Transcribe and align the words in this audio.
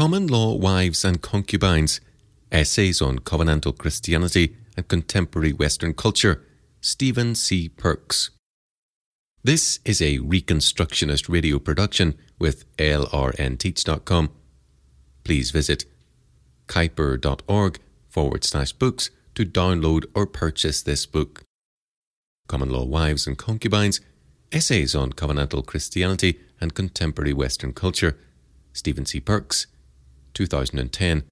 Common 0.00 0.28
Law 0.28 0.54
Wives 0.54 1.04
and 1.04 1.20
Concubines 1.20 2.00
Essays 2.50 3.02
on 3.02 3.18
Covenantal 3.18 3.76
Christianity 3.76 4.56
and 4.74 4.88
Contemporary 4.88 5.52
Western 5.52 5.92
Culture, 5.92 6.42
Stephen 6.80 7.34
C. 7.34 7.68
Perks. 7.68 8.30
This 9.44 9.78
is 9.84 10.00
a 10.00 10.16
Reconstructionist 10.20 11.28
radio 11.28 11.58
production 11.58 12.14
with 12.38 12.64
lrnteach.com. 12.78 14.30
Please 15.22 15.50
visit 15.50 15.84
kuyper.org 16.66 17.78
forward 18.08 18.42
slash 18.42 18.72
books 18.72 19.10
to 19.34 19.44
download 19.44 20.06
or 20.14 20.26
purchase 20.26 20.80
this 20.80 21.04
book. 21.04 21.42
Common 22.48 22.70
Law 22.70 22.86
Wives 22.86 23.26
and 23.26 23.36
Concubines 23.36 24.00
Essays 24.50 24.94
on 24.94 25.12
Covenantal 25.12 25.66
Christianity 25.66 26.40
and 26.58 26.72
Contemporary 26.74 27.34
Western 27.34 27.74
Culture, 27.74 28.16
Stephen 28.72 29.04
C. 29.04 29.20
Perks, 29.20 29.66
2010. 30.34 31.24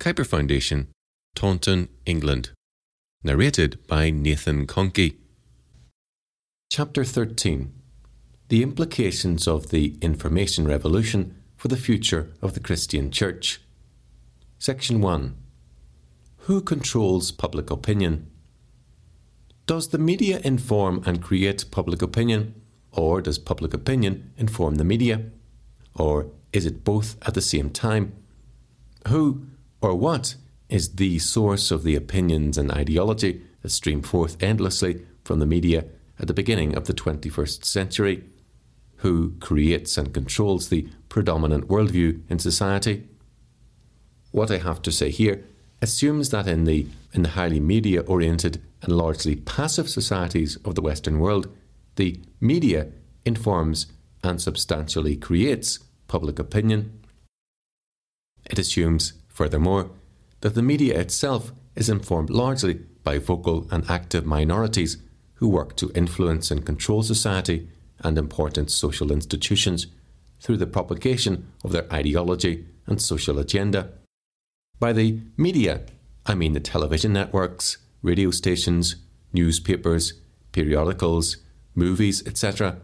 Kuyper 0.00 0.26
Foundation, 0.26 0.88
Taunton, 1.34 1.88
England. 2.04 2.50
Narrated 3.22 3.86
by 3.86 4.10
Nathan 4.10 4.66
Conkey. 4.66 5.16
Chapter 6.70 7.04
13 7.04 7.72
The 8.48 8.62
Implications 8.62 9.46
of 9.46 9.70
the 9.70 9.96
Information 10.00 10.66
Revolution 10.66 11.34
for 11.56 11.68
the 11.68 11.76
Future 11.76 12.32
of 12.42 12.54
the 12.54 12.60
Christian 12.60 13.10
Church. 13.10 13.60
Section 14.58 15.00
1 15.00 15.36
Who 16.46 16.60
controls 16.60 17.32
public 17.32 17.70
opinion? 17.70 18.30
Does 19.66 19.88
the 19.88 19.98
media 19.98 20.40
inform 20.44 21.02
and 21.06 21.22
create 21.22 21.70
public 21.70 22.00
opinion, 22.02 22.54
or 22.92 23.20
does 23.20 23.38
public 23.38 23.74
opinion 23.74 24.32
inform 24.36 24.76
the 24.76 24.84
media? 24.84 25.22
Or 25.94 26.30
is 26.52 26.66
it 26.66 26.84
both 26.84 27.16
at 27.26 27.34
the 27.34 27.42
same 27.42 27.70
time? 27.70 28.12
Who 29.08 29.46
or 29.80 29.94
what 29.94 30.34
is 30.68 30.96
the 30.96 31.18
source 31.18 31.70
of 31.70 31.84
the 31.84 31.94
opinions 31.94 32.58
and 32.58 32.72
ideology 32.72 33.42
that 33.62 33.70
stream 33.70 34.02
forth 34.02 34.42
endlessly 34.42 35.06
from 35.22 35.38
the 35.38 35.46
media 35.46 35.84
at 36.18 36.26
the 36.26 36.34
beginning 36.34 36.74
of 36.74 36.86
the 36.86 36.94
21st 36.94 37.64
century? 37.64 38.24
Who 38.96 39.34
creates 39.40 39.96
and 39.96 40.12
controls 40.12 40.68
the 40.68 40.88
predominant 41.08 41.68
worldview 41.68 42.22
in 42.28 42.38
society? 42.38 43.06
What 44.32 44.50
I 44.50 44.58
have 44.58 44.82
to 44.82 44.92
say 44.92 45.10
here 45.10 45.44
assumes 45.80 46.30
that 46.30 46.48
in 46.48 46.64
the, 46.64 46.86
in 47.12 47.22
the 47.22 47.30
highly 47.30 47.60
media 47.60 48.00
oriented 48.00 48.60
and 48.82 48.92
largely 48.92 49.36
passive 49.36 49.88
societies 49.88 50.56
of 50.64 50.74
the 50.74 50.82
Western 50.82 51.18
world, 51.18 51.48
the 51.96 52.20
media 52.40 52.88
informs 53.24 53.86
and 54.24 54.40
substantially 54.40 55.16
creates 55.16 55.78
public 56.08 56.38
opinion. 56.38 56.98
It 58.50 58.58
assumes 58.58 59.12
Furthermore, 59.36 59.90
that 60.40 60.54
the 60.54 60.62
media 60.62 60.98
itself 60.98 61.52
is 61.74 61.90
informed 61.90 62.30
largely 62.30 62.80
by 63.04 63.18
vocal 63.18 63.66
and 63.70 63.84
active 63.86 64.24
minorities 64.24 64.96
who 65.34 65.46
work 65.46 65.76
to 65.76 65.92
influence 65.94 66.50
and 66.50 66.64
control 66.64 67.02
society 67.02 67.68
and 68.00 68.16
important 68.16 68.70
social 68.70 69.12
institutions 69.12 69.88
through 70.40 70.56
the 70.56 70.66
propagation 70.66 71.52
of 71.62 71.72
their 71.72 71.86
ideology 71.92 72.64
and 72.86 73.02
social 73.02 73.38
agenda. 73.38 73.90
By 74.80 74.94
the 74.94 75.20
media, 75.36 75.82
I 76.24 76.34
mean 76.34 76.54
the 76.54 76.60
television 76.60 77.12
networks, 77.12 77.76
radio 78.00 78.30
stations, 78.30 78.96
newspapers, 79.34 80.14
periodicals, 80.52 81.36
movies, 81.74 82.26
etc., 82.26 82.78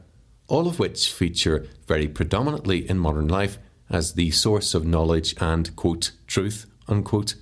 all 0.49 0.69
of 0.69 0.79
which 0.79 1.11
feature 1.11 1.67
very 1.89 2.09
predominantly 2.09 2.87
in 2.91 2.99
modern 2.99 3.29
life 3.29 3.57
as 3.93 4.15
the 4.15 4.31
source 4.31 4.75
of 4.75 4.87
knowledge 4.87 5.35
and, 5.41 5.75
quote, 5.77 6.13
truth, 6.27 6.67
unquote. 6.89 7.35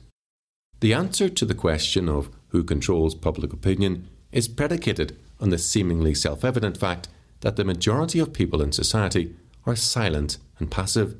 The 0.81 0.93
answer 0.93 1.29
to 1.29 1.45
the 1.45 1.55
question 1.55 2.09
of 2.09 2.31
who 2.49 2.65
controls 2.65 3.15
public 3.15 3.53
opinion 3.53 4.09
is 4.33 4.49
predicated 4.49 5.17
on 5.39 5.51
the 5.51 5.59
seemingly 5.59 6.15
self 6.15 6.45
evident 6.45 6.77
fact 6.77 7.09
that 7.41 7.57
the 7.57 7.65
majority 7.65 8.19
of 8.19 8.33
people 8.33 8.61
in 8.61 8.73
society 8.73 9.35
are 9.65 9.77
silent 9.77 10.39
and 10.59 10.71
passive. 10.71 11.17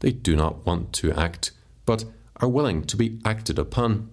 They 0.00 0.12
do 0.12 0.36
not 0.36 0.66
want 0.66 0.92
to 0.94 1.12
act, 1.12 1.52
but 1.86 2.04
are 2.40 2.48
willing 2.48 2.84
to 2.84 2.96
be 2.96 3.20
acted 3.24 3.58
upon. 3.58 4.10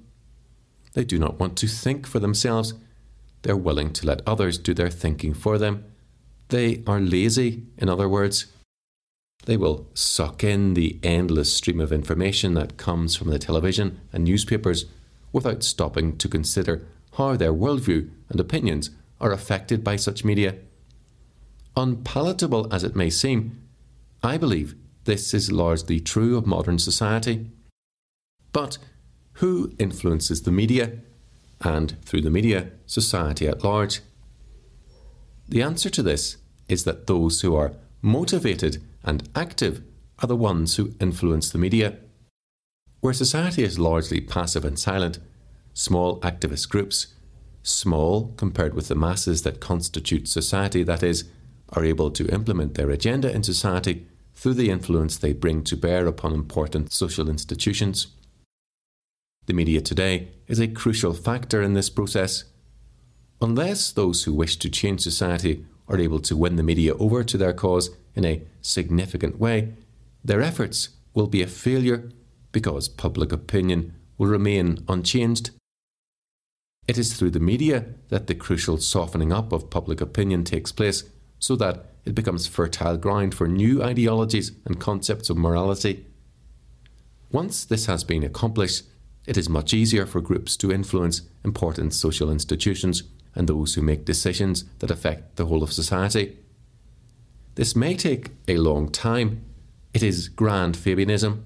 They 0.94 1.04
do 1.04 1.18
not 1.18 1.40
want 1.40 1.58
to 1.58 1.68
think 1.68 2.06
for 2.06 2.20
themselves. 2.20 2.74
They're 3.42 3.58
willing 3.58 3.92
to 3.94 4.06
let 4.06 4.22
others 4.28 4.58
do 4.58 4.74
their 4.74 4.90
thinking 4.90 5.34
for 5.34 5.58
them. 5.58 5.86
They 6.50 6.84
are 6.86 7.00
lazy, 7.00 7.64
in 7.78 7.90
other 7.90 8.08
words. 8.08 8.48
They 9.46 9.58
will 9.58 9.88
suck 9.94 10.44
in 10.44 10.76
the 10.76 11.00
endless 11.02 11.52
stream 11.54 11.80
of 11.80 11.92
information 11.92 12.54
that 12.54 12.78
comes 12.78 13.16
from 13.16 13.30
the 13.30 13.40
television 13.40 14.00
and 14.14 14.24
newspapers 14.24 14.86
without 15.32 15.64
stopping 15.64 16.18
to 16.18 16.28
consider 16.28 16.86
how 17.18 17.36
their 17.36 17.54
worldview 17.54 18.10
and 18.30 18.40
opinions 18.40 18.92
are 19.20 19.32
affected 19.32 19.84
by 19.84 19.96
such 19.96 20.24
media. 20.24 20.56
Unpalatable 21.76 22.72
as 22.74 22.84
it 22.84 22.96
may 22.96 23.10
seem, 23.10 23.62
I 24.24 24.38
believe 24.38 24.76
this 25.06 25.34
is 25.34 25.52
largely 25.52 26.00
true 26.00 26.38
of 26.38 26.46
modern 26.46 26.78
society. 26.78 27.48
But 28.52 28.78
who 29.34 29.74
influences 29.80 30.44
the 30.44 30.52
media, 30.52 31.00
and 31.62 31.98
through 32.04 32.22
the 32.22 32.30
media, 32.30 32.72
society 32.86 33.48
at 33.48 33.64
large? 33.64 34.02
The 35.48 35.62
answer 35.62 35.90
to 35.90 36.04
this 36.04 36.38
is 36.68 36.84
that 36.84 37.08
those 37.08 37.42
who 37.42 37.56
are 37.56 37.74
motivated 38.02 38.84
and 39.04 39.28
active 39.36 39.82
are 40.20 40.28
the 40.28 40.36
ones 40.36 40.76
who 40.76 40.94
influence 41.00 41.50
the 41.50 41.58
media. 41.58 41.98
Where 43.00 43.14
society 43.14 43.64
is 43.64 43.80
largely 43.80 44.22
passive 44.22 44.64
and 44.64 44.78
silent, 44.78 45.20
small 45.74 46.20
activist 46.22 46.70
groups, 46.70 47.08
small 47.64 48.34
compared 48.38 48.74
with 48.74 48.88
the 48.88 48.96
masses 48.96 49.42
that 49.44 49.60
constitute 49.60 50.28
society, 50.28 50.84
that 50.84 51.04
is, 51.04 51.26
are 51.70 51.86
able 51.86 52.12
to 52.12 52.28
implement 52.28 52.76
their 52.76 52.90
agenda 52.90 53.34
in 53.34 53.44
society 53.44 54.06
through 54.36 54.54
the 54.56 54.70
influence 54.70 55.18
they 55.18 55.34
bring 55.34 55.64
to 55.64 55.78
bear 55.78 56.06
upon 56.06 56.34
important 56.34 56.92
social 56.92 57.30
institutions. 57.30 58.08
The 59.48 59.54
media 59.54 59.82
today 59.82 60.30
is 60.48 60.60
a 60.60 60.68
crucial 60.68 61.14
factor 61.14 61.62
in 61.62 61.74
this 61.74 61.90
process. 61.90 62.44
Unless 63.42 63.94
those 63.94 64.24
who 64.24 64.34
wish 64.34 64.58
to 64.58 64.70
change 64.70 65.02
society 65.02 65.66
are 65.92 66.00
able 66.00 66.20
to 66.20 66.38
win 66.38 66.56
the 66.56 66.64
media 66.64 66.96
over 66.96 67.24
to 67.24 67.38
their 67.38 67.54
cause 67.54 67.90
in 68.16 68.26
a 68.26 68.42
significant 68.62 69.38
way, 69.40 69.74
their 70.24 70.42
efforts 70.42 70.90
will 71.14 71.28
be 71.28 71.42
a 71.42 71.48
failure 71.48 72.10
because 72.52 72.88
public 72.88 73.32
opinion 73.32 73.94
will 74.18 74.28
remain 74.28 74.84
unchanged. 74.88 75.52
It 76.88 76.98
is 76.98 77.14
through 77.14 77.32
the 77.32 77.40
media 77.40 77.86
that 78.10 78.28
the 78.28 78.36
crucial 78.36 78.78
softening 78.78 79.32
up 79.34 79.52
of 79.52 79.70
public 79.70 80.02
opinion 80.02 80.44
takes 80.44 80.72
place 80.72 81.04
so 81.40 81.56
that 81.58 81.86
it 82.06 82.16
becomes 82.16 82.48
fertile 82.48 82.98
ground 82.98 83.36
for 83.36 83.48
new 83.48 83.84
ideologies 83.84 84.52
and 84.66 84.80
concepts 84.80 85.30
of 85.30 85.38
morality. 85.38 86.06
Once 87.32 87.66
this 87.66 87.86
has 87.86 88.04
been 88.04 88.24
accomplished, 88.24 88.84
it 89.28 89.38
is 89.38 89.48
much 89.48 89.74
easier 89.74 90.06
for 90.06 90.20
groups 90.22 90.58
to 90.58 90.72
influence 90.72 91.22
important 91.44 91.94
social 91.94 92.32
institutions 92.32 93.04
and 93.36 93.48
those 93.48 93.76
who 93.76 93.82
make 93.82 94.06
decisions 94.06 94.66
that 94.80 94.92
affect 94.92 95.36
the 95.36 95.46
whole 95.46 95.64
of 95.64 95.74
society. 95.74 96.38
This 97.56 97.76
may 97.76 97.96
take 97.96 98.32
a 98.48 98.58
long 98.58 98.90
time. 98.90 99.42
It 99.94 100.04
is 100.04 100.30
grand 100.30 100.76
Fabianism, 100.76 101.44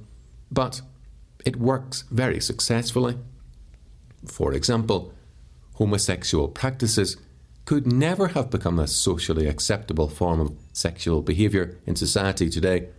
but 0.51 0.81
it 1.45 1.55
works 1.55 2.03
very 2.11 2.39
successfully. 2.39 3.17
For 4.25 4.53
example, 4.53 5.13
homosexual 5.73 6.47
practices 6.47 7.17
could 7.65 7.91
never 7.91 8.29
have 8.29 8.49
become 8.49 8.79
a 8.79 8.87
socially 8.87 9.47
acceptable 9.47 10.07
form 10.07 10.39
of 10.39 10.55
sexual 10.73 11.21
behaviour 11.21 11.77
in 11.85 11.95
society 11.95 12.49
today 12.49 12.89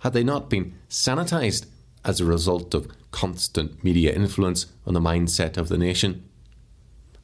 had 0.00 0.12
they 0.12 0.24
not 0.24 0.50
been 0.50 0.74
sanitised 0.88 1.66
as 2.04 2.20
a 2.20 2.24
result 2.24 2.74
of 2.74 2.88
constant 3.10 3.82
media 3.82 4.12
influence 4.12 4.66
on 4.86 4.94
the 4.94 5.00
mindset 5.00 5.56
of 5.56 5.68
the 5.68 5.78
nation. 5.78 6.28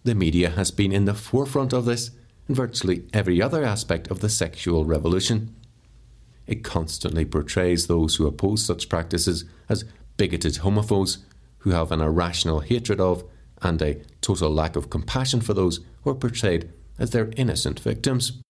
The 0.02 0.14
media 0.14 0.50
has 0.50 0.70
been 0.70 0.93
in 0.93 1.05
the 1.05 1.14
forefront 1.14 1.73
of 1.73 1.85
this 1.85 2.11
and 2.49 2.56
virtually 2.56 3.05
every 3.12 3.43
other 3.43 3.64
aspect 3.64 4.08
of 4.08 4.20
the 4.20 4.29
sexual 4.29 4.85
revolution. 4.85 5.55
It 6.47 6.64
constantly 6.64 7.25
portrays 7.25 7.87
those 7.87 8.17
who 8.17 8.26
oppose 8.26 8.64
such 8.64 8.88
practices 8.88 9.44
as 9.69 9.85
bigoted 10.17 10.55
homophobes 10.55 11.19
who 11.58 11.70
have 11.70 11.93
an 11.93 12.00
irrational 12.00 12.61
hatred 12.61 13.00
of 13.00 13.25
and 13.62 13.81
a 13.82 14.00
total 14.20 14.50
lack 14.50 14.75
of 14.75 14.91
compassion 14.91 15.43
for 15.43 15.52
those 15.52 15.81
who 16.03 16.11
are 16.11 16.14
portrayed 16.14 16.73
as 16.99 17.11
their 17.11 17.31
innocent 17.37 17.79
victims. 17.81 18.41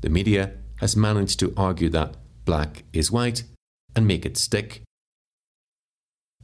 The 0.00 0.08
media 0.08 0.54
has 0.76 0.96
managed 0.96 1.38
to 1.40 1.52
argue 1.56 1.90
that 1.90 2.16
black 2.44 2.84
is 2.92 3.12
white 3.12 3.44
and 3.94 4.06
make 4.06 4.24
it 4.24 4.36
stick. 4.36 4.82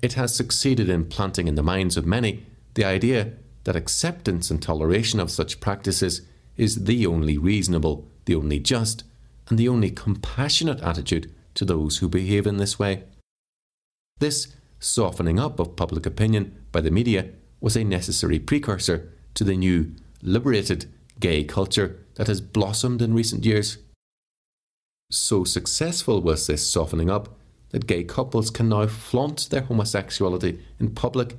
It 0.03 0.13
has 0.15 0.35
succeeded 0.35 0.89
in 0.89 1.07
planting 1.07 1.49
in 1.49 1.55
the 1.55 1.63
minds 1.63 1.97
of 1.97 2.05
many 2.05 2.45
the 2.75 2.85
idea 2.85 3.33
that 3.65 3.77
acceptance 3.77 4.51
and 4.51 4.63
toleration 4.63 5.21
of 5.21 5.31
such 5.31 5.61
practices 5.61 6.23
is 6.57 6.85
the 6.85 7.07
only 7.07 7.37
reasonable, 7.37 8.07
the 8.27 8.35
only 8.35 8.59
just, 8.59 9.05
and 9.49 9.59
the 9.59 9.69
only 9.69 9.91
compassionate 9.91 10.81
attitude 10.81 11.33
to 11.55 11.65
those 11.65 11.99
who 11.99 12.09
behave 12.09 12.47
in 12.47 12.57
this 12.57 12.79
way. 12.79 13.05
This 14.19 14.55
softening 14.79 15.39
up 15.39 15.59
of 15.59 15.77
public 15.77 16.07
opinion 16.07 16.65
by 16.73 16.81
the 16.81 16.91
media 16.91 17.31
was 17.61 17.77
a 17.77 17.85
necessary 17.85 18.39
precursor 18.39 19.13
to 19.35 19.45
the 19.45 19.57
new, 19.57 19.95
liberated 20.23 20.91
gay 21.21 21.45
culture 21.45 21.99
that 22.15 22.27
has 22.27 22.41
blossomed 22.41 23.03
in 23.03 23.15
recent 23.15 23.45
years. 23.45 23.79
So 25.11 25.45
successful 25.45 26.21
was 26.21 26.47
this 26.47 26.69
softening 26.69 27.11
up 27.11 27.37
that 27.71 27.87
gay 27.87 28.05
couples 28.05 28.51
can 28.51 28.69
now 28.69 28.87
flaunt 28.87 29.49
their 29.51 29.63
homosexuality 29.63 30.61
in 30.79 30.91
public, 30.91 31.37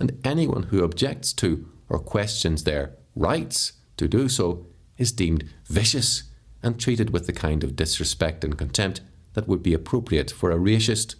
and 0.00 0.18
anyone 0.24 0.64
who 0.64 0.82
objects 0.82 1.32
to 1.34 1.68
or 1.88 1.98
questions 1.98 2.64
their 2.64 2.96
rights 3.14 3.74
to 3.98 4.08
do 4.08 4.28
so 4.28 4.66
is 4.96 5.12
deemed 5.12 5.44
vicious 5.66 6.24
and 6.62 6.80
treated 6.80 7.10
with 7.10 7.26
the 7.26 7.32
kind 7.32 7.62
of 7.62 7.76
disrespect 7.76 8.42
and 8.42 8.58
contempt 8.58 9.02
that 9.34 9.46
would 9.46 9.62
be 9.62 9.74
appropriate 9.74 10.30
for 10.30 10.50
a 10.50 10.58
racist. 10.58 11.14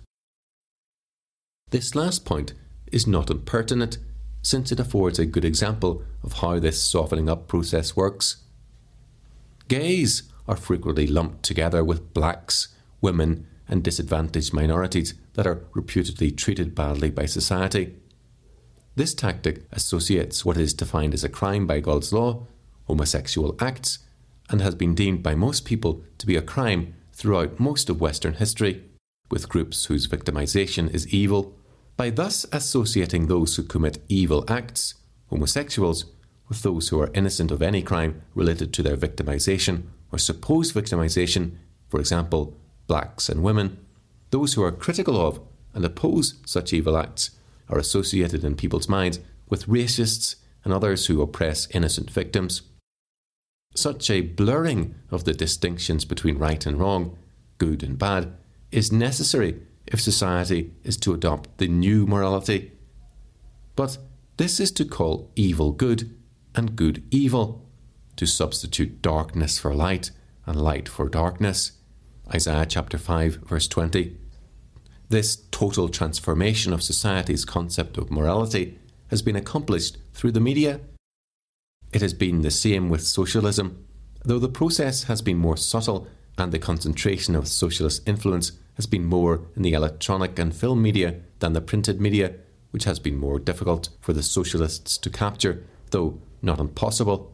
This 1.70 1.94
last 1.94 2.24
point 2.24 2.54
is 2.90 3.06
not 3.06 3.30
impertinent, 3.30 3.98
since 4.42 4.72
it 4.72 4.80
affords 4.80 5.18
a 5.18 5.26
good 5.26 5.44
example 5.44 6.02
of 6.24 6.34
how 6.34 6.58
this 6.58 6.82
softening 6.82 7.28
up 7.28 7.46
process 7.46 7.94
works. 7.94 8.42
Gays 9.68 10.24
are 10.48 10.56
frequently 10.56 11.06
lumped 11.06 11.44
together 11.44 11.84
with 11.84 12.12
blacks, 12.12 12.68
women, 13.00 13.46
and 13.68 13.84
disadvantaged 13.84 14.52
minorities 14.52 15.14
that 15.34 15.46
are 15.46 15.64
reputedly 15.74 16.32
treated 16.32 16.74
badly 16.74 17.10
by 17.10 17.26
society. 17.26 17.94
This 19.00 19.14
tactic 19.14 19.62
associates 19.72 20.44
what 20.44 20.58
is 20.58 20.74
defined 20.74 21.14
as 21.14 21.24
a 21.24 21.30
crime 21.30 21.66
by 21.66 21.80
God's 21.80 22.12
law, 22.12 22.46
homosexual 22.86 23.56
acts, 23.58 24.00
and 24.50 24.60
has 24.60 24.74
been 24.74 24.94
deemed 24.94 25.22
by 25.22 25.34
most 25.34 25.64
people 25.64 26.02
to 26.18 26.26
be 26.26 26.36
a 26.36 26.42
crime 26.42 26.92
throughout 27.14 27.58
most 27.58 27.88
of 27.88 27.98
Western 27.98 28.34
history, 28.34 28.84
with 29.30 29.48
groups 29.48 29.86
whose 29.86 30.06
victimization 30.06 30.92
is 30.92 31.08
evil, 31.14 31.56
by 31.96 32.10
thus 32.10 32.44
associating 32.52 33.26
those 33.26 33.56
who 33.56 33.62
commit 33.62 34.04
evil 34.10 34.44
acts, 34.48 34.96
homosexuals, 35.30 36.04
with 36.50 36.60
those 36.60 36.90
who 36.90 37.00
are 37.00 37.10
innocent 37.14 37.50
of 37.50 37.62
any 37.62 37.80
crime 37.80 38.20
related 38.34 38.70
to 38.74 38.82
their 38.82 38.98
victimization 38.98 39.84
or 40.12 40.18
supposed 40.18 40.74
victimization, 40.74 41.52
for 41.88 42.00
example, 42.00 42.54
blacks 42.86 43.30
and 43.30 43.42
women, 43.42 43.78
those 44.30 44.52
who 44.52 44.62
are 44.62 44.70
critical 44.70 45.18
of 45.18 45.40
and 45.72 45.86
oppose 45.86 46.34
such 46.44 46.74
evil 46.74 46.98
acts 46.98 47.30
are 47.70 47.78
associated 47.78 48.44
in 48.44 48.56
people's 48.56 48.88
minds 48.88 49.20
with 49.48 49.66
racists 49.66 50.36
and 50.64 50.72
others 50.72 51.06
who 51.06 51.22
oppress 51.22 51.68
innocent 51.70 52.10
victims. 52.10 52.62
Such 53.74 54.10
a 54.10 54.20
blurring 54.20 54.96
of 55.10 55.24
the 55.24 55.32
distinctions 55.32 56.04
between 56.04 56.38
right 56.38 56.64
and 56.66 56.78
wrong, 56.78 57.16
good 57.58 57.82
and 57.82 57.98
bad, 57.98 58.34
is 58.72 58.92
necessary 58.92 59.60
if 59.86 60.00
society 60.00 60.72
is 60.84 60.96
to 60.98 61.14
adopt 61.14 61.58
the 61.58 61.68
new 61.68 62.06
morality. 62.06 62.72
But 63.76 63.98
this 64.36 64.60
is 64.60 64.72
to 64.72 64.84
call 64.84 65.30
evil 65.36 65.72
good 65.72 66.16
and 66.54 66.76
good 66.76 67.02
evil, 67.10 67.66
to 68.16 68.26
substitute 68.26 69.00
darkness 69.02 69.58
for 69.58 69.74
light 69.74 70.10
and 70.46 70.60
light 70.60 70.88
for 70.88 71.08
darkness. 71.08 71.72
Isaiah 72.32 72.66
chapter 72.66 72.98
5, 72.98 73.36
verse 73.46 73.68
20. 73.68 74.19
This 75.10 75.36
total 75.50 75.90
transformation 75.90 76.72
of 76.72 76.82
society's 76.82 77.44
concept 77.44 77.98
of 77.98 78.10
morality 78.10 78.78
has 79.08 79.20
been 79.20 79.36
accomplished 79.36 79.98
through 80.14 80.32
the 80.32 80.40
media 80.40 80.80
it 81.92 82.02
has 82.02 82.14
been 82.14 82.42
the 82.42 82.50
same 82.50 82.88
with 82.88 83.02
socialism, 83.02 83.84
though 84.24 84.38
the 84.38 84.48
process 84.48 85.04
has 85.04 85.22
been 85.22 85.36
more 85.36 85.56
subtle 85.56 86.06
and 86.38 86.52
the 86.52 86.58
concentration 86.58 87.34
of 87.34 87.48
socialist 87.48 88.08
influence 88.08 88.52
has 88.74 88.86
been 88.86 89.04
more 89.04 89.42
in 89.56 89.62
the 89.62 89.72
electronic 89.72 90.38
and 90.38 90.54
film 90.54 90.80
media 90.80 91.16
than 91.40 91.52
the 91.52 91.60
printed 91.60 92.00
media, 92.00 92.34
which 92.70 92.84
has 92.84 92.98
been 92.98 93.18
more 93.18 93.38
difficult 93.38 93.88
for 94.00 94.12
the 94.12 94.22
socialists 94.22 94.96
to 94.98 95.10
capture, 95.10 95.64
though 95.90 96.20
not 96.40 96.60
impossible, 96.60 97.32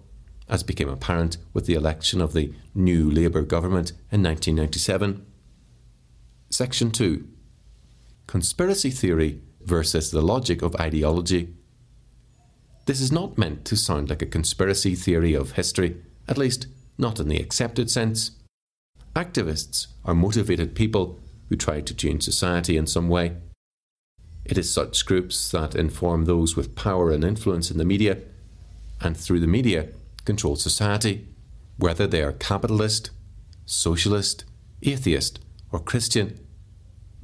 as 0.48 0.62
became 0.62 0.88
apparent 0.88 1.36
with 1.52 1.66
the 1.66 1.74
election 1.74 2.20
of 2.20 2.32
the 2.32 2.52
new 2.74 3.10
Labour 3.10 3.42
government 3.42 3.90
in 4.10 4.22
1997. 4.22 5.26
Section 6.48 6.90
2 6.90 7.28
Conspiracy 8.26 8.90
Theory 8.90 9.40
versus 9.60 10.10
the 10.10 10.20
Logic 10.20 10.60
of 10.60 10.74
Ideology. 10.76 11.54
This 12.86 13.00
is 13.00 13.12
not 13.12 13.38
meant 13.38 13.64
to 13.66 13.76
sound 13.76 14.10
like 14.10 14.20
a 14.20 14.26
conspiracy 14.26 14.96
theory 14.96 15.32
of 15.32 15.52
history, 15.52 16.02
at 16.26 16.36
least 16.36 16.66
not 16.98 17.20
in 17.20 17.28
the 17.28 17.38
accepted 17.38 17.88
sense. 17.88 18.32
Activists 19.14 19.86
are 20.04 20.12
motivated 20.12 20.74
people 20.74 21.20
who 21.48 21.54
try 21.54 21.80
to 21.80 21.94
change 21.94 22.24
society 22.24 22.76
in 22.76 22.88
some 22.88 23.08
way. 23.08 23.36
It 24.44 24.58
is 24.58 24.68
such 24.72 25.06
groups 25.06 25.52
that 25.52 25.76
inform 25.76 26.24
those 26.24 26.56
with 26.56 26.74
power 26.74 27.12
and 27.12 27.22
influence 27.22 27.70
in 27.70 27.78
the 27.78 27.84
media, 27.84 28.18
and 29.00 29.16
through 29.16 29.38
the 29.38 29.46
media, 29.46 29.90
control 30.24 30.56
society, 30.56 31.28
whether 31.78 32.08
they 32.08 32.22
are 32.22 32.32
capitalist, 32.32 33.10
socialist, 33.66 34.44
atheist, 34.82 35.38
or 35.70 35.78
Christian. 35.78 36.40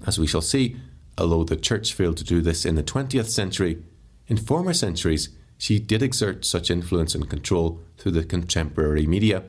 As 0.07 0.17
we 0.17 0.29
shall 0.29 0.41
see, 0.41 0.77
although 1.19 1.45
the 1.45 1.57
church 1.57 1.93
failed 1.93 2.17
to 2.19 2.25
do 2.25 2.41
this 2.41 2.65
in 2.65 2.75
the 2.75 2.83
20th 2.83 3.29
century, 3.29 3.83
in 4.27 4.37
former 4.37 4.73
centuries 4.73 5.31
she 5.59 5.79
did 5.79 6.03
exert 6.03 6.45
such 6.45 6.71
influence 6.71 7.15
and 7.15 7.31
control 7.31 7.81
through 7.97 8.13
the 8.13 8.25
contemporary 8.25 9.07
media. 9.07 9.45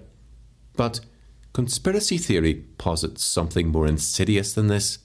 But 0.76 1.00
conspiracy 1.54 2.18
theory 2.18 2.54
posits 2.78 3.24
something 3.24 3.70
more 3.70 3.88
insidious 3.88 4.54
than 4.54 4.68
this. 4.68 5.00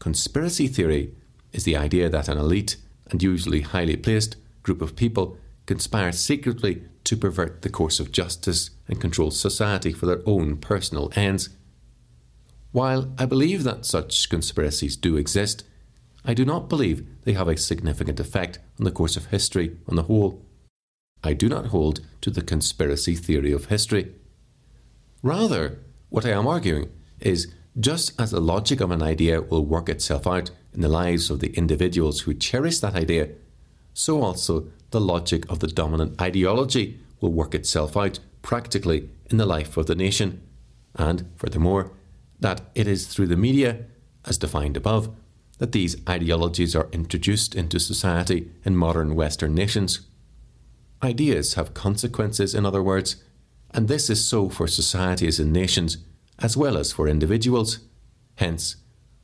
Conspiracy 0.00 0.66
theory 0.66 1.14
is 1.52 1.64
the 1.64 1.76
idea 1.76 2.08
that 2.08 2.28
an 2.28 2.38
elite, 2.38 2.76
and 3.10 3.22
usually 3.22 3.60
highly 3.60 3.96
placed, 3.96 4.36
group 4.62 4.82
of 4.82 4.96
people 4.96 5.36
conspire 5.66 6.10
secretly 6.10 6.82
to 7.04 7.16
pervert 7.16 7.62
the 7.62 7.70
course 7.70 8.00
of 8.00 8.12
justice 8.12 8.70
and 8.88 9.00
control 9.00 9.30
society 9.30 9.92
for 9.92 10.06
their 10.06 10.22
own 10.26 10.56
personal 10.56 11.12
ends. 11.14 11.48
While 12.72 13.12
I 13.18 13.26
believe 13.26 13.62
that 13.64 13.86
such 13.86 14.28
conspiracies 14.28 14.96
do 14.96 15.16
exist, 15.16 15.64
I 16.24 16.34
do 16.34 16.44
not 16.44 16.68
believe 16.68 17.06
they 17.24 17.32
have 17.32 17.48
a 17.48 17.56
significant 17.56 18.20
effect 18.20 18.58
on 18.78 18.84
the 18.84 18.90
course 18.90 19.16
of 19.16 19.26
history 19.26 19.76
on 19.88 19.96
the 19.96 20.04
whole. 20.04 20.44
I 21.22 21.32
do 21.32 21.48
not 21.48 21.66
hold 21.66 22.00
to 22.22 22.30
the 22.30 22.42
conspiracy 22.42 23.14
theory 23.14 23.52
of 23.52 23.66
history. 23.66 24.14
Rather, 25.22 25.78
what 26.08 26.26
I 26.26 26.30
am 26.30 26.46
arguing 26.46 26.90
is 27.20 27.52
just 27.78 28.18
as 28.20 28.30
the 28.30 28.40
logic 28.40 28.80
of 28.80 28.90
an 28.90 29.02
idea 29.02 29.40
will 29.40 29.64
work 29.64 29.88
itself 29.88 30.26
out 30.26 30.50
in 30.74 30.80
the 30.80 30.88
lives 30.88 31.30
of 31.30 31.40
the 31.40 31.52
individuals 31.54 32.20
who 32.20 32.34
cherish 32.34 32.80
that 32.80 32.94
idea, 32.94 33.28
so 33.92 34.22
also 34.22 34.68
the 34.90 35.00
logic 35.00 35.50
of 35.50 35.60
the 35.60 35.68
dominant 35.68 36.20
ideology 36.20 37.00
will 37.20 37.32
work 37.32 37.54
itself 37.54 37.96
out 37.96 38.18
practically 38.42 39.08
in 39.30 39.36
the 39.36 39.46
life 39.46 39.76
of 39.76 39.86
the 39.86 39.94
nation, 39.94 40.42
and 40.94 41.30
furthermore, 41.36 41.92
that 42.40 42.62
it 42.74 42.88
is 42.88 43.06
through 43.06 43.26
the 43.26 43.36
media, 43.36 43.84
as 44.24 44.38
defined 44.38 44.76
above, 44.76 45.14
that 45.60 45.72
these 45.72 45.96
ideologies 46.08 46.74
are 46.74 46.88
introduced 46.90 47.54
into 47.54 47.78
society 47.78 48.50
in 48.64 48.74
modern 48.74 49.14
Western 49.14 49.54
nations. 49.54 50.00
Ideas 51.02 51.54
have 51.54 51.74
consequences, 51.74 52.54
in 52.54 52.64
other 52.64 52.82
words, 52.82 53.22
and 53.70 53.86
this 53.86 54.08
is 54.08 54.24
so 54.24 54.48
for 54.48 54.66
societies 54.66 55.38
and 55.38 55.52
nations 55.52 55.98
as 56.38 56.56
well 56.56 56.78
as 56.78 56.92
for 56.92 57.06
individuals. 57.06 57.80
Hence, 58.36 58.76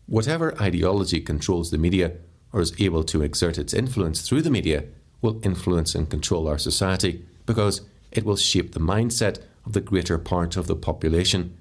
whatever 0.05 0.61
ideology 0.61 1.21
controls 1.21 1.71
the 1.71 1.78
media 1.78 2.12
or 2.52 2.61
is 2.61 2.78
able 2.78 3.02
to 3.05 3.23
exert 3.23 3.57
its 3.57 3.73
influence 3.73 4.21
through 4.21 4.43
the 4.43 4.50
media 4.50 4.85
will 5.23 5.40
influence 5.43 5.95
and 5.95 6.11
control 6.11 6.47
our 6.47 6.59
society 6.59 7.25
because 7.47 7.81
it 8.12 8.25
will 8.25 8.37
shape 8.37 8.73
the 8.73 8.81
mindset 8.81 9.38
of 9.64 9.73
the 9.73 9.81
greater 9.81 10.19
part 10.19 10.59
of 10.59 10.66
the 10.66 10.76
population 10.76 11.57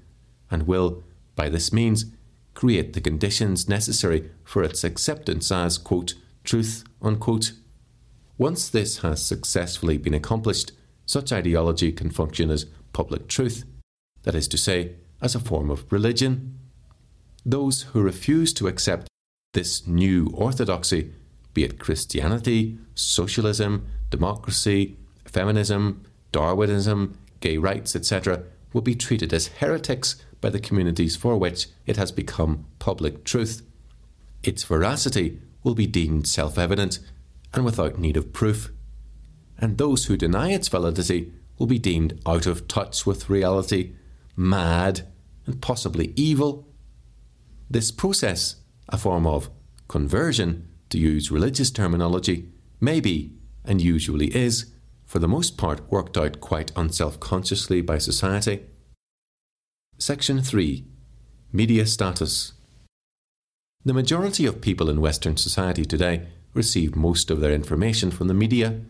and 0.51 0.67
will, 0.67 1.01
by 1.35 1.47
this 1.47 1.71
means, 1.71 2.07
create 2.55 2.93
the 2.93 3.01
conditions 3.01 3.69
necessary 3.69 4.31
for 4.43 4.63
its 4.63 4.83
acceptance 4.83 5.51
as, 5.51 5.77
quote, 5.77 6.15
truth, 6.43 6.83
unquote. 7.01 7.51
Once 8.37 8.67
this 8.67 8.99
has 8.99 9.23
successfully 9.23 9.97
been 9.97 10.13
accomplished, 10.13 10.71
such 11.05 11.31
ideology 11.31 11.91
can 11.91 12.09
function 12.09 12.49
as 12.49 12.65
public 12.93 13.27
truth, 13.27 13.65
that 14.23 14.33
is 14.33 14.47
to 14.47 14.57
say, 14.57 14.95
as 15.21 15.35
a 15.35 15.39
form 15.39 15.69
of 15.69 15.85
religion. 15.91 16.57
Those 17.45 17.83
who 17.83 18.01
refuse 18.01 18.53
to 18.53 18.67
accept 18.67 19.07
this 19.53 19.85
new 19.85 20.31
orthodoxy, 20.33 21.13
be 21.53 21.63
it 21.63 21.79
Christianity, 21.79 22.77
socialism, 22.95 23.85
democracy, 24.09 24.97
feminism, 25.25 26.03
Darwinism, 26.31 27.17
gay 27.39 27.57
rights, 27.57 27.95
etc., 27.95 28.43
will 28.73 28.81
be 28.81 28.95
treated 28.95 29.33
as 29.33 29.47
heretics 29.47 30.17
by 30.45 30.51
the 30.51 30.59
communities 30.59 31.15
for 31.15 31.35
which 31.37 31.69
it 31.87 31.97
has 31.97 32.11
become 32.11 32.67
public 32.77 33.23
truth. 33.23 33.63
Its 34.43 34.63
veracity 34.63 35.39
will 35.63 35.73
be 35.73 35.87
deemed 35.87 36.27
self 36.27 36.59
evident 36.59 36.99
and 37.51 37.65
without 37.65 37.97
need 37.97 38.15
of 38.15 38.31
proof. 38.31 38.69
And 39.57 39.79
those 39.79 40.05
who 40.05 40.15
deny 40.15 40.51
its 40.51 40.67
validity 40.67 41.33
will 41.57 41.65
be 41.65 41.79
deemed 41.79 42.21
out 42.27 42.45
of 42.45 42.67
touch 42.67 43.07
with 43.07 43.27
reality, 43.27 43.95
mad, 44.35 45.07
and 45.47 45.59
possibly 45.63 46.13
evil. 46.15 46.67
This 47.67 47.89
process, 47.89 48.57
a 48.87 48.99
form 48.99 49.25
of 49.25 49.49
conversion, 49.87 50.67
to 50.91 50.99
use 50.99 51.31
religious 51.31 51.71
terminology, 51.71 52.51
may 52.79 52.99
be, 52.99 53.33
and 53.63 53.81
usually 53.81 54.27
is, 54.35 54.71
for 55.07 55.17
the 55.17 55.27
most 55.27 55.57
part 55.57 55.91
worked 55.91 56.19
out 56.19 56.39
quite 56.39 56.71
unself 56.75 57.19
consciously 57.19 57.81
by 57.81 57.97
society. 57.97 58.67
Section 59.97 60.41
3 60.41 60.83
Media 61.53 61.85
Status 61.85 62.51
The 63.85 63.93
majority 63.93 64.45
of 64.45 64.59
people 64.59 64.89
in 64.89 64.99
Western 64.99 65.37
society 65.37 65.85
today 65.85 66.27
receive 66.53 66.97
most 66.97 67.31
of 67.31 67.39
their 67.39 67.53
information 67.53 68.11
from 68.11 68.27
the 68.27 68.33
media. 68.33 68.81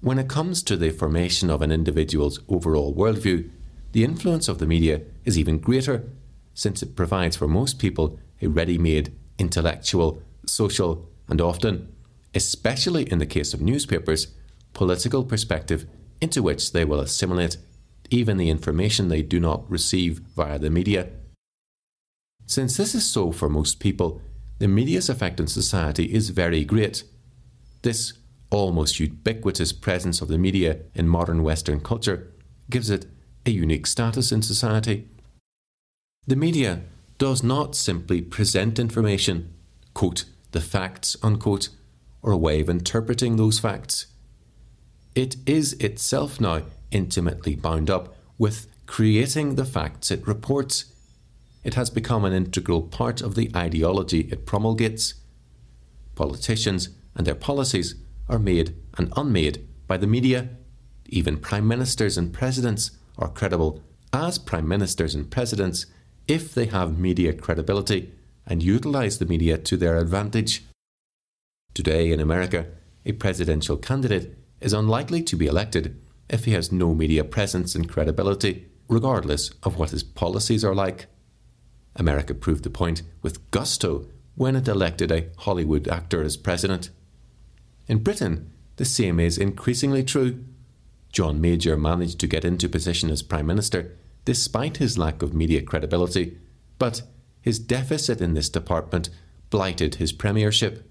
When 0.00 0.18
it 0.18 0.28
comes 0.28 0.64
to 0.64 0.76
the 0.76 0.90
formation 0.90 1.48
of 1.48 1.62
an 1.62 1.70
individual's 1.70 2.40
overall 2.48 2.92
worldview, 2.92 3.48
the 3.92 4.02
influence 4.02 4.48
of 4.48 4.58
the 4.58 4.66
media 4.66 5.02
is 5.24 5.38
even 5.38 5.58
greater, 5.60 6.10
since 6.52 6.82
it 6.82 6.96
provides 6.96 7.36
for 7.36 7.46
most 7.46 7.78
people 7.78 8.18
a 8.42 8.48
ready 8.48 8.78
made 8.78 9.12
intellectual, 9.38 10.24
social, 10.44 11.08
and 11.28 11.40
often, 11.40 11.86
especially 12.34 13.08
in 13.12 13.20
the 13.20 13.26
case 13.26 13.54
of 13.54 13.60
newspapers, 13.60 14.34
political 14.72 15.22
perspective 15.22 15.86
into 16.20 16.42
which 16.42 16.72
they 16.72 16.84
will 16.84 16.98
assimilate 16.98 17.58
even 18.10 18.36
the 18.36 18.50
information 18.50 19.08
they 19.08 19.22
do 19.22 19.40
not 19.40 19.70
receive 19.70 20.18
via 20.34 20.58
the 20.58 20.70
media. 20.70 21.08
Since 22.46 22.76
this 22.76 22.94
is 22.94 23.04
so 23.04 23.32
for 23.32 23.48
most 23.48 23.80
people, 23.80 24.22
the 24.58 24.68
media's 24.68 25.08
effect 25.08 25.40
on 25.40 25.46
society 25.46 26.12
is 26.12 26.30
very 26.30 26.64
great. 26.64 27.04
This 27.82 28.14
almost 28.50 28.98
ubiquitous 28.98 29.72
presence 29.72 30.20
of 30.20 30.28
the 30.28 30.38
media 30.38 30.78
in 30.94 31.08
modern 31.08 31.42
Western 31.42 31.80
culture 31.80 32.32
gives 32.70 32.90
it 32.90 33.06
a 33.44 33.50
unique 33.50 33.86
status 33.86 34.32
in 34.32 34.42
society. 34.42 35.08
The 36.26 36.36
media 36.36 36.82
does 37.18 37.42
not 37.42 37.74
simply 37.74 38.22
present 38.22 38.78
information, 38.78 39.54
quote, 39.94 40.24
the 40.52 40.60
facts, 40.60 41.16
unquote, 41.22 41.68
or 42.22 42.32
a 42.32 42.36
way 42.36 42.60
of 42.60 42.68
interpreting 42.68 43.36
those 43.36 43.58
facts. 43.58 44.06
It 45.14 45.36
is 45.46 45.74
itself 45.74 46.40
now 46.40 46.62
intimately 46.90 47.54
bound 47.56 47.90
up 47.90 48.14
with 48.38 48.66
creating 48.86 49.54
the 49.54 49.64
facts 49.64 50.10
it 50.10 50.26
reports. 50.26 50.86
It 51.64 51.74
has 51.74 51.90
become 51.90 52.24
an 52.24 52.32
integral 52.32 52.82
part 52.82 53.20
of 53.20 53.34
the 53.34 53.50
ideology 53.54 54.28
it 54.30 54.46
promulgates. 54.46 55.14
Politicians 56.14 56.90
and 57.14 57.26
their 57.26 57.34
policies 57.34 57.96
are 58.28 58.38
made 58.38 58.74
and 58.96 59.12
unmade 59.16 59.66
by 59.86 59.96
the 59.96 60.06
media. 60.06 60.50
Even 61.06 61.38
prime 61.38 61.66
ministers 61.66 62.16
and 62.16 62.32
presidents 62.32 62.92
are 63.18 63.28
credible 63.28 63.82
as 64.12 64.38
prime 64.38 64.66
ministers 64.66 65.14
and 65.14 65.30
presidents 65.30 65.86
if 66.26 66.54
they 66.54 66.66
have 66.66 66.98
media 66.98 67.32
credibility 67.32 68.12
and 68.46 68.62
utilize 68.62 69.18
the 69.18 69.26
media 69.26 69.58
to 69.58 69.76
their 69.76 69.98
advantage. 69.98 70.64
Today 71.74 72.10
in 72.10 72.20
America, 72.20 72.66
a 73.04 73.12
presidential 73.12 73.76
candidate 73.76 74.36
is 74.60 74.72
unlikely 74.72 75.22
to 75.22 75.36
be 75.36 75.46
elected 75.46 75.96
if 76.28 76.44
he 76.44 76.52
has 76.52 76.72
no 76.72 76.94
media 76.94 77.24
presence 77.24 77.74
and 77.74 77.88
credibility, 77.88 78.66
regardless 78.88 79.50
of 79.62 79.78
what 79.78 79.90
his 79.90 80.02
policies 80.02 80.64
are 80.64 80.74
like. 80.74 81.06
America 81.96 82.34
proved 82.34 82.64
the 82.64 82.70
point 82.70 83.02
with 83.22 83.50
gusto 83.50 84.06
when 84.34 84.54
it 84.54 84.68
elected 84.68 85.10
a 85.10 85.26
Hollywood 85.38 85.88
actor 85.88 86.22
as 86.22 86.36
president. 86.36 86.90
In 87.86 88.02
Britain, 88.02 88.52
the 88.76 88.84
same 88.84 89.18
is 89.18 89.38
increasingly 89.38 90.04
true. 90.04 90.44
John 91.10 91.40
Major 91.40 91.76
managed 91.76 92.20
to 92.20 92.26
get 92.26 92.44
into 92.44 92.68
position 92.68 93.10
as 93.10 93.22
Prime 93.22 93.46
Minister 93.46 93.96
despite 94.24 94.76
his 94.76 94.98
lack 94.98 95.22
of 95.22 95.32
media 95.32 95.62
credibility, 95.62 96.36
but 96.78 97.00
his 97.40 97.58
deficit 97.58 98.20
in 98.20 98.34
this 98.34 98.50
department 98.50 99.08
blighted 99.48 99.94
his 99.94 100.12
premiership. 100.12 100.86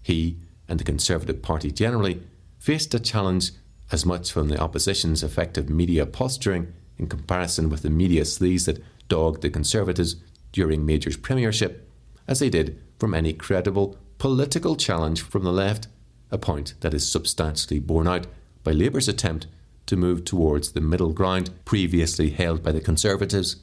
He, 0.00 0.38
and 0.68 0.78
the 0.78 0.84
Conservative 0.84 1.42
Party 1.42 1.72
generally, 1.72 2.22
faced 2.60 2.94
a 2.94 3.00
challenge 3.00 3.50
as 3.90 4.04
much 4.04 4.32
from 4.32 4.48
the 4.48 4.58
opposition's 4.58 5.22
effective 5.22 5.68
media 5.68 6.04
posturing 6.06 6.72
in 6.98 7.06
comparison 7.06 7.68
with 7.68 7.82
the 7.82 7.90
media 7.90 8.22
sleaze 8.22 8.66
that 8.66 8.82
dogged 9.08 9.42
the 9.42 9.50
Conservatives 9.50 10.16
during 10.52 10.84
Major's 10.84 11.16
premiership 11.16 11.88
as 12.26 12.40
they 12.40 12.50
did 12.50 12.80
from 12.98 13.14
any 13.14 13.32
credible 13.32 13.96
political 14.18 14.76
challenge 14.76 15.22
from 15.22 15.44
the 15.44 15.52
left 15.52 15.88
a 16.30 16.38
point 16.38 16.74
that 16.80 16.92
is 16.92 17.08
substantially 17.08 17.78
borne 17.78 18.08
out 18.08 18.26
by 18.62 18.72
Labour's 18.72 19.08
attempt 19.08 19.46
to 19.86 19.96
move 19.96 20.24
towards 20.24 20.72
the 20.72 20.80
middle 20.80 21.12
ground 21.12 21.50
previously 21.64 22.30
held 22.30 22.62
by 22.62 22.72
the 22.72 22.80
Conservatives. 22.80 23.56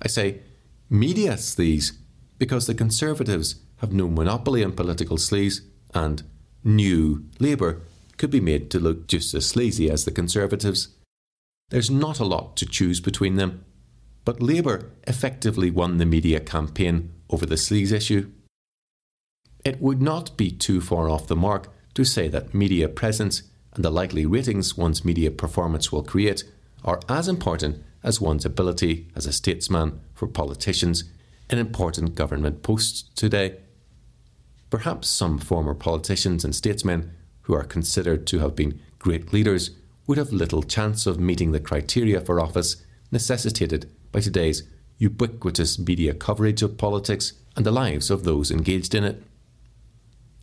I 0.00 0.08
say 0.08 0.40
media 0.90 1.34
sleaze 1.34 1.92
because 2.38 2.66
the 2.66 2.74
Conservatives 2.74 3.56
have 3.76 3.92
no 3.92 4.08
monopoly 4.08 4.64
on 4.64 4.72
political 4.72 5.16
sleaze, 5.16 5.60
and 5.94 6.22
new 6.64 7.24
Labour 7.38 7.82
could 8.22 8.30
be 8.30 8.40
made 8.40 8.70
to 8.70 8.78
look 8.78 9.08
just 9.08 9.34
as 9.34 9.44
sleazy 9.48 9.90
as 9.90 10.04
the 10.04 10.12
Conservatives. 10.12 10.94
There's 11.70 11.90
not 11.90 12.20
a 12.20 12.24
lot 12.24 12.56
to 12.58 12.64
choose 12.64 13.00
between 13.00 13.34
them, 13.34 13.64
but 14.24 14.40
Labour 14.40 14.92
effectively 15.08 15.72
won 15.72 15.98
the 15.98 16.06
media 16.06 16.38
campaign 16.38 17.10
over 17.30 17.44
the 17.44 17.56
sleaze 17.56 17.90
issue. 17.90 18.30
It 19.64 19.82
would 19.82 20.00
not 20.00 20.36
be 20.36 20.52
too 20.52 20.80
far 20.80 21.08
off 21.10 21.26
the 21.26 21.34
mark 21.34 21.68
to 21.94 22.04
say 22.04 22.28
that 22.28 22.54
media 22.54 22.88
presence 22.88 23.42
and 23.74 23.84
the 23.84 23.90
likely 23.90 24.24
ratings 24.24 24.78
one's 24.78 25.04
media 25.04 25.32
performance 25.32 25.90
will 25.90 26.04
create 26.04 26.44
are 26.84 27.00
as 27.08 27.26
important 27.26 27.82
as 28.04 28.20
one's 28.20 28.44
ability 28.44 29.08
as 29.16 29.26
a 29.26 29.32
statesman 29.32 29.98
for 30.14 30.28
politicians 30.28 31.02
in 31.50 31.58
important 31.58 32.14
government 32.14 32.62
posts 32.62 33.02
today. 33.16 33.56
Perhaps 34.70 35.08
some 35.08 35.38
former 35.38 35.74
politicians 35.74 36.44
and 36.44 36.54
statesmen 36.54 37.16
who 37.42 37.54
are 37.54 37.64
considered 37.64 38.26
to 38.26 38.38
have 38.38 38.56
been 38.56 38.80
great 38.98 39.32
leaders 39.32 39.70
would 40.06 40.18
have 40.18 40.32
little 40.32 40.62
chance 40.62 41.06
of 41.06 41.20
meeting 41.20 41.52
the 41.52 41.60
criteria 41.60 42.20
for 42.20 42.40
office 42.40 42.84
necessitated 43.10 43.90
by 44.10 44.20
today's 44.20 44.62
ubiquitous 44.98 45.78
media 45.78 46.14
coverage 46.14 46.62
of 46.62 46.78
politics 46.78 47.32
and 47.56 47.66
the 47.66 47.72
lives 47.72 48.10
of 48.10 48.24
those 48.24 48.50
engaged 48.50 48.94
in 48.94 49.04
it. 49.04 49.22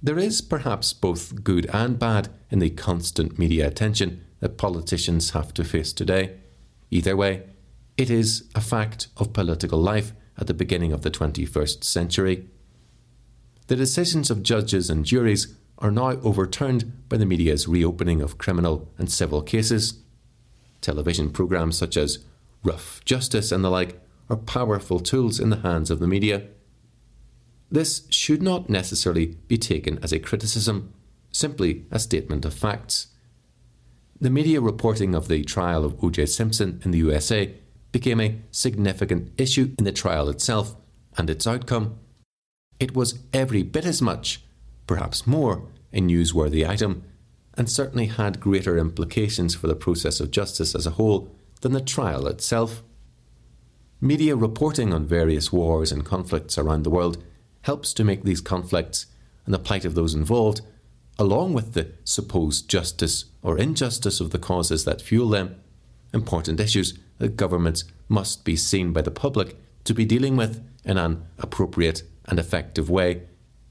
There 0.02 0.20
is 0.20 0.42
perhaps 0.42 0.94
both 0.94 1.44
good 1.44 1.66
and 1.74 2.00
bad 2.00 2.30
in 2.50 2.60
the 2.60 2.70
constant 2.70 3.38
media 3.38 3.68
attention 3.68 4.26
that 4.40 4.58
politicians 4.58 5.32
have 5.32 5.54
to 5.56 5.64
face 5.64 5.92
today. 5.92 6.38
Either 6.90 7.16
way, 7.16 7.44
it 7.98 8.10
is 8.10 8.50
a 8.56 8.62
fact 8.62 9.08
of 9.18 9.34
political 9.34 9.80
life 9.80 10.14
at 10.38 10.48
the 10.48 10.54
beginning 10.54 10.94
of 10.94 11.02
the 11.02 11.12
21st 11.12 11.84
century. 11.84 12.48
The 13.68 13.76
decisions 13.76 14.32
of 14.32 14.42
judges 14.42 14.90
and 14.90 15.06
juries 15.06 15.54
are 15.80 15.92
now 15.92 16.12
overturned 16.22 17.08
by 17.10 17.18
the 17.18 17.26
media's 17.26 17.68
reopening 17.68 18.22
of 18.22 18.38
criminal 18.38 18.92
and 18.98 19.10
civil 19.10 19.42
cases. 19.42 20.00
Television 20.82 21.32
programmes 21.32 21.78
such 21.78 21.98
as 21.98 22.20
Rough 22.64 23.04
Justice 23.06 23.52
and 23.52 23.64
the 23.64 23.70
like 23.70 24.00
are 24.30 24.36
powerful 24.38 25.00
tools 25.00 25.40
in 25.40 25.50
the 25.50 25.58
hands 25.58 25.90
of 25.90 26.00
the 26.00 26.08
media. 26.08 26.48
This 27.72 28.06
should 28.10 28.42
not 28.42 28.70
necessarily 28.70 29.38
be 29.48 29.58
taken 29.58 30.00
as 30.04 30.12
a 30.12 30.20
criticism, 30.20 30.94
simply 31.32 31.86
a 31.92 32.00
statement 32.00 32.46
of 32.46 32.54
facts. 32.54 33.08
The 34.20 34.30
media 34.30 34.60
reporting 34.60 35.16
of 35.16 35.28
the 35.28 35.44
trial 35.44 35.86
of 35.86 36.04
O.J. 36.04 36.26
Simpson 36.26 36.82
in 36.84 36.92
the 36.92 36.98
USA 37.00 37.54
became 37.92 38.20
a 38.20 38.42
significant 38.52 39.32
issue 39.40 39.74
in 39.78 39.86
the 39.86 39.92
trial 39.92 40.30
itself 40.30 40.76
and 41.18 41.30
its 41.30 41.48
outcome. 41.48 41.98
It 42.80 42.96
was 42.96 43.20
every 43.34 43.64
bit 43.64 43.86
as 43.86 44.02
much, 44.02 44.44
perhaps 44.90 45.28
more, 45.28 45.62
a 45.94 46.02
newsworthy 46.02 46.68
item, 46.68 47.04
and 47.54 47.70
certainly 47.70 48.08
had 48.08 48.40
greater 48.40 48.76
implications 48.76 49.54
for 49.54 49.68
the 49.68 49.76
process 49.76 50.20
of 50.20 50.32
justice 50.32 50.74
as 50.74 50.88
a 50.88 50.98
whole 50.98 51.30
than 51.62 51.74
the 51.74 51.80
trial 51.80 52.26
itself. 52.26 52.82
Media 54.02 54.36
reporting 54.36 54.92
on 54.92 55.06
various 55.06 55.54
wars 55.54 55.92
and 55.92 56.04
conflicts 56.04 56.58
around 56.58 56.82
the 56.82 56.90
world 56.90 57.24
helps 57.62 57.94
to 57.94 58.04
make 58.04 58.24
these 58.24 58.42
conflicts 58.42 59.06
and 59.46 59.54
the 59.54 59.60
plight 59.60 59.86
of 59.86 59.94
those 59.94 60.16
involved, 60.16 60.62
along 61.20 61.54
with 61.54 61.74
the 61.74 61.92
supposed 62.04 62.68
justice 62.68 63.26
or 63.44 63.60
injustice 63.60 64.20
of 64.20 64.32
the 64.32 64.40
causes 64.40 64.86
that 64.86 65.04
fuel 65.04 65.30
them, 65.30 65.56
important 66.16 66.60
issues 66.60 66.98
that 67.20 67.38
governments 67.38 67.84
must 68.08 68.44
be 68.44 68.56
seen 68.56 68.92
by 68.92 69.04
the 69.04 69.12
public 69.12 69.56
to 69.84 69.94
be 69.94 70.04
dealing 70.04 70.36
with 70.36 70.68
in 70.84 70.98
an 70.98 71.24
appropriate 71.38 72.02
and 72.26 72.40
effective 72.40 72.90
way 72.90 73.22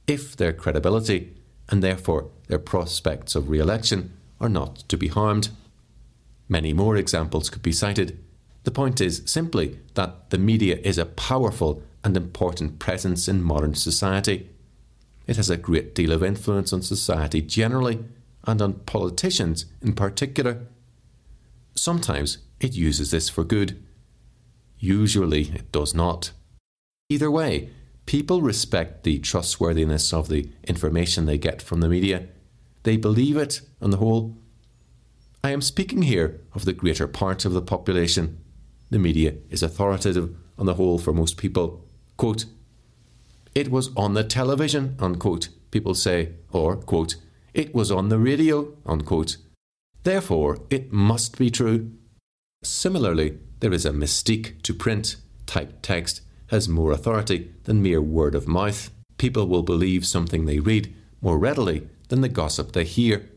if 0.09 0.35
their 0.35 0.53
credibility 0.53 1.35
and 1.69 1.83
therefore 1.83 2.31
their 2.49 2.59
prospects 2.59 3.37
of 3.37 3.49
re 3.49 3.61
election 3.61 4.13
are 4.41 4.49
not 4.49 4.77
to 4.89 4.97
be 4.97 5.09
harmed. 5.09 5.51
Many 6.49 6.73
more 6.73 6.97
examples 6.97 7.51
could 7.51 7.63
be 7.63 7.73
cited. 7.73 8.19
The 8.65 8.71
point 8.71 9.01
is 9.01 9.23
simply 9.27 9.79
that 9.95 10.31
the 10.31 10.39
media 10.39 10.79
is 10.83 10.99
a 10.99 11.07
powerful 11.07 11.83
and 12.03 12.17
important 12.17 12.79
presence 12.79 13.29
in 13.29 13.43
modern 13.43 13.75
society. 13.75 14.49
It 15.27 15.37
has 15.37 15.51
a 15.51 15.57
great 15.57 15.95
deal 15.95 16.13
of 16.13 16.23
influence 16.23 16.73
on 16.73 16.83
society 16.83 17.43
generally 17.43 18.05
and 18.45 18.63
on 18.63 18.75
politicians 18.75 19.67
in 19.83 19.93
particular. 19.93 20.67
Sometimes 21.75 22.39
it 22.61 22.75
uses 22.75 23.11
this 23.11 23.29
for 23.29 23.45
good. 23.45 23.83
Usually 24.79 25.43
it 25.43 25.71
does 25.71 25.95
not. 25.95 26.31
Either 27.11 27.31
way, 27.31 27.71
People 28.09 28.41
respect 28.41 29.05
the 29.05 29.19
trustworthiness 29.19 30.15
of 30.15 30.29
the 30.31 30.49
information 30.65 31.27
they 31.27 31.37
get 31.37 31.61
from 31.61 31.81
the 31.83 31.91
media. 31.91 32.29
They 32.85 32.97
believe 32.97 33.37
it 33.37 33.61
on 33.83 33.91
the 33.91 33.99
whole. 33.99 34.39
I 35.45 35.51
am 35.51 35.61
speaking 35.61 36.01
here 36.01 36.41
of 36.55 36.65
the 36.65 36.73
greater 36.73 37.07
part 37.07 37.45
of 37.45 37.53
the 37.53 37.61
population. 37.61 38.39
The 38.89 38.99
media 38.99 39.35
is 39.51 39.63
authoritative 39.63 40.35
on 40.59 40.65
the 40.65 40.77
whole 40.77 40.99
for 40.99 41.13
most 41.13 41.37
people. 41.37 41.85
Quote, 42.17 42.47
it 43.55 43.71
was 43.71 43.91
on 43.95 44.15
the 44.15 44.25
television, 44.25 44.97
unquote, 44.99 45.51
people 45.71 45.93
say, 45.93 46.31
or, 46.51 46.77
quote, 46.77 47.17
it 47.53 47.75
was 47.75 47.91
on 47.91 48.09
the 48.09 48.19
radio, 48.19 48.75
unquote. 48.87 49.37
Therefore, 50.05 50.57
it 50.71 50.91
must 50.91 51.37
be 51.37 51.51
true. 51.51 51.91
Similarly, 52.63 53.37
there 53.61 53.75
is 53.75 53.85
a 53.85 53.91
mystique 53.91 54.63
to 54.63 54.73
print. 54.73 55.17
Typed 55.45 55.83
text 55.83 56.23
has 56.49 56.69
more 56.69 56.93
authority 56.93 57.53
than 57.65 57.83
mere 57.83 58.03
word 58.03 58.35
of 58.35 58.49
mouth. 58.49 58.91
People 59.17 59.47
will 59.47 59.63
believe 59.63 60.07
something 60.07 60.47
they 60.47 60.61
read 60.61 60.95
more 61.21 61.39
readily 61.39 61.89
than 62.09 62.21
the 62.21 62.29
gossip 62.29 62.73
they 62.73 62.85
hear. 62.85 63.29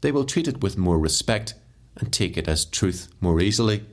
They 0.00 0.12
will 0.12 0.24
treat 0.24 0.48
it 0.48 0.62
with 0.62 0.78
more 0.78 0.98
respect 0.98 1.54
and 1.96 2.12
take 2.12 2.36
it 2.36 2.48
as 2.48 2.64
truth 2.64 3.08
more 3.20 3.40
easily. 3.40 3.84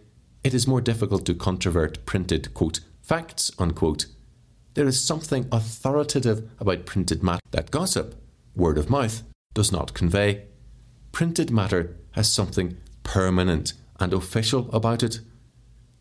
It 0.43 0.53
is 0.53 0.67
more 0.67 0.81
difficult 0.81 1.25
to 1.25 1.35
controvert 1.35 2.05
printed, 2.05 2.53
quote, 2.53 2.79
facts, 3.01 3.51
unquote. 3.59 4.05
There 4.73 4.87
is 4.87 5.03
something 5.03 5.47
authoritative 5.51 6.49
about 6.59 6.85
printed 6.85 7.23
matter 7.23 7.41
that 7.51 7.71
gossip, 7.71 8.15
word 8.55 8.77
of 8.77 8.89
mouth, 8.89 9.23
does 9.53 9.71
not 9.71 9.93
convey. 9.93 10.45
Printed 11.11 11.51
matter 11.51 11.97
has 12.11 12.31
something 12.31 12.77
permanent 13.03 13.73
and 13.99 14.13
official 14.13 14.69
about 14.71 15.03
it. 15.03 15.19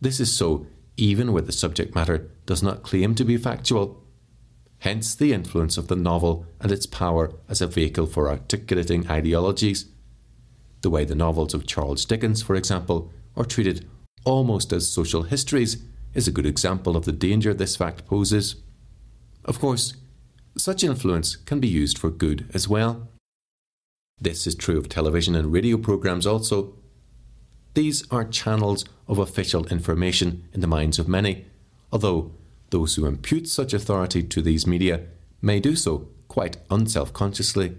This 0.00 0.20
is 0.20 0.30
so 0.32 0.66
even 0.96 1.32
where 1.32 1.42
the 1.42 1.52
subject 1.52 1.94
matter 1.94 2.30
does 2.48 2.62
not 2.62 2.82
claim 2.82 3.14
to 3.14 3.24
be 3.26 3.36
factual. 3.36 4.02
Hence 4.78 5.14
the 5.14 5.34
influence 5.34 5.76
of 5.76 5.88
the 5.88 5.96
novel 5.96 6.46
and 6.60 6.72
its 6.72 6.86
power 6.86 7.30
as 7.46 7.60
a 7.60 7.66
vehicle 7.66 8.06
for 8.06 8.30
articulating 8.30 9.06
ideologies. 9.06 9.84
The 10.80 10.88
way 10.88 11.04
the 11.04 11.14
novels 11.14 11.52
of 11.52 11.66
Charles 11.66 12.06
Dickens, 12.06 12.42
for 12.42 12.54
example, 12.54 13.12
are 13.36 13.44
treated 13.44 13.86
almost 14.24 14.72
as 14.72 14.90
social 14.90 15.24
histories 15.24 15.84
is 16.14 16.26
a 16.26 16.32
good 16.32 16.46
example 16.46 16.96
of 16.96 17.04
the 17.04 17.12
danger 17.12 17.52
this 17.52 17.76
fact 17.76 18.06
poses. 18.06 18.56
Of 19.44 19.60
course, 19.60 19.94
such 20.56 20.82
influence 20.82 21.36
can 21.36 21.60
be 21.60 21.68
used 21.68 21.98
for 21.98 22.10
good 22.10 22.48
as 22.54 22.66
well. 22.66 23.08
This 24.18 24.46
is 24.46 24.54
true 24.54 24.78
of 24.78 24.88
television 24.88 25.34
and 25.34 25.52
radio 25.52 25.76
programs 25.76 26.26
also. 26.26 26.74
These 27.74 28.10
are 28.10 28.24
channels 28.24 28.86
of 29.06 29.18
official 29.18 29.66
information 29.66 30.48
in 30.54 30.60
the 30.60 30.66
minds 30.66 30.98
of 30.98 31.08
many, 31.08 31.44
although 31.92 32.32
those 32.70 32.94
who 32.94 33.06
impute 33.06 33.48
such 33.48 33.72
authority 33.72 34.22
to 34.22 34.42
these 34.42 34.66
media 34.66 35.06
may 35.40 35.60
do 35.60 35.74
so 35.74 36.08
quite 36.28 36.58
unself 36.70 37.12
consciously. 37.12 37.76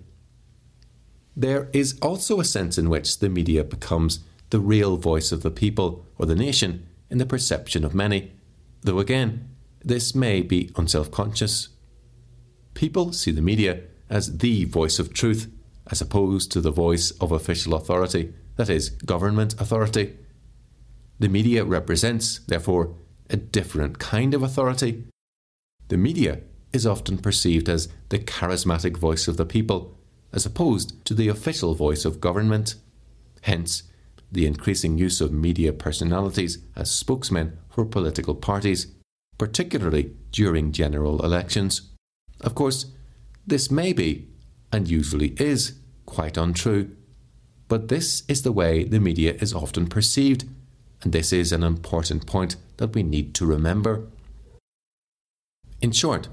There 1.36 1.70
is 1.74 1.98
also 2.02 2.40
a 2.40 2.46
sense 2.46 2.78
in 2.78 2.90
which 2.90 3.20
the 3.20 3.30
media 3.30 3.64
becomes 3.64 4.20
the 4.50 4.60
real 4.60 4.98
voice 4.98 5.32
of 5.32 5.44
the 5.44 5.52
people 5.52 6.06
or 6.18 6.26
the 6.26 6.36
nation 6.36 6.88
in 7.10 7.18
the 7.18 7.26
perception 7.26 7.86
of 7.86 7.96
many, 7.96 8.32
though 8.82 9.00
again, 9.00 9.50
this 9.84 10.14
may 10.14 10.42
be 10.42 10.72
unself 10.76 11.12
conscious. 11.12 11.70
People 12.74 13.14
see 13.14 13.32
the 13.32 13.42
media 13.42 13.82
as 14.10 14.40
the 14.40 14.66
voice 14.66 15.00
of 15.00 15.14
truth, 15.14 15.52
as 15.92 16.02
opposed 16.02 16.52
to 16.52 16.62
the 16.62 16.72
voice 16.72 17.12
of 17.22 17.32
official 17.32 17.76
authority 17.76 18.34
that 18.60 18.70
is, 18.70 18.90
government 18.90 19.54
authority. 19.58 20.18
The 21.18 21.30
media 21.30 21.64
represents, 21.64 22.40
therefore, 22.40 22.94
a 23.30 23.38
different 23.38 24.00
kind 24.00 24.34
of 24.34 24.44
authority. 24.44 25.04
The 25.88 25.98
media 25.98 26.42
is 26.74 26.86
often 26.86 27.18
perceived 27.18 27.70
as 27.70 27.88
the 28.10 28.20
charismatic 28.20 28.98
voice 28.98 29.28
of 29.28 29.38
the 29.38 29.46
people, 29.46 29.98
as 30.34 30.46
opposed 30.46 31.04
to 31.06 31.14
the 31.14 31.28
official 31.28 31.74
voice 31.74 32.06
of 32.06 32.22
government. 32.22 32.76
Hence, 33.42 33.84
the 34.32 34.46
increasing 34.46 34.98
use 34.98 35.22
of 35.22 35.32
media 35.32 35.74
personalities 35.74 36.60
as 36.76 36.92
spokesmen 36.92 37.58
for 37.70 37.86
political 37.86 38.36
parties, 38.36 38.88
particularly 39.38 40.14
during 40.32 40.72
general 40.72 41.24
elections. 41.26 41.90
Of 42.42 42.54
course, 42.56 42.88
this 43.48 43.72
may 43.72 43.94
be, 43.94 44.28
and 44.72 44.88
usually 44.88 45.30
is, 45.40 45.74
quite 46.06 46.38
untrue. 46.38 46.96
But 47.68 47.88
this 47.88 48.24
is 48.28 48.44
the 48.44 48.52
way 48.52 48.84
the 48.84 49.00
media 49.00 49.34
is 49.40 49.54
often 49.54 49.88
perceived, 49.88 50.46
and 51.02 51.12
this 51.12 51.34
is 51.34 51.52
an 51.52 51.64
important 51.64 52.28
point 52.28 52.56
that 52.80 52.96
we 52.96 53.04
need 53.04 53.36
to 53.36 53.46
remember. 53.46 54.08
In 55.82 55.92
short, 55.92 56.30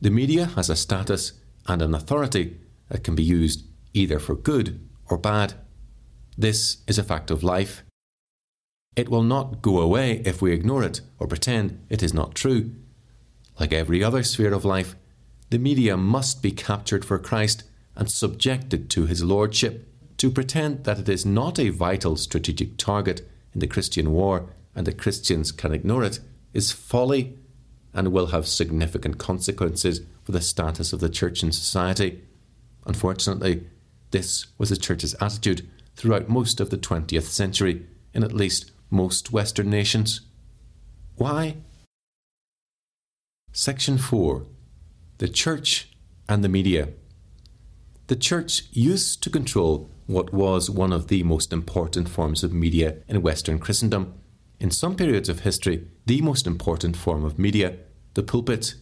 the 0.00 0.10
media 0.10 0.46
has 0.56 0.68
a 0.68 0.76
status 0.76 1.34
and 1.68 1.80
an 1.80 1.94
authority 1.94 2.58
that 2.88 3.04
can 3.04 3.14
be 3.14 3.22
used 3.22 3.64
either 3.94 4.18
for 4.18 4.34
good 4.34 4.80
or 5.08 5.16
bad. 5.16 5.54
This 6.36 6.78
is 6.86 6.98
a 6.98 7.04
fact 7.04 7.30
of 7.30 7.44
life. 7.44 7.84
It 8.96 9.08
will 9.08 9.22
not 9.22 9.62
go 9.62 9.78
away 9.78 10.22
if 10.24 10.42
we 10.42 10.52
ignore 10.52 10.82
it 10.82 11.02
or 11.18 11.26
pretend 11.26 11.84
it 11.88 12.02
is 12.02 12.12
not 12.12 12.34
true. 12.34 12.72
Like 13.60 13.72
every 13.72 14.02
other 14.02 14.22
sphere 14.22 14.52
of 14.52 14.64
life, 14.64 14.96
the 15.50 15.58
media 15.58 15.96
must 15.96 16.42
be 16.42 16.50
captured 16.50 17.04
for 17.04 17.18
Christ 17.18 17.64
and 17.94 18.10
subjected 18.10 18.88
to 18.90 19.06
his 19.06 19.22
lordship. 19.22 19.88
To 20.18 20.30
pretend 20.30 20.84
that 20.84 20.98
it 20.98 21.08
is 21.08 21.26
not 21.26 21.58
a 21.58 21.70
vital 21.70 22.16
strategic 22.16 22.76
target 22.76 23.28
in 23.52 23.60
the 23.60 23.66
Christian 23.66 24.12
war 24.12 24.48
and 24.74 24.86
that 24.86 24.98
Christians 24.98 25.52
can 25.52 25.72
ignore 25.72 26.04
it 26.04 26.20
is 26.52 26.72
folly 26.72 27.38
and 27.94 28.12
will 28.12 28.28
have 28.28 28.46
significant 28.46 29.18
consequences 29.18 30.00
for 30.24 30.32
the 30.32 30.40
status 30.40 30.92
of 30.92 31.00
the 31.00 31.10
church 31.10 31.42
in 31.42 31.52
society. 31.52 32.22
Unfortunately, 32.86 33.66
this 34.10 34.46
was 34.58 34.70
the 34.70 34.76
church's 34.76 35.14
attitude 35.20 35.68
throughout 35.96 36.28
most 36.28 36.60
of 36.60 36.70
the 36.70 36.78
20th 36.78 37.24
century 37.24 37.86
in 38.14 38.22
at 38.22 38.32
least 38.32 38.70
most 38.90 39.32
Western 39.32 39.70
nations. 39.70 40.22
Why? 41.16 41.56
Section 43.52 43.98
4 43.98 44.46
The 45.18 45.28
Church 45.28 45.90
and 46.28 46.42
the 46.42 46.48
Media. 46.48 46.88
The 48.06 48.16
church 48.16 48.64
used 48.72 49.22
to 49.22 49.30
control 49.30 49.90
what 50.06 50.32
was 50.32 50.68
one 50.68 50.92
of 50.92 51.08
the 51.08 51.22
most 51.22 51.52
important 51.52 52.08
forms 52.08 52.42
of 52.42 52.52
media 52.52 52.96
in 53.08 53.22
Western 53.22 53.58
Christendom. 53.58 54.14
In 54.62 54.70
some 54.70 54.94
periods 54.94 55.28
of 55.28 55.40
history, 55.40 55.88
the 56.06 56.20
most 56.20 56.46
important 56.46 56.96
form 56.96 57.24
of 57.24 57.36
media, 57.36 57.78
the 58.14 58.22
pulpit. 58.22 58.74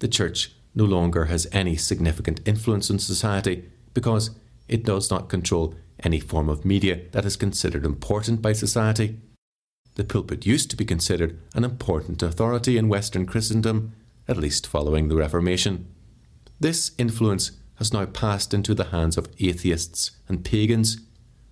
The 0.00 0.08
church 0.08 0.56
no 0.74 0.84
longer 0.84 1.26
has 1.26 1.46
any 1.52 1.76
significant 1.76 2.40
influence 2.44 2.90
in 2.90 2.98
society 2.98 3.70
because 3.94 4.32
it 4.66 4.84
does 4.84 5.12
not 5.12 5.28
control 5.28 5.76
any 6.00 6.18
form 6.18 6.48
of 6.48 6.64
media 6.64 7.02
that 7.12 7.24
is 7.24 7.36
considered 7.36 7.84
important 7.84 8.42
by 8.42 8.54
society. 8.54 9.20
The 9.94 10.02
pulpit 10.02 10.46
used 10.46 10.68
to 10.70 10.76
be 10.76 10.84
considered 10.84 11.38
an 11.54 11.62
important 11.62 12.20
authority 12.20 12.76
in 12.76 12.88
Western 12.88 13.24
Christendom, 13.24 13.92
at 14.26 14.36
least 14.36 14.66
following 14.66 15.06
the 15.06 15.14
Reformation. 15.14 15.86
This 16.58 16.90
influence 16.98 17.52
has 17.76 17.92
now 17.92 18.06
passed 18.06 18.52
into 18.52 18.74
the 18.74 18.86
hands 18.86 19.16
of 19.16 19.28
atheists 19.38 20.10
and 20.28 20.44
pagans 20.44 20.98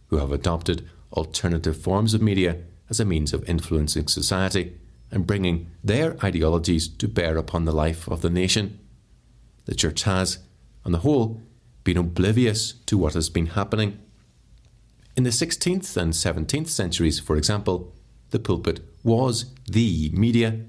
who 0.09 0.17
have 0.17 0.33
adopted 0.33 0.91
alternative 1.13 1.81
forms 1.81 2.13
of 2.13 2.21
media 2.21 2.57
as 2.93 3.01
a 3.01 3.07
means 3.07 3.33
of 3.33 3.49
influencing 3.49 4.07
society 4.07 4.77
and 5.11 5.27
bringing 5.27 5.71
their 5.83 6.15
ideologies 6.23 6.87
to 6.87 7.09
bear 7.09 7.39
upon 7.39 7.65
the 7.65 7.73
life 7.73 8.07
of 8.07 8.21
the 8.21 8.29
nation. 8.29 8.79
The 9.65 9.75
Church 9.75 10.03
has, 10.03 10.41
on 10.85 10.93
the 10.93 10.99
whole, 10.99 11.41
been 11.85 11.97
oblivious 11.97 12.75
to 12.85 12.99
what 12.99 13.15
has 13.15 13.31
been 13.31 13.47
happening. 13.47 13.99
In 15.17 15.25
the 15.25 15.31
16th 15.31 15.97
and 15.97 16.13
17th 16.13 16.69
centuries, 16.69 17.19
for 17.19 17.37
example, 17.37 17.95
the 18.29 18.39
pulpit 18.39 18.81
was 19.03 19.47
the 19.67 20.11
media 20.13 20.67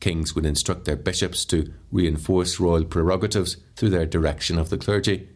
Kings 0.00 0.34
would 0.34 0.44
instruct 0.44 0.84
their 0.84 0.96
bishops 0.96 1.44
to 1.44 1.72
reinforce 1.92 2.58
royal 2.58 2.84
prerogatives 2.84 3.58
through 3.76 3.90
their 3.90 4.04
direction 4.04 4.58
of 4.58 4.68
the 4.68 4.76
clergy, 4.76 5.28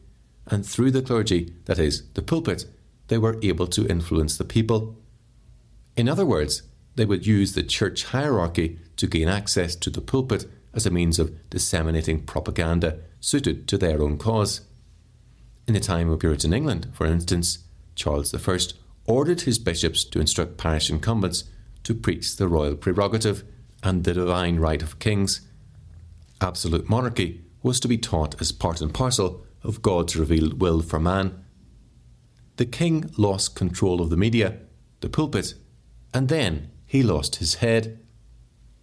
and 0.48 0.66
through 0.66 0.90
the 0.90 1.02
clergy, 1.02 1.54
that 1.66 1.78
is, 1.78 2.02
the 2.14 2.20
pulpit, 2.20 2.64
they 3.06 3.16
were 3.16 3.38
able 3.44 3.68
to 3.68 3.86
influence 3.86 4.36
the 4.36 4.44
people. 4.44 4.96
In 5.96 6.08
other 6.08 6.26
words, 6.26 6.62
they 6.94 7.06
would 7.06 7.26
use 7.26 7.54
the 7.54 7.62
church 7.62 8.04
hierarchy 8.04 8.78
to 8.96 9.06
gain 9.06 9.28
access 9.28 9.74
to 9.76 9.90
the 9.90 10.00
pulpit 10.00 10.46
as 10.74 10.84
a 10.84 10.90
means 10.90 11.18
of 11.18 11.48
disseminating 11.48 12.22
propaganda 12.24 12.98
suited 13.20 13.66
to 13.68 13.78
their 13.78 14.02
own 14.02 14.18
cause. 14.18 14.60
In 15.66 15.74
the 15.74 15.80
time 15.80 16.10
of 16.10 16.20
Puritan 16.20 16.52
England, 16.52 16.88
for 16.92 17.06
instance, 17.06 17.60
Charles 17.94 18.34
I 18.34 18.58
ordered 19.06 19.42
his 19.42 19.58
bishops 19.58 20.04
to 20.04 20.20
instruct 20.20 20.58
parish 20.58 20.90
incumbents 20.90 21.44
to 21.84 21.94
preach 21.94 22.36
the 22.36 22.48
royal 22.48 22.76
prerogative 22.76 23.44
and 23.82 24.04
the 24.04 24.14
divine 24.14 24.58
right 24.58 24.82
of 24.82 24.98
kings. 24.98 25.40
Absolute 26.40 26.90
monarchy 26.90 27.42
was 27.62 27.80
to 27.80 27.88
be 27.88 27.96
taught 27.98 28.40
as 28.40 28.52
part 28.52 28.80
and 28.80 28.92
parcel 28.92 29.46
of 29.62 29.82
God's 29.82 30.16
revealed 30.16 30.60
will 30.60 30.82
for 30.82 31.00
man. 31.00 31.42
The 32.56 32.66
king 32.66 33.10
lost 33.16 33.54
control 33.54 34.00
of 34.00 34.10
the 34.10 34.16
media, 34.16 34.58
the 35.00 35.08
pulpit, 35.08 35.54
and 36.16 36.30
then 36.30 36.70
he 36.86 37.02
lost 37.02 37.36
his 37.36 37.56
head. 37.56 38.00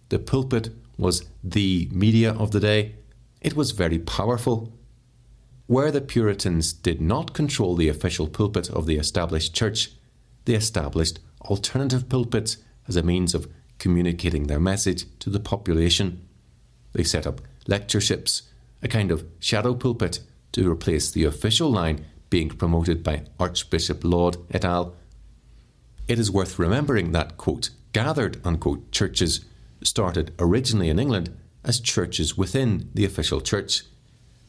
The 0.08 0.20
pulpit 0.20 0.68
was 0.96 1.24
the 1.42 1.88
media 1.90 2.32
of 2.32 2.52
the 2.52 2.60
day, 2.60 2.94
it 3.40 3.56
was 3.56 3.72
very 3.72 3.98
powerful. 3.98 4.72
Where 5.66 5.90
the 5.90 6.00
Puritans 6.00 6.72
did 6.72 7.00
not 7.00 7.34
control 7.34 7.74
the 7.74 7.88
official 7.88 8.28
pulpit 8.28 8.70
of 8.70 8.86
the 8.86 8.98
established 8.98 9.52
church, 9.52 9.90
they 10.44 10.54
established 10.54 11.18
alternative 11.50 12.08
pulpits 12.08 12.58
as 12.86 12.94
a 12.94 13.02
means 13.02 13.34
of 13.34 13.48
communicating 13.80 14.46
their 14.46 14.60
message 14.60 15.04
to 15.18 15.28
the 15.28 15.40
population. 15.40 16.28
They 16.92 17.02
set 17.02 17.26
up 17.26 17.40
lectureships, 17.66 18.42
a 18.80 18.86
kind 18.86 19.10
of 19.10 19.26
shadow 19.40 19.74
pulpit, 19.74 20.20
to 20.52 20.70
replace 20.70 21.10
the 21.10 21.24
official 21.24 21.68
line 21.68 22.04
being 22.30 22.50
promoted 22.50 23.02
by 23.02 23.24
Archbishop 23.40 24.04
Laud 24.04 24.36
et 24.52 24.64
al. 24.64 24.94
It 26.06 26.18
is 26.18 26.30
worth 26.30 26.58
remembering 26.58 27.12
that, 27.12 27.36
quote, 27.36 27.70
gathered, 27.92 28.40
unquote, 28.44 28.92
churches 28.92 29.44
started 29.82 30.34
originally 30.38 30.90
in 30.90 30.98
England 30.98 31.34
as 31.64 31.80
churches 31.80 32.36
within 32.36 32.90
the 32.92 33.04
official 33.04 33.40
church. 33.40 33.84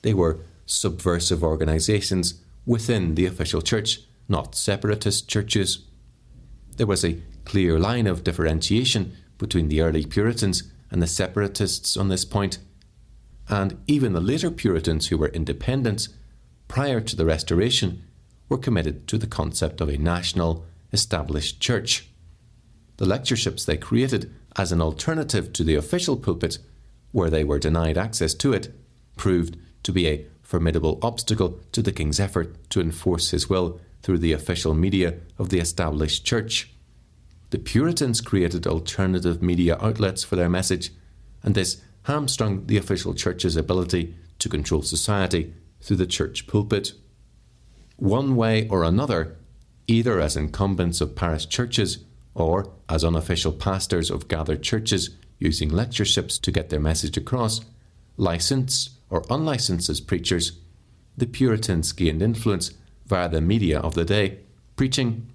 They 0.02 0.14
were 0.14 0.40
subversive 0.66 1.44
organisations 1.44 2.42
within 2.66 3.16
the 3.16 3.26
official 3.26 3.62
church, 3.62 4.02
not 4.28 4.56
separatist 4.56 5.30
churches. 5.30 5.80
There 6.76 6.88
was 6.88 7.06
a 7.06 7.22
clear 7.46 7.80
line 7.80 8.08
of 8.08 8.24
differentiation 8.24 9.16
between 9.38 9.70
the 9.70 9.82
early 9.82 10.06
Puritans 10.06 10.64
and 10.92 11.02
the 11.02 11.08
separatists 11.08 11.96
on 11.96 12.10
this 12.10 12.26
point, 12.26 12.58
and 13.48 13.78
even 13.88 14.14
the 14.14 14.20
later 14.20 14.52
Puritans 14.52 15.08
who 15.08 15.18
were 15.18 15.28
independents 15.30 16.10
prior 16.68 17.00
to 17.00 17.16
the 17.16 17.26
Restoration 17.26 18.04
were 18.50 18.58
committed 18.58 19.08
to 19.08 19.18
the 19.18 19.28
concept 19.28 19.80
of 19.82 19.90
a 19.90 19.98
national 19.98 20.66
established 20.92 21.60
church. 21.60 22.10
The 22.98 23.06
lectureships 23.06 23.66
they 23.66 23.78
created 23.78 24.34
as 24.56 24.72
an 24.72 24.82
alternative 24.82 25.52
to 25.54 25.64
the 25.64 25.76
official 25.76 26.16
pulpit, 26.18 26.60
where 27.12 27.30
they 27.30 27.44
were 27.44 27.60
denied 27.60 27.98
access 27.98 28.34
to 28.36 28.54
it, 28.54 28.74
proved 29.18 29.58
to 29.84 29.92
be 29.92 30.08
a 30.08 30.26
formidable 30.42 31.00
obstacle 31.02 31.60
to 31.72 31.82
the 31.82 31.92
king's 31.92 32.20
effort 32.20 32.70
to 32.70 32.80
enforce 32.80 33.32
his 33.32 33.50
will 33.50 33.80
through 34.02 34.20
the 34.20 34.32
official 34.32 34.74
media 34.74 35.16
of 35.38 35.50
the 35.50 35.60
established 35.60 36.26
church. 36.26 36.72
The 37.50 37.60
Puritans 37.60 38.22
created 38.22 38.68
alternative 38.68 39.42
media 39.42 39.78
outlets 39.82 40.24
for 40.24 40.36
their 40.36 40.50
message, 40.50 40.92
and 41.44 41.56
this 41.56 41.82
hamstrung 42.04 42.68
the 42.68 42.78
official 42.78 43.14
church's 43.14 43.56
ability 43.56 44.16
to 44.40 44.50
control 44.50 44.82
society 44.82 45.54
through 45.82 45.98
the 45.98 46.06
church 46.06 46.48
pulpit. 46.48 46.94
One 47.98 48.36
way 48.36 48.68
or 48.70 48.84
another, 48.84 49.38
either 49.88 50.20
as 50.20 50.36
incumbents 50.36 51.02
of 51.02 51.16
parish 51.16 51.48
churches 51.48 52.00
or 52.34 52.72
as 52.90 53.04
unofficial 53.04 53.52
pastors 53.52 54.12
of 54.12 54.28
gathered 54.28 54.62
churches 54.62 55.12
using 55.40 55.70
lectureships 55.70 56.38
to 56.40 56.52
get 56.52 56.70
their 56.70 56.80
message 56.80 57.18
across, 57.18 57.62
licensed 58.18 58.92
or 59.10 59.24
unlicensed 59.30 59.90
as 59.90 60.02
preachers, 60.02 60.54
the 61.18 61.28
Puritans 61.28 61.92
gained 61.92 62.22
influence 62.22 62.72
via 63.06 63.30
the 63.30 63.42
media 63.42 63.80
of 63.80 63.94
the 63.94 64.06
day, 64.06 64.40
preaching. 64.76 65.30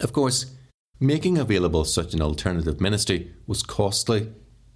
Of 0.00 0.12
course, 0.12 0.46
making 1.00 1.38
available 1.38 1.84
such 1.84 2.14
an 2.14 2.22
alternative 2.22 2.80
ministry 2.80 3.32
was 3.46 3.62
costly, 3.62 4.32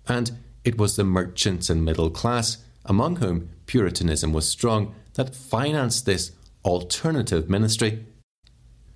and 0.07 0.33
it 0.65 0.79
was 0.79 0.97
the 0.97 1.05
merchants 1.05 1.71
and 1.71 1.85
middle 1.85 2.11
class, 2.11 2.59
among 2.85 3.17
whom 3.17 3.51
Puritanism 3.67 4.33
was 4.33 4.49
strong, 4.49 4.95
that 5.15 5.35
financed 5.35 6.07
this 6.07 6.33
alternative 6.65 7.49
ministry. 7.49 8.05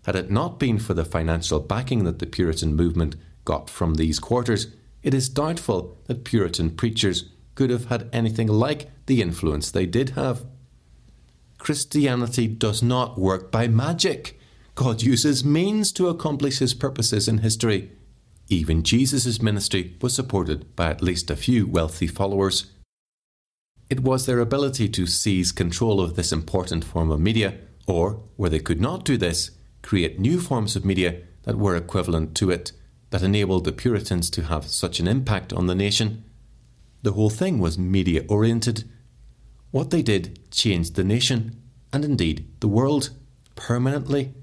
Had 0.07 0.15
it 0.15 0.31
not 0.31 0.61
been 0.61 0.79
for 0.79 0.95
the 0.95 1.05
financial 1.05 1.59
backing 1.59 2.05
that 2.05 2.21
the 2.21 2.27
Puritan 2.27 2.77
movement 2.77 3.17
got 3.45 3.69
from 3.69 3.95
these 3.95 4.21
quarters, 4.21 4.69
it 5.03 5.13
is 5.13 5.29
doubtful 5.29 5.99
that 6.05 6.23
Puritan 6.23 6.71
preachers 6.71 7.25
could 7.57 7.71
have 7.71 7.87
had 7.87 8.09
anything 8.13 8.47
like 8.47 8.89
the 9.07 9.21
influence 9.21 9.69
they 9.69 9.85
did 9.85 10.11
have. 10.11 10.45
Christianity 11.59 12.47
does 12.47 12.85
not 12.85 13.19
work 13.19 13.51
by 13.51 13.67
magic. 13.67 14.39
God 14.77 15.03
uses 15.03 15.45
means 15.45 15.91
to 15.95 16.07
accomplish 16.09 16.61
his 16.61 16.73
purposes 16.73 17.27
in 17.27 17.39
history. 17.39 17.91
Even 18.49 18.85
Jesus' 18.85 19.43
ministry 19.43 19.97
was 20.01 20.15
supported 20.15 20.77
by 20.77 20.89
at 20.89 21.03
least 21.03 21.33
a 21.33 21.37
few 21.37 21.67
wealthy 21.67 22.07
followers. 22.07 22.71
It 23.91 24.01
was 24.05 24.25
their 24.27 24.39
ability 24.39 24.89
to 24.91 25.07
seize 25.07 25.51
control 25.51 26.01
of 26.01 26.15
this 26.15 26.31
important 26.31 26.85
form 26.85 27.11
of 27.11 27.19
media, 27.19 27.55
or, 27.89 28.23
where 28.37 28.51
they 28.51 28.61
could 28.61 28.81
not 28.81 29.05
do 29.05 29.17
this, 29.17 29.51
create 29.87 30.19
new 30.19 30.41
forms 30.41 30.75
of 30.75 30.85
media 30.85 31.23
that 31.45 31.57
were 31.57 31.77
equivalent 31.77 32.35
to 32.35 32.51
it, 32.51 32.73
that 33.11 33.23
enabled 33.23 33.65
the 33.65 33.71
Puritans 33.71 34.29
to 34.29 34.43
have 34.43 34.67
such 34.67 34.99
an 34.99 35.07
impact 35.07 35.53
on 35.53 35.69
the 35.69 35.77
nation. 35.77 36.25
The 37.03 37.13
whole 37.13 37.31
thing 37.31 37.61
was 37.61 37.79
media 37.79 38.25
oriented. 38.29 38.83
What 39.71 39.91
they 39.91 40.03
did 40.03 40.51
changed 40.51 40.97
the 40.97 41.05
nation, 41.05 41.63
and 41.93 42.05
indeed 42.05 42.49
the 42.59 42.67
world, 42.67 43.11
permanently. 43.55 44.35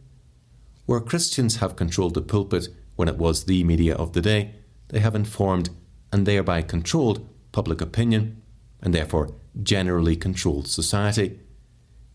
Where 0.86 1.02
Christians 1.02 1.58
have 1.58 1.76
controlled 1.76 2.14
the 2.14 2.22
pulpit 2.22 2.70
when 2.96 3.10
it 3.10 3.18
was 3.18 3.44
the 3.44 3.66
media 3.66 3.96
of 3.96 4.14
the 4.14 4.22
day, 4.22 4.56
they 4.88 5.02
have 5.02 5.14
informed 5.14 5.72
and 6.14 6.26
thereby 6.26 6.62
controlled 6.62 7.28
public 7.52 7.82
opinion, 7.82 8.42
and 8.82 8.94
therefore 8.94 9.32
generally 9.62 10.16
controlled 10.16 10.70
society. 10.70 11.42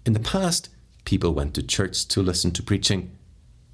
In 0.06 0.14
the 0.14 0.20
past, 0.20 0.70
people 1.04 1.34
went 1.34 1.52
to 1.54 1.62
church 1.62 2.08
to 2.08 2.22
listen 2.22 2.52
to 2.52 2.62
preaching. 2.62 3.17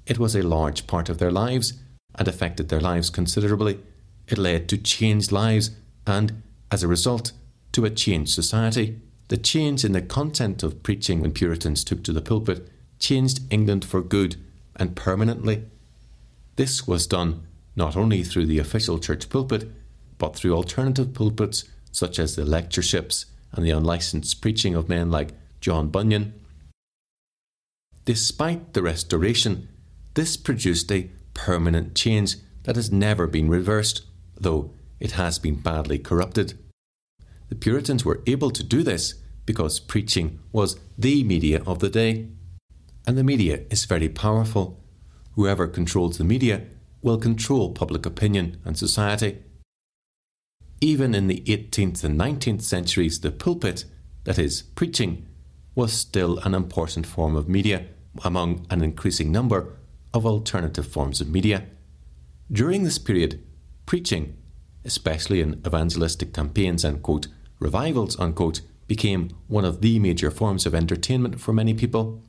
It 0.05 0.19
was 0.19 0.35
a 0.35 0.43
large 0.43 0.87
part 0.87 1.09
of 1.09 1.17
their 1.17 1.31
lives 1.31 1.73
and 2.15 2.27
affected 2.27 2.69
their 2.69 2.81
lives 2.81 3.09
considerably. 3.09 3.79
It 4.27 4.37
led 4.37 4.69
to 4.69 4.77
changed 4.77 5.31
lives 5.31 5.71
and 6.07 6.41
as 6.71 6.83
a 6.83 6.87
result, 6.87 7.31
to 7.71 7.85
a 7.85 7.89
changed 7.89 8.33
society. 8.33 8.99
The 9.27 9.37
change 9.37 9.83
in 9.83 9.91
the 9.91 10.01
content 10.01 10.63
of 10.63 10.83
preaching 10.83 11.21
when 11.21 11.31
Puritans 11.31 11.83
took 11.83 12.03
to 12.03 12.13
the 12.13 12.21
pulpit 12.21 12.69
changed 12.99 13.41
England 13.49 13.85
for 13.85 14.01
good 14.01 14.35
and 14.75 14.95
permanently. 14.95 15.63
This 16.55 16.87
was 16.87 17.07
done 17.07 17.43
not 17.75 17.95
only 17.95 18.23
through 18.23 18.45
the 18.45 18.59
official 18.59 18.99
church 18.99 19.29
pulpit, 19.29 19.69
but 20.17 20.35
through 20.35 20.55
alternative 20.55 21.13
pulpits 21.13 21.65
such 21.91 22.19
as 22.19 22.35
the 22.35 22.45
lectureships 22.45 23.25
and 23.51 23.65
the 23.65 23.71
unlicensed 23.71 24.41
preaching 24.41 24.75
of 24.75 24.89
men 24.89 25.11
like 25.11 25.31
John 25.59 25.89
Bunyan. 25.89 26.33
Despite 28.05 28.73
the 28.73 28.81
Restoration, 28.81 29.67
this 30.15 30.37
produced 30.37 30.91
a 30.91 31.09
permanent 31.33 31.93
change 31.93 32.37
that 32.63 32.75
has 32.75 32.91
never 32.91 33.27
been 33.27 33.49
reversed, 33.49 34.05
though 34.39 34.71
it 34.99 35.11
has 35.11 35.37
been 35.37 35.55
badly 35.55 35.99
corrupted. 35.99 36.57
The 37.49 37.55
Puritans 37.55 38.03
were 38.03 38.23
able 38.25 38.49
to 38.51 38.63
do 38.63 38.81
this 38.81 39.15
because 39.45 39.79
preaching 39.79 40.39
was 40.51 40.79
the 40.97 41.23
media 41.23 41.61
of 41.67 41.79
the 41.79 41.89
day. 41.89 42.29
And 43.05 43.17
the 43.17 43.23
media 43.23 43.61
is 43.69 43.85
very 43.85 44.09
powerful. 44.09 44.81
Whoever 45.33 45.67
controls 45.67 46.17
the 46.17 46.23
media 46.23 46.63
will 47.03 47.19
control 47.19 47.71
public 47.71 48.05
opinion 48.05 48.57
and 48.65 48.77
society. 48.77 49.43
Even 50.81 51.13
in 51.13 51.27
the 51.27 51.41
18th 51.41 52.03
and 52.03 52.19
19th 52.19 52.61
centuries, 52.61 53.19
the 53.19 53.31
pulpit, 53.31 53.85
that 54.23 54.39
is, 54.39 54.63
preaching, 54.63 55.27
was 55.75 55.93
still 55.93 56.39
an 56.39 56.55
important 56.55 57.05
form 57.05 57.35
of 57.35 57.47
media 57.47 57.85
among 58.23 58.65
an 58.69 58.81
increasing 58.81 59.31
number 59.31 59.77
of 60.15 60.25
alternative 60.25 60.87
forms 60.87 61.21
of 61.21 61.29
media. 61.29 61.65
During 62.51 62.83
this 62.83 62.97
period, 62.97 63.43
preaching 63.85 64.37
especially 64.85 65.41
in 65.41 65.61
evangelistic 65.65 66.31
campaigns 66.31 66.85
and, 66.85 67.01
quote, 67.01 67.27
revivals, 67.59 68.17
unquote, 68.19 68.61
became 68.87 69.31
one 69.47 69.65
of 69.65 69.81
the 69.81 69.97
major 69.99 70.29
forms 70.29 70.65
of 70.65 70.75
entertainment 70.75 71.41
for 71.41 71.51
many 71.51 71.73
people. 71.73 72.21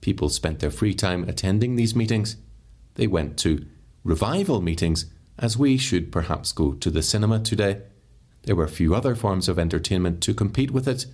People 0.00 0.28
spent 0.28 0.58
their 0.58 0.72
free 0.72 0.92
time 0.92 1.26
attending 1.28 1.76
these 1.76 1.94
meetings. 1.94 2.36
They 2.96 3.06
went 3.06 3.38
to 3.38 3.64
revival 4.02 4.60
meetings, 4.60 5.06
as 5.38 5.56
we 5.56 5.78
should 5.78 6.12
perhaps 6.12 6.52
go 6.52 6.72
to 6.74 6.90
the 6.90 7.02
cinema 7.02 7.38
today. 7.38 7.82
There 8.42 8.56
were 8.56 8.68
few 8.68 8.94
other 8.94 9.14
forms 9.14 9.48
of 9.48 9.58
entertainment 9.58 10.20
to 10.22 10.34
compete 10.34 10.72
with 10.72 10.88
it, 10.88 11.06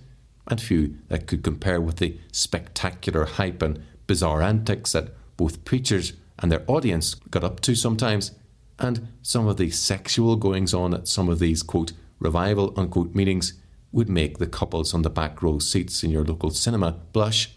and 0.47 0.59
few 0.59 0.95
that 1.07 1.27
could 1.27 1.43
compare 1.43 1.79
with 1.79 1.97
the 1.97 2.19
spectacular 2.31 3.25
hype 3.25 3.61
and 3.61 3.83
bizarre 4.07 4.41
antics 4.41 4.91
that 4.93 5.13
both 5.41 5.65
preachers 5.65 6.13
and 6.37 6.51
their 6.51 6.63
audience 6.67 7.15
got 7.15 7.43
up 7.43 7.61
to 7.61 7.73
sometimes 7.73 8.31
and 8.77 9.07
some 9.23 9.47
of 9.47 9.57
the 9.57 9.71
sexual 9.71 10.35
goings 10.35 10.71
on 10.71 10.93
at 10.93 11.07
some 11.07 11.29
of 11.29 11.39
these, 11.39 11.63
quote, 11.63 11.93
revival, 12.19 12.75
unquote, 12.77 13.15
meetings 13.15 13.53
would 13.91 14.07
make 14.07 14.37
the 14.37 14.45
couples 14.45 14.93
on 14.93 15.01
the 15.01 15.09
back 15.09 15.41
row 15.41 15.57
seats 15.57 16.03
in 16.03 16.11
your 16.11 16.23
local 16.23 16.51
cinema 16.51 16.91
blush. 17.11 17.55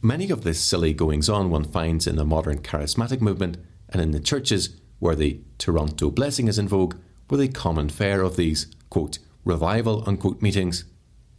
Many 0.00 0.30
of 0.30 0.44
this 0.44 0.60
silly 0.60 0.92
goings 0.94 1.28
on 1.28 1.50
one 1.50 1.64
finds 1.64 2.06
in 2.06 2.14
the 2.14 2.24
modern 2.24 2.58
charismatic 2.58 3.20
movement 3.20 3.56
and 3.88 4.00
in 4.00 4.12
the 4.12 4.20
churches 4.20 4.80
where 5.00 5.16
the 5.16 5.40
Toronto 5.58 6.12
blessing 6.12 6.46
is 6.46 6.56
in 6.56 6.68
vogue 6.68 6.94
were 7.28 7.38
the 7.38 7.48
common 7.48 7.88
fare 7.88 8.22
of 8.22 8.36
these, 8.36 8.68
quote, 8.90 9.18
revival, 9.44 10.04
unquote, 10.06 10.40
meetings. 10.40 10.84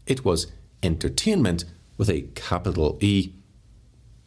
It 0.06 0.26
was 0.26 0.52
entertainment 0.84 1.64
with 1.98 2.10
a 2.10 2.28
capital 2.36 2.98
E. 3.00 3.32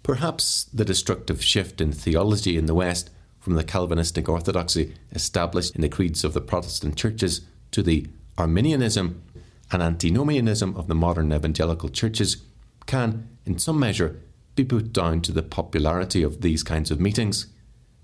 Perhaps 0.09 0.65
the 0.73 0.87
destructive 0.87 1.45
shift 1.45 1.83
in 1.83 1.93
theology 1.93 2.57
in 2.57 2.65
the 2.65 2.75
West 2.75 3.11
from 3.41 3.57
the 3.57 3.63
Calvinistic 3.63 4.27
orthodoxy 4.27 4.95
established 5.13 5.75
in 5.75 5.83
the 5.83 5.89
creeds 5.91 6.25
of 6.25 6.33
the 6.33 6.41
Protestant 6.41 6.97
churches 6.97 7.43
to 7.73 7.83
the 7.83 8.07
Arminianism 8.39 9.23
and 9.71 9.83
antinomianism 9.83 10.75
of 10.79 10.87
the 10.87 10.95
modern 10.95 11.31
evangelical 11.31 11.91
churches 11.91 12.39
can, 12.87 13.29
in 13.45 13.59
some 13.59 13.79
measure, 13.79 14.19
be 14.55 14.65
put 14.65 14.95
down 14.95 15.21
to 15.21 15.31
the 15.31 15.43
popularity 15.43 16.23
of 16.23 16.41
these 16.41 16.63
kinds 16.63 16.91
of 16.91 16.99
meetings. 16.99 17.49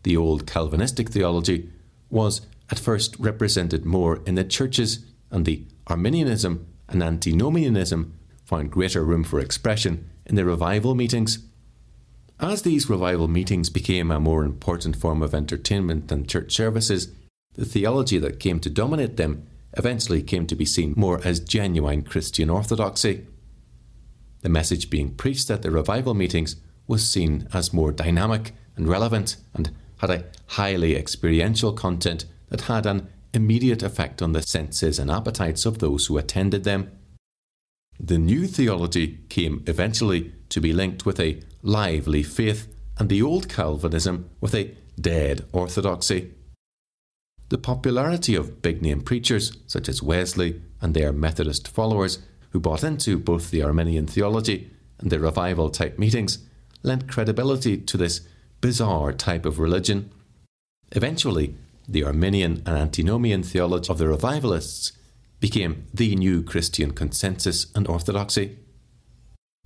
The 0.02 0.14
old 0.14 0.46
Calvinistic 0.46 1.08
theology 1.08 1.70
was 2.10 2.42
at 2.70 2.78
first 2.78 3.16
represented 3.18 3.86
more 3.86 4.20
in 4.26 4.34
the 4.34 4.44
churches, 4.44 5.06
and 5.30 5.46
the 5.46 5.64
Arminianism 5.86 6.66
and 6.86 7.02
antinomianism 7.02 8.12
found 8.44 8.70
greater 8.70 9.02
room 9.02 9.24
for 9.24 9.40
expression 9.40 10.10
in 10.26 10.34
the 10.34 10.44
revival 10.44 10.94
meetings. 10.94 11.38
As 12.44 12.60
these 12.60 12.90
revival 12.90 13.26
meetings 13.26 13.70
became 13.70 14.10
a 14.10 14.20
more 14.20 14.44
important 14.44 14.96
form 14.96 15.22
of 15.22 15.34
entertainment 15.34 16.08
than 16.08 16.26
church 16.26 16.54
services, 16.54 17.08
the 17.54 17.64
theology 17.64 18.18
that 18.18 18.38
came 18.38 18.60
to 18.60 18.68
dominate 18.68 19.16
them 19.16 19.46
eventually 19.78 20.22
came 20.22 20.46
to 20.48 20.54
be 20.54 20.66
seen 20.66 20.92
more 20.94 21.22
as 21.24 21.40
genuine 21.40 22.02
Christian 22.02 22.50
orthodoxy. 22.50 23.26
The 24.42 24.50
message 24.50 24.90
being 24.90 25.14
preached 25.14 25.48
at 25.48 25.62
the 25.62 25.70
revival 25.70 26.12
meetings 26.12 26.56
was 26.86 27.08
seen 27.08 27.48
as 27.54 27.72
more 27.72 27.92
dynamic 27.92 28.52
and 28.76 28.88
relevant 28.88 29.36
and 29.54 29.70
had 30.00 30.10
a 30.10 30.24
highly 30.48 30.94
experiential 30.96 31.72
content 31.72 32.26
that 32.50 32.62
had 32.72 32.84
an 32.84 33.08
immediate 33.32 33.82
effect 33.82 34.20
on 34.20 34.32
the 34.32 34.42
senses 34.42 34.98
and 34.98 35.10
appetites 35.10 35.64
of 35.64 35.78
those 35.78 36.06
who 36.06 36.18
attended 36.18 36.64
them. 36.64 36.90
The 37.98 38.18
new 38.18 38.46
theology 38.46 39.20
came 39.30 39.64
eventually 39.66 40.34
to 40.50 40.60
be 40.60 40.74
linked 40.74 41.06
with 41.06 41.18
a 41.18 41.40
lively 41.64 42.22
faith 42.22 42.68
and 42.98 43.08
the 43.08 43.22
old 43.22 43.48
Calvinism 43.48 44.30
with 44.40 44.54
a 44.54 44.76
dead 45.00 45.44
orthodoxy. 45.52 46.30
The 47.48 47.58
popularity 47.58 48.34
of 48.36 48.62
big 48.62 48.82
name 48.82 49.00
preachers 49.00 49.56
such 49.66 49.88
as 49.88 50.02
Wesley 50.02 50.60
and 50.80 50.94
their 50.94 51.12
Methodist 51.12 51.66
followers, 51.66 52.18
who 52.50 52.60
bought 52.60 52.84
into 52.84 53.18
both 53.18 53.50
the 53.50 53.62
Arminian 53.62 54.06
theology 54.06 54.70
and 54.98 55.10
the 55.10 55.18
revival 55.18 55.70
type 55.70 55.98
meetings, 55.98 56.38
lent 56.82 57.08
credibility 57.08 57.78
to 57.78 57.96
this 57.96 58.20
bizarre 58.60 59.12
type 59.12 59.46
of 59.46 59.58
religion. 59.58 60.10
Eventually, 60.92 61.56
the 61.88 62.04
Arminian 62.04 62.62
and 62.66 62.76
antinomian 62.76 63.42
theology 63.42 63.90
of 63.90 63.98
the 63.98 64.08
revivalists 64.08 64.92
became 65.40 65.86
the 65.92 66.14
new 66.16 66.42
Christian 66.42 66.92
consensus 66.92 67.66
and 67.74 67.88
orthodoxy. 67.88 68.58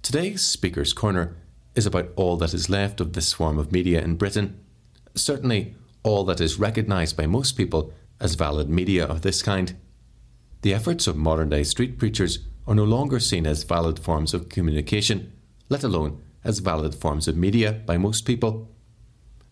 Today's 0.03 0.43
Speaker's 0.43 0.93
Corner 0.93 1.37
is 1.79 1.87
about 1.87 2.09
all 2.17 2.37
that 2.37 2.53
is 2.53 2.69
left 2.69 3.01
of 3.01 3.13
this 3.13 3.33
form 3.33 3.57
of 3.57 3.71
media 3.71 4.03
in 4.03 4.17
Britain. 4.17 4.59
Certainly, 5.15 5.77
all 6.03 6.25
that 6.25 6.41
is 6.41 6.59
recognised 6.59 7.17
by 7.17 7.27
most 7.27 7.53
people 7.53 7.93
as 8.21 8.35
valid 8.35 8.69
media 8.69 9.07
of 9.07 9.23
this 9.23 9.43
kind. 9.43 9.77
The 10.63 10.75
efforts 10.75 11.07
of 11.07 11.17
modern 11.17 11.51
day 11.51 11.63
street 11.63 11.97
preachers 11.97 12.41
are 12.67 12.75
no 12.75 12.83
longer 12.83 13.21
seen 13.21 13.47
as 13.47 13.63
valid 13.63 14.01
forms 14.01 14.35
of 14.35 14.49
communication, 14.49 15.33
let 15.69 15.85
alone 15.85 16.21
as 16.43 16.59
valid 16.59 16.97
forms 16.97 17.29
of 17.29 17.37
media 17.37 17.73
by 17.87 17.97
most 17.97 18.27
people. 18.27 18.69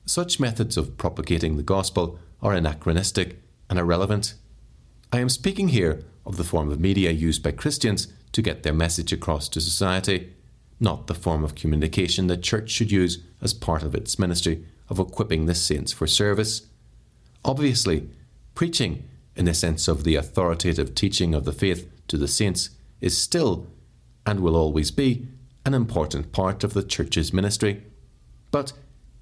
Such 0.05 0.41
methods 0.41 0.77
of 0.77 0.99
propagating 0.99 1.57
the 1.57 1.63
gospel 1.63 2.19
are 2.43 2.55
anachronistic 2.55 3.41
and 3.71 3.79
irrelevant. 3.79 4.35
I 5.13 5.21
am 5.21 5.29
speaking 5.29 5.69
here 5.69 6.03
of 6.25 6.39
the 6.39 6.45
form 6.45 6.73
of 6.73 6.81
media 6.81 7.13
used 7.13 7.45
by 7.45 7.53
Christians 7.53 8.09
to 8.33 8.43
get 8.43 8.65
their 8.65 8.75
message 8.75 9.13
across 9.13 9.49
to 9.51 9.61
society, 9.61 10.33
not 10.79 11.07
the 11.07 11.15
form 11.15 11.43
of 11.43 11.55
communication 11.55 12.27
the 12.27 12.37
church 12.37 12.71
should 12.71 12.91
use 12.91 13.23
as 13.41 13.55
part 13.55 13.83
of 13.83 13.95
its 13.95 14.19
ministry 14.19 14.65
of 14.89 14.99
equipping 14.99 15.47
the 15.47 15.55
saints 15.55 15.93
for 15.93 16.07
service. 16.07 16.67
Obviously, 17.45 18.09
preaching, 18.55 19.05
in 19.35 19.45
the 19.45 19.55
sense 19.55 19.89
of 19.89 20.05
the 20.05 20.17
authoritative 20.17 20.95
teaching 20.95 21.35
of 21.35 21.45
the 21.45 21.53
faith 21.53 21.91
to 22.09 22.17
the 22.17 22.29
saints, 22.29 22.71
is 23.01 23.17
still, 23.17 23.67
and 24.25 24.41
will 24.41 24.57
always 24.57 24.91
be, 24.91 25.27
an 25.65 25.75
important 25.75 26.33
part 26.33 26.63
of 26.63 26.75
the 26.75 26.83
church's 26.83 27.33
ministry. 27.33 27.83
But 28.51 28.73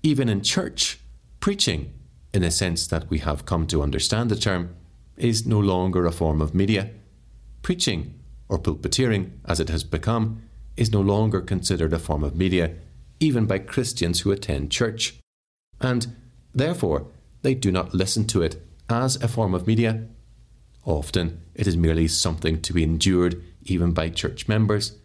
even 0.03 0.29
in 0.29 0.43
church, 0.43 1.01
preaching, 1.41 1.93
in 2.33 2.43
the 2.43 2.51
sense 2.51 2.87
that 2.89 3.09
we 3.09 3.19
have 3.21 3.47
come 3.47 3.67
to 3.69 3.83
understand 3.83 4.31
the 4.31 4.37
term, 4.37 4.75
is 5.17 5.47
no 5.47 5.59
longer 5.59 6.05
a 6.05 6.13
form 6.13 6.41
of 6.41 6.55
media. 6.55 6.91
Preaching, 7.63 8.15
or 8.49 8.59
pulpiteering 8.59 9.31
as 9.47 9.61
it 9.61 9.69
has 9.69 9.85
become, 9.85 10.43
is 10.77 10.93
no 10.93 11.01
longer 11.01 11.41
considered 11.41 11.93
a 11.93 11.99
form 11.99 12.25
of 12.25 12.37
media, 12.37 12.75
even 13.21 13.47
by 13.47 13.59
Christians 13.59 14.21
who 14.21 14.33
attend 14.33 14.71
church 14.71 15.19
and 15.81 16.15
therefore 16.55 17.07
they 17.43 17.55
do 17.55 17.71
not 17.71 17.95
listen 17.95 18.27
to 18.27 18.43
it 18.43 18.57
as 18.89 19.17
a 19.17 19.29
form 19.29 19.55
of 19.55 19.67
media. 19.67 20.07
Often 20.85 21.41
it 21.55 21.67
is 21.67 21.77
merely 21.77 22.09
something 22.09 22.61
to 22.63 22.73
be 22.73 22.83
endured 22.83 23.43
even 23.63 23.93
by 23.93 24.09
church 24.09 24.49
members. 24.49 24.97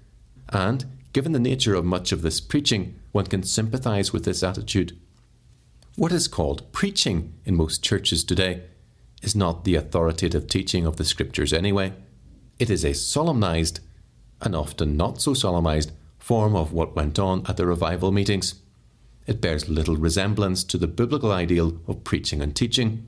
And 0.50 0.86
given 1.14 1.32
the 1.32 1.40
nature 1.40 1.76
of 1.76 1.86
much 1.86 2.12
of 2.12 2.22
this 2.22 2.40
preaching, 2.40 2.96
one 3.12 3.26
can 3.26 3.44
sympathize 3.44 4.14
with 4.14 4.26
this 4.26 4.44
attitude. 4.44 4.98
What 5.96 6.12
is 6.12 6.28
called 6.28 6.72
preaching 6.72 7.34
in 7.46 7.56
most 7.56 7.84
churches 7.84 8.24
today 8.24 8.64
is 9.22 9.36
not 9.36 9.64
the 9.64 9.76
authoritative 9.76 10.48
teaching 10.48 10.86
of 10.86 10.96
the 10.96 11.04
Scriptures 11.04 11.52
anyway. 11.52 11.94
It 12.58 12.70
is 12.70 12.86
a 12.86 12.94
solemnized, 12.94 13.80
and 14.42 14.56
often 14.56 14.98
not 14.98 15.22
so 15.22 15.34
solemnized, 15.34 15.92
form 16.18 16.56
of 16.56 16.74
what 16.74 16.96
went 16.96 17.18
on 17.18 17.46
at 17.48 17.58
the 17.58 17.66
revival 17.66 18.12
meetings 18.12 18.56
it 19.30 19.42
bears 19.42 19.70
little 19.70 19.96
resemblance 19.96 20.64
to 20.64 20.76
the 20.76 20.88
biblical 20.88 21.32
ideal 21.32 21.80
of 21.88 22.04
preaching 22.04 22.42
and 22.42 22.56
teaching. 22.56 23.08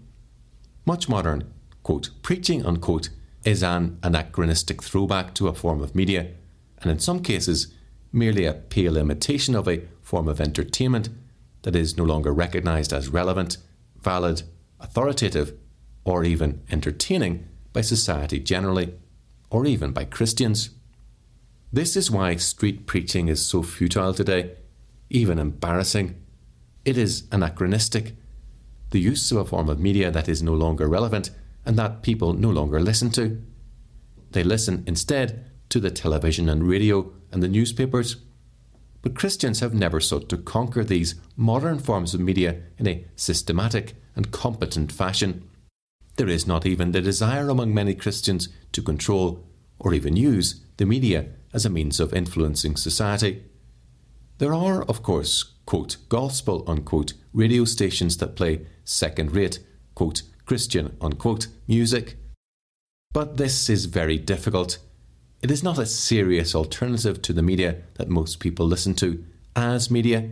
Much 0.86 1.10
modern, 1.10 1.52
quote, 1.82 2.12
preaching, 2.22 2.64
unquote, 2.64 3.10
is 3.44 3.64
an 3.64 3.98
anachronistic 4.04 4.84
throwback 4.84 5.34
to 5.34 5.48
a 5.48 5.54
form 5.56 5.82
of 5.82 5.96
media, 5.96 6.28
and 6.80 6.92
in 6.92 7.00
some 7.00 7.24
cases, 7.24 7.74
merely 8.14 8.46
a 8.46 8.54
pale 8.54 8.98
imitation 8.98 9.56
of 9.56 9.68
a 9.68 9.82
form 10.04 10.28
of 10.28 10.40
entertainment 10.40 11.10
that 11.64 11.76
is 11.76 11.98
no 11.98 12.04
longer 12.04 12.32
recognized 12.32 12.94
as 12.94 13.10
relevant, 13.10 13.58
valid, 14.00 14.44
authoritative, 14.80 15.58
or 16.04 16.24
even 16.24 16.62
entertaining 16.70 17.48
by 17.74 17.82
society 17.82 18.40
generally, 18.40 18.94
or 19.50 19.66
even 19.66 19.92
by 19.92 20.06
Christians. 20.06 20.70
This 21.74 21.96
is 21.96 22.12
why 22.12 22.36
street 22.36 22.86
preaching 22.86 23.30
is 23.30 23.46
so 23.46 23.64
futile 23.64 24.14
today 24.14 24.58
even 25.10 25.40
embarrassing. 25.40 26.16
It 26.84 26.98
is 26.98 27.28
anachronistic. 27.32 28.16
The 28.90 29.00
use 29.00 29.32
of 29.32 29.38
a 29.38 29.46
form 29.46 29.70
of 29.70 29.80
media 29.80 30.12
that 30.12 30.28
is 30.28 30.44
no 30.44 30.54
longer 30.54 30.88
relevant 30.88 31.30
and 31.66 31.78
that 31.78 32.02
people 32.02 32.34
no 32.34 32.50
longer 32.50 32.80
listen 32.80 33.10
to. 33.12 33.42
They 34.32 34.44
listen 34.44 34.84
instead 34.88 35.46
to 35.70 35.80
the 35.80 35.92
television 35.92 36.50
and 36.50 36.68
radio 36.68 37.12
and 37.32 37.44
the 37.44 37.48
newspapers. 37.48 38.18
But 39.02 39.16
Christians 39.16 39.62
have 39.62 39.74
never 39.74 40.00
sought 40.00 40.28
to 40.30 40.38
conquer 40.38 40.84
these 40.84 41.16
modern 41.36 41.80
forms 41.80 42.14
of 42.14 42.20
media 42.20 42.62
in 42.78 42.88
a 42.88 43.06
systematic 43.16 43.96
and 44.16 44.32
competent 44.32 44.92
fashion. 44.92 45.48
There 46.18 46.28
is 46.28 46.46
not 46.46 46.66
even 46.66 46.92
the 46.92 47.02
desire 47.02 47.50
among 47.50 47.74
many 47.74 47.96
Christians 47.96 48.50
to 48.74 48.82
control 48.82 49.46
or 49.80 49.94
even 49.94 50.16
use 50.16 50.62
the 50.78 50.86
media 50.86 51.30
as 51.54 51.66
a 51.66 51.70
means 51.70 52.00
of 52.00 52.14
influencing 52.14 52.76
society. 52.76 53.44
There 54.38 54.54
are, 54.54 54.84
of 54.84 55.04
course, 55.04 55.44
quote, 55.66 55.98
gospel, 56.10 56.64
unquote, 56.68 57.14
radio 57.34 57.66
stations 57.66 58.18
that 58.18 58.36
play 58.36 58.66
second 58.84 59.36
rate, 59.36 59.60
quote, 59.94 60.24
Christian, 60.46 60.98
unquote, 61.00 61.48
music. 61.68 62.18
But 63.14 63.38
this 63.38 63.70
is 63.70 63.86
very 63.86 64.18
difficult. 64.18 64.80
It 65.42 65.52
is 65.52 65.64
not 65.64 65.78
a 65.78 65.86
serious 65.86 66.56
alternative 66.56 67.22
to 67.24 67.34
the 67.34 67.42
media 67.42 67.78
that 67.96 68.10
most 68.10 68.40
people 68.40 68.66
listen 68.66 68.96
to 68.96 69.24
as 69.56 69.92
media. 69.92 70.32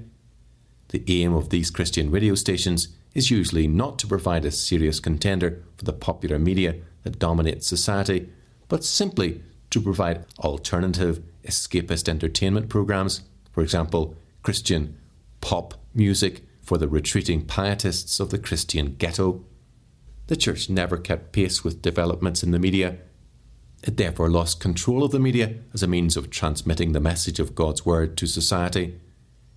The 0.89 1.03
aim 1.07 1.33
of 1.33 1.49
these 1.49 1.71
Christian 1.71 2.09
radio 2.09 2.35
stations 2.35 2.89
is 3.13 3.31
usually 3.31 3.67
not 3.67 3.99
to 3.99 4.07
provide 4.07 4.45
a 4.45 4.51
serious 4.51 4.99
contender 4.99 5.63
for 5.77 5.85
the 5.85 5.93
popular 5.93 6.39
media 6.39 6.75
that 7.03 7.19
dominates 7.19 7.67
society, 7.67 8.29
but 8.67 8.83
simply 8.83 9.41
to 9.69 9.81
provide 9.81 10.25
alternative, 10.39 11.21
escapist 11.43 12.09
entertainment 12.09 12.69
programs 12.69 13.21
for 13.59 13.63
example, 13.63 14.15
Christian 14.41 14.97
pop 15.41 15.73
music 15.93 16.43
for 16.61 16.77
the 16.77 16.87
retreating 16.87 17.45
pietists 17.45 18.21
of 18.21 18.29
the 18.29 18.37
Christian 18.37 18.95
ghetto. 18.97 19.43
The 20.27 20.37
church 20.37 20.69
never 20.69 20.95
kept 20.95 21.33
pace 21.33 21.61
with 21.61 21.81
developments 21.81 22.41
in 22.41 22.51
the 22.51 22.59
media. 22.59 22.99
It 23.83 23.97
therefore 23.97 24.29
lost 24.29 24.61
control 24.61 25.03
of 25.03 25.11
the 25.11 25.19
media 25.19 25.55
as 25.73 25.83
a 25.83 25.87
means 25.87 26.15
of 26.15 26.29
transmitting 26.29 26.93
the 26.93 27.01
message 27.01 27.37
of 27.37 27.53
God's 27.53 27.85
word 27.85 28.15
to 28.15 28.27
society. 28.27 28.99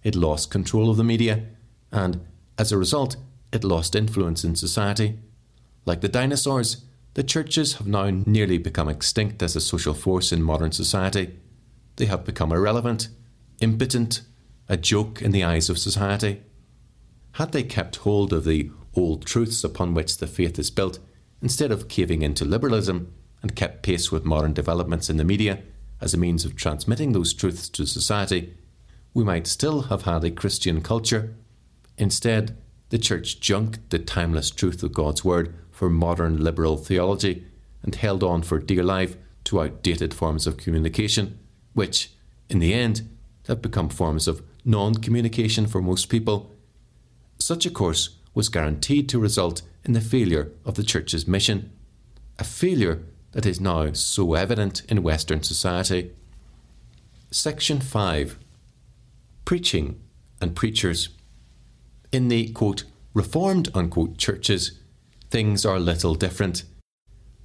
It 0.02 0.16
lost 0.16 0.50
control 0.50 0.90
of 0.90 0.96
the 0.96 1.04
media, 1.04 1.44
and 1.92 2.26
as 2.58 2.72
a 2.72 2.78
result, 2.78 3.16
it 3.52 3.62
lost 3.62 3.94
influence 3.94 4.42
in 4.42 4.56
society. 4.56 5.18
Like 5.84 6.00
the 6.00 6.08
dinosaurs, 6.08 6.84
the 7.14 7.22
churches 7.22 7.74
have 7.74 7.86
now 7.86 8.10
nearly 8.10 8.58
become 8.58 8.88
extinct 8.88 9.42
as 9.42 9.54
a 9.54 9.60
social 9.60 9.94
force 9.94 10.32
in 10.32 10.42
modern 10.42 10.72
society. 10.72 11.38
They 11.96 12.06
have 12.06 12.24
become 12.24 12.52
irrelevant 12.52 13.08
impotent, 13.62 14.22
a 14.68 14.76
joke 14.76 15.22
in 15.22 15.30
the 15.30 15.44
eyes 15.44 15.70
of 15.70 15.78
society? 15.78 16.42
Had 17.32 17.52
they 17.52 17.62
kept 17.62 17.96
hold 17.96 18.32
of 18.32 18.44
the 18.44 18.70
old 18.94 19.24
truths 19.24 19.64
upon 19.64 19.94
which 19.94 20.18
the 20.18 20.26
faith 20.26 20.58
is 20.58 20.70
built, 20.70 20.98
instead 21.40 21.72
of 21.72 21.88
caving 21.88 22.22
into 22.22 22.44
liberalism 22.44 23.12
and 23.40 23.56
kept 23.56 23.82
pace 23.82 24.12
with 24.12 24.24
modern 24.24 24.52
developments 24.52 25.08
in 25.08 25.16
the 25.16 25.24
media 25.24 25.62
as 26.00 26.12
a 26.12 26.18
means 26.18 26.44
of 26.44 26.56
transmitting 26.56 27.12
those 27.12 27.32
truths 27.32 27.68
to 27.70 27.86
society, 27.86 28.54
we 29.14 29.24
might 29.24 29.46
still 29.46 29.82
have 29.82 30.02
had 30.02 30.24
a 30.24 30.30
Christian 30.30 30.82
culture. 30.82 31.34
Instead, 31.96 32.56
the 32.90 32.98
Church 32.98 33.40
junked 33.40 33.90
the 33.90 33.98
timeless 33.98 34.50
truth 34.50 34.82
of 34.82 34.92
God's 34.92 35.24
Word 35.24 35.54
for 35.72 35.90
modern 35.90 36.42
liberal 36.42 36.76
theology 36.76 37.44
and 37.82 37.94
held 37.96 38.22
on 38.22 38.42
for 38.42 38.58
dear 38.60 38.84
life 38.84 39.16
to 39.44 39.60
outdated 39.60 40.14
forms 40.14 40.46
of 40.46 40.56
communication, 40.56 41.38
which, 41.72 42.12
in 42.48 42.60
the 42.60 42.72
end, 42.72 43.08
have 43.48 43.60
become 43.60 43.88
forms 43.88 44.28
of 44.28 44.42
non 44.64 44.94
communication 44.94 45.66
for 45.66 45.82
most 45.82 46.08
people. 46.08 46.54
Such 47.38 47.66
a 47.66 47.70
course 47.70 48.10
was 48.34 48.48
guaranteed 48.48 49.08
to 49.08 49.18
result 49.18 49.62
in 49.84 49.94
the 49.94 50.00
failure 50.00 50.52
of 50.64 50.76
the 50.76 50.84
Church's 50.84 51.26
mission, 51.26 51.72
a 52.38 52.44
failure 52.44 53.02
that 53.32 53.46
is 53.46 53.60
now 53.60 53.92
so 53.92 54.34
evident 54.34 54.82
in 54.88 55.02
Western 55.02 55.42
society. 55.42 56.12
Section 57.30 57.80
5 57.80 58.38
Preaching 59.44 60.00
and 60.40 60.54
Preachers. 60.54 61.08
In 62.12 62.28
the 62.28 62.50
quote, 62.50 62.84
reformed 63.14 63.68
unquote 63.74 64.18
churches, 64.18 64.78
things 65.32 65.64
are 65.64 65.80
little 65.80 66.14
different. 66.14 66.62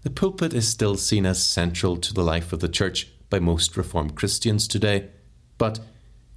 The 0.02 0.10
pulpit 0.10 0.54
is 0.54 0.68
still 0.68 0.98
seen 0.98 1.26
as 1.26 1.42
central 1.42 1.96
to 1.96 2.14
the 2.14 2.22
life 2.22 2.52
of 2.52 2.60
the 2.60 2.68
church 2.68 3.08
by 3.30 3.40
most 3.40 3.78
Reformed 3.78 4.14
Christians 4.14 4.68
today, 4.68 5.08
but 5.58 5.80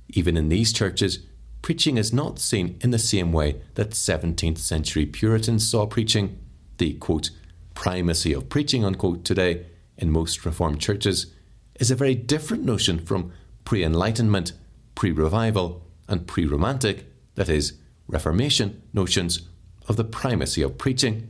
even 0.08 0.36
in 0.36 0.48
these 0.48 0.72
churches, 0.72 1.18
preaching 1.60 1.96
is 1.96 2.12
not 2.12 2.38
seen 2.38 2.78
in 2.82 2.92
the 2.92 3.00
same 3.00 3.32
way 3.32 3.60
that 3.74 3.90
17th 3.90 4.58
century 4.58 5.06
Puritans 5.06 5.68
saw 5.68 5.86
preaching. 5.86 6.38
The 6.78 6.94
quote, 6.94 7.30
primacy 7.74 8.32
of 8.32 8.48
preaching 8.48 8.84
unquote 8.84 9.24
today 9.24 9.66
in 9.96 10.12
most 10.12 10.46
Reformed 10.46 10.80
churches 10.80 11.34
is 11.80 11.90
a 11.90 11.96
very 11.96 12.14
different 12.14 12.64
notion 12.64 13.00
from 13.00 13.32
pre 13.64 13.82
Enlightenment, 13.82 14.52
pre 14.94 15.10
revival, 15.10 15.82
and 16.06 16.28
pre 16.28 16.46
romantic, 16.46 17.06
that 17.34 17.48
is, 17.48 17.72
Reformation 18.06 18.82
notions 18.92 19.48
of 19.88 19.96
the 19.96 20.04
primacy 20.04 20.62
of 20.62 20.78
preaching. 20.78 21.28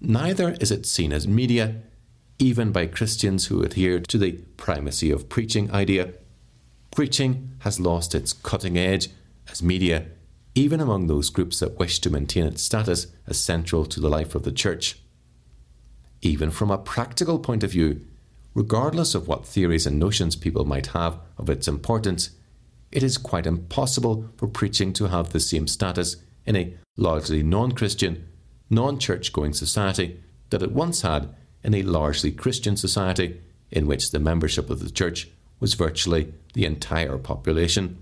Neither 0.00 0.52
is 0.60 0.70
it 0.70 0.86
seen 0.86 1.12
as 1.12 1.26
media, 1.26 1.82
even 2.38 2.70
by 2.70 2.86
Christians 2.86 3.46
who 3.46 3.62
adhere 3.62 4.00
to 4.00 4.18
the 4.18 4.32
primacy 4.56 5.10
of 5.10 5.28
preaching 5.28 5.70
idea. 5.70 6.12
Preaching 6.90 7.52
has 7.60 7.80
lost 7.80 8.14
its 8.14 8.32
cutting 8.32 8.76
edge 8.76 9.08
as 9.50 9.62
media, 9.62 10.06
even 10.54 10.80
among 10.80 11.06
those 11.06 11.30
groups 11.30 11.60
that 11.60 11.78
wish 11.78 11.98
to 12.00 12.10
maintain 12.10 12.44
its 12.44 12.62
status 12.62 13.06
as 13.26 13.40
central 13.40 13.84
to 13.86 14.00
the 14.00 14.10
life 14.10 14.34
of 14.34 14.42
the 14.42 14.52
church. 14.52 14.98
Even 16.22 16.50
from 16.50 16.70
a 16.70 16.78
practical 16.78 17.38
point 17.38 17.62
of 17.62 17.72
view, 17.72 18.00
regardless 18.54 19.14
of 19.14 19.28
what 19.28 19.46
theories 19.46 19.86
and 19.86 19.98
notions 19.98 20.36
people 20.36 20.64
might 20.64 20.88
have 20.88 21.18
of 21.38 21.50
its 21.50 21.68
importance, 21.68 22.30
it 22.92 23.02
is 23.02 23.18
quite 23.18 23.46
impossible 23.46 24.30
for 24.36 24.48
preaching 24.48 24.92
to 24.94 25.08
have 25.08 25.30
the 25.30 25.40
same 25.40 25.66
status 25.66 26.16
in 26.46 26.56
a 26.56 26.74
largely 26.96 27.42
non 27.42 27.72
Christian, 27.72 28.26
non 28.70 28.98
church 28.98 29.32
going 29.32 29.52
society 29.52 30.20
that 30.50 30.62
it 30.62 30.72
once 30.72 31.02
had 31.02 31.34
in 31.62 31.74
a 31.74 31.82
largely 31.82 32.30
Christian 32.30 32.76
society 32.76 33.40
in 33.70 33.86
which 33.86 34.10
the 34.10 34.20
membership 34.20 34.70
of 34.70 34.80
the 34.80 34.90
church 34.90 35.28
was 35.58 35.74
virtually 35.74 36.32
the 36.54 36.64
entire 36.64 37.18
population. 37.18 37.98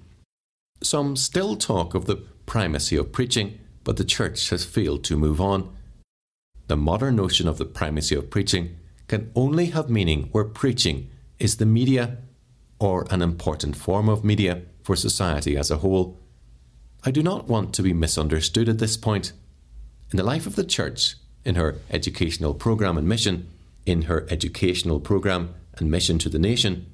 Some 0.82 1.16
still 1.16 1.56
talk 1.56 1.94
of 1.94 2.06
the 2.06 2.16
primacy 2.46 2.96
of 2.96 3.12
preaching, 3.12 3.58
but 3.84 3.96
the 3.96 4.04
church 4.04 4.50
has 4.50 4.64
failed 4.64 5.04
to 5.04 5.16
move 5.16 5.40
on. 5.40 5.74
The 6.66 6.76
modern 6.76 7.16
notion 7.16 7.48
of 7.48 7.58
the 7.58 7.64
primacy 7.64 8.14
of 8.14 8.30
preaching 8.30 8.76
can 9.08 9.30
only 9.34 9.66
have 9.66 9.90
meaning 9.90 10.28
where 10.32 10.44
preaching 10.44 11.10
is 11.38 11.56
the 11.56 11.66
media 11.66 12.18
or 12.78 13.06
an 13.10 13.22
important 13.22 13.76
form 13.76 14.08
of 14.08 14.24
media 14.24 14.62
for 14.82 14.96
society 14.96 15.56
as 15.56 15.70
a 15.70 15.78
whole. 15.78 16.18
I 17.04 17.10
do 17.10 17.22
not 17.22 17.48
want 17.48 17.74
to 17.74 17.82
be 17.82 17.92
misunderstood 17.92 18.68
at 18.68 18.78
this 18.78 18.96
point. 18.96 19.32
In 20.14 20.18
the 20.18 20.22
life 20.22 20.46
of 20.46 20.54
the 20.54 20.62
church, 20.62 21.16
in 21.44 21.56
her 21.56 21.80
educational 21.90 22.54
program 22.54 22.96
and 22.96 23.08
mission, 23.08 23.48
in 23.84 24.02
her 24.02 24.28
educational 24.30 25.00
program 25.00 25.56
and 25.76 25.90
mission 25.90 26.20
to 26.20 26.28
the 26.28 26.38
nation, 26.38 26.86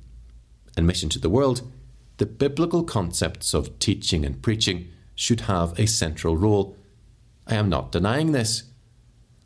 and 0.75 0.87
mission 0.87 1.11
to 1.11 1.19
the 1.19 1.29
world, 1.29 1.71
the 2.17 2.25
biblical 2.25 2.83
concepts 2.83 3.53
of 3.53 3.79
teaching 3.79 4.25
and 4.25 4.41
preaching 4.41 4.89
should 5.15 5.43
have 5.43 5.79
a 5.79 5.85
central 5.85 6.35
role. 6.35 6.79
I 7.47 7.57
am 7.57 7.69
not 7.69 7.93
denying 7.93 8.33
this. 8.33 8.63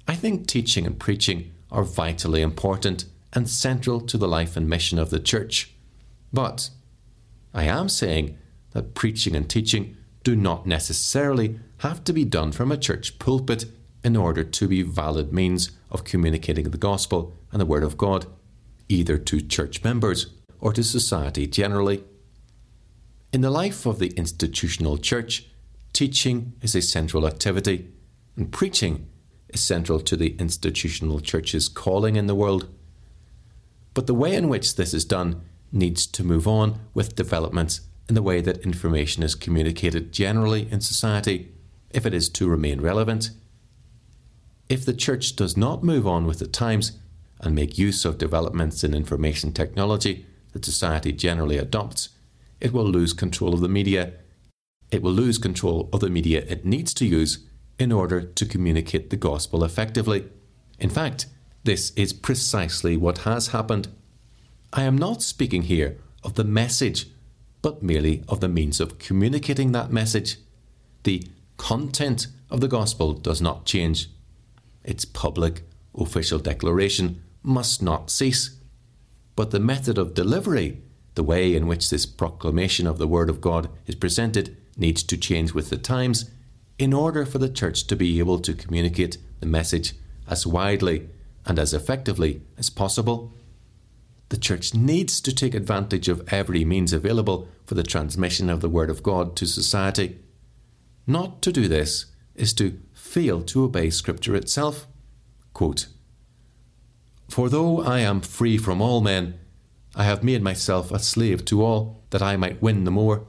I 0.07 0.15
think 0.15 0.47
teaching 0.47 0.87
and 0.87 0.97
preaching 0.97 1.51
are 1.73 1.83
vitally 1.83 2.43
important 2.43 3.07
and 3.33 3.51
central 3.51 4.01
to 4.03 4.17
the 4.17 4.29
life 4.29 4.57
and 4.57 4.69
mission 4.69 5.01
of 5.01 5.11
the 5.11 5.19
church. 5.19 5.75
But 6.33 6.71
I 7.53 7.65
am 7.65 7.89
saying 7.89 8.39
that 8.71 8.95
preaching 8.95 9.35
and 9.35 9.51
teaching 9.51 9.97
do 10.23 10.37
not 10.37 10.65
necessarily 10.65 11.59
have 11.79 12.05
to 12.05 12.13
be 12.13 12.25
done 12.25 12.53
from 12.53 12.71
a 12.71 12.77
church 12.77 13.19
pulpit 13.19 13.67
in 14.03 14.17
order 14.17 14.45
to 14.45 14.69
be 14.69 14.83
valid 14.83 15.33
means 15.33 15.71
of 15.91 16.05
communicating 16.05 16.71
the 16.71 16.79
gospel 16.79 17.37
and 17.51 17.61
the 17.61 17.67
word 17.67 17.83
of 17.83 17.97
God, 17.97 18.27
either 18.89 19.17
to 19.17 19.41
church 19.41 19.83
members 19.83 20.27
or 20.61 20.73
to 20.73 20.85
society 20.85 21.47
generally. 21.47 22.05
In 23.33 23.41
the 23.41 23.51
life 23.51 23.87
of 23.87 23.99
the 23.99 24.13
institutional 24.17 24.99
church, 24.99 25.47
teaching 25.93 26.53
is 26.61 26.75
a 26.75 26.83
central 26.83 27.27
activity, 27.27 27.89
and 28.37 28.53
preaching 28.53 29.09
is 29.49 29.61
central 29.61 30.01
to 30.01 30.17
the 30.17 30.37
institutional 30.39 31.21
church's 31.21 31.69
calling 31.69 32.17
in 32.17 32.27
the 32.27 32.35
world. 32.35 32.69
But 33.95 34.07
the 34.07 34.15
way 34.15 34.35
in 34.35 34.49
which 34.49 34.77
this 34.77 34.93
is 34.93 35.05
done 35.05 35.43
needs 35.73 36.07
to 36.09 36.25
move 36.25 36.47
on 36.47 36.81
with 36.93 37.17
developments 37.17 37.81
in 38.09 38.15
the 38.15 38.23
way 38.23 38.41
that 38.41 38.59
information 38.59 39.23
is 39.23 39.35
communicated 39.35 40.13
generally 40.13 40.71
in 40.71 40.81
society 40.81 41.54
if 41.95 42.05
it 42.05 42.13
is 42.13 42.29
to 42.31 42.49
remain 42.49 42.81
relevant. 42.81 43.31
If 44.69 44.85
the 44.85 44.95
church 44.95 45.37
does 45.37 45.57
not 45.57 45.85
move 45.85 46.07
on 46.07 46.27
with 46.27 46.41
the 46.41 46.47
times 46.47 46.93
and 47.41 47.55
make 47.55 47.79
use 47.79 48.05
of 48.05 48.19
developments 48.19 48.83
in 48.83 48.95
information 48.95 49.53
technology 49.53 50.27
that 50.53 50.65
society 50.65 51.13
generally 51.13 51.59
adopts, 51.59 52.11
it 52.61 52.73
will 52.73 52.85
lose 52.85 53.13
control 53.13 53.55
of 53.55 53.61
the 53.61 53.69
media. 53.69 54.15
It 54.91 55.03
will 55.03 55.13
lose 55.13 55.39
control 55.39 55.89
of 55.93 56.01
the 56.01 56.11
media 56.11 56.45
it 56.49 56.65
needs 56.65 56.95
to 56.95 57.07
use 57.07 57.47
in 57.79 57.93
order 57.93 58.23
to 58.23 58.47
communicate 58.47 59.11
the 59.11 59.17
gospel 59.17 59.65
effectively. 59.65 60.29
In 60.79 60.91
fact, 60.91 61.27
this 61.65 61.91
is 61.91 62.13
precisely 62.13 62.97
what 62.97 63.19
has 63.19 63.49
happened. 63.49 63.89
I 64.73 64.83
am 64.83 64.97
not 64.97 65.23
speaking 65.23 65.63
here 65.63 65.99
of 66.23 66.35
the 66.35 66.45
message, 66.45 67.07
but 67.63 67.83
merely 67.83 68.23
of 68.29 68.41
the 68.41 68.49
means 68.49 68.81
of 68.81 68.99
communicating 68.99 69.73
that 69.73 69.93
message. 69.93 70.37
The 71.03 71.25
content 71.57 72.27
of 72.51 72.61
the 72.61 72.69
gospel 72.69 73.13
does 73.13 73.41
not 73.41 73.65
change. 73.65 74.09
Its 74.85 75.05
public, 75.05 75.63
official 75.97 76.39
declaration 76.39 77.23
must 77.43 77.83
not 77.83 78.11
cease. 78.11 78.59
But 79.37 79.51
the 79.51 79.61
method 79.61 79.99
of 79.99 80.15
delivery 80.15 80.83
the 81.15 81.23
way 81.23 81.55
in 81.55 81.67
which 81.67 81.91
this 81.91 82.07
proclamation 82.07 82.87
of 82.87 82.99
the 82.99 83.07
Word 83.07 83.31
of 83.31 83.41
God 83.41 83.69
is 83.87 83.95
presented 83.95 84.57
needs 84.77 85.03
to 85.05 85.17
change 85.17 85.55
with 85.55 85.71
the 85.71 85.77
times 85.77 86.31
in 86.79 86.93
order 86.93 87.25
for 87.25 87.39
the 87.39 87.49
church 87.49 87.87
to 87.87 87.97
be 87.97 88.19
able 88.19 88.41
to 88.41 88.53
communicate 88.53 89.19
the 89.41 89.47
message 89.47 89.95
as 90.27 90.47
widely 90.47 91.09
and 91.47 91.59
as 91.59 91.73
effectively 91.73 92.43
as 92.59 92.71
possible. 92.71 93.33
The 94.31 94.37
church 94.37 94.75
needs 94.75 95.21
to 95.21 95.33
take 95.33 95.55
advantage 95.55 96.09
of 96.09 96.27
every 96.33 96.65
means 96.65 96.93
available 96.93 97.47
for 97.65 97.75
the 97.75 97.85
transmission 97.85 98.51
of 98.51 98.61
the 98.61 98.69
Word 98.69 98.91
of 98.91 99.03
God 99.03 99.37
to 99.37 99.47
society. 99.47 100.19
Not 101.07 101.43
to 101.43 101.53
do 101.53 101.69
this 101.69 102.07
is 102.35 102.53
to 102.55 102.81
fail 102.93 103.43
to 103.43 103.65
obey 103.65 103.91
Scripture 103.91 104.35
itself. 104.35 104.87
Quote, 105.53 105.87
For 107.29 107.49
though 107.49 107.83
I 107.83 108.01
am 108.01 108.21
free 108.21 108.57
from 108.57 108.81
all 108.81 109.01
men, 109.01 109.39
I 109.95 110.05
have 110.05 110.25
made 110.25 110.43
myself 110.43 110.91
a 110.91 110.99
slave 110.99 111.45
to 111.47 111.63
all, 111.63 112.03
that 112.11 112.23
I 112.23 112.37
might 112.37 112.63
win 112.63 112.85
the 112.85 112.91
more. 112.91 113.27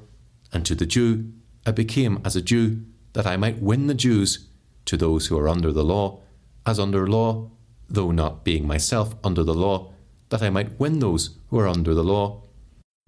And 0.52 0.66
to 0.66 0.76
the 0.76 0.86
Jew, 0.86 1.32
I 1.66 1.72
became 1.72 2.22
as 2.24 2.36
a 2.36 2.42
Jew, 2.42 2.86
that 3.14 3.28
I 3.28 3.38
might 3.38 3.62
win 3.62 3.88
the 3.88 3.94
Jews. 3.94 4.48
To 4.86 4.98
those 4.98 5.28
who 5.28 5.38
are 5.38 5.50
under 5.50 5.72
the 5.72 5.84
law, 5.84 6.22
as 6.66 6.80
under 6.80 7.08
law, 7.08 7.52
though 7.90 8.12
not 8.12 8.44
being 8.44 8.68
myself 8.68 9.16
under 9.24 9.44
the 9.44 9.54
law, 9.54 9.92
that 10.30 10.42
I 10.42 10.50
might 10.50 10.80
win 10.80 11.00
those 11.00 11.38
who 11.50 11.60
are 11.60 11.68
under 11.68 11.94
the 11.94 12.04
law. 12.04 12.44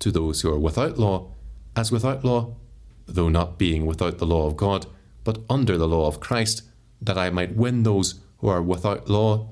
To 0.02 0.12
those 0.12 0.42
who 0.42 0.52
are 0.52 0.60
without 0.60 1.00
law, 1.00 1.32
as 1.76 1.92
without 1.92 2.24
law, 2.24 2.56
though 3.08 3.30
not 3.30 3.58
being 3.58 3.86
without 3.86 4.18
the 4.18 4.26
law 4.26 4.48
of 4.48 4.58
God, 4.58 4.86
but 5.24 5.40
under 5.50 5.78
the 5.78 5.88
law 5.88 6.08
of 6.08 6.20
Christ, 6.20 6.64
that 7.02 7.18
I 7.18 7.30
might 7.30 7.56
win 7.56 7.84
those 7.84 8.16
who 8.40 8.48
are 8.48 8.62
without 8.62 9.10
law. 9.10 9.50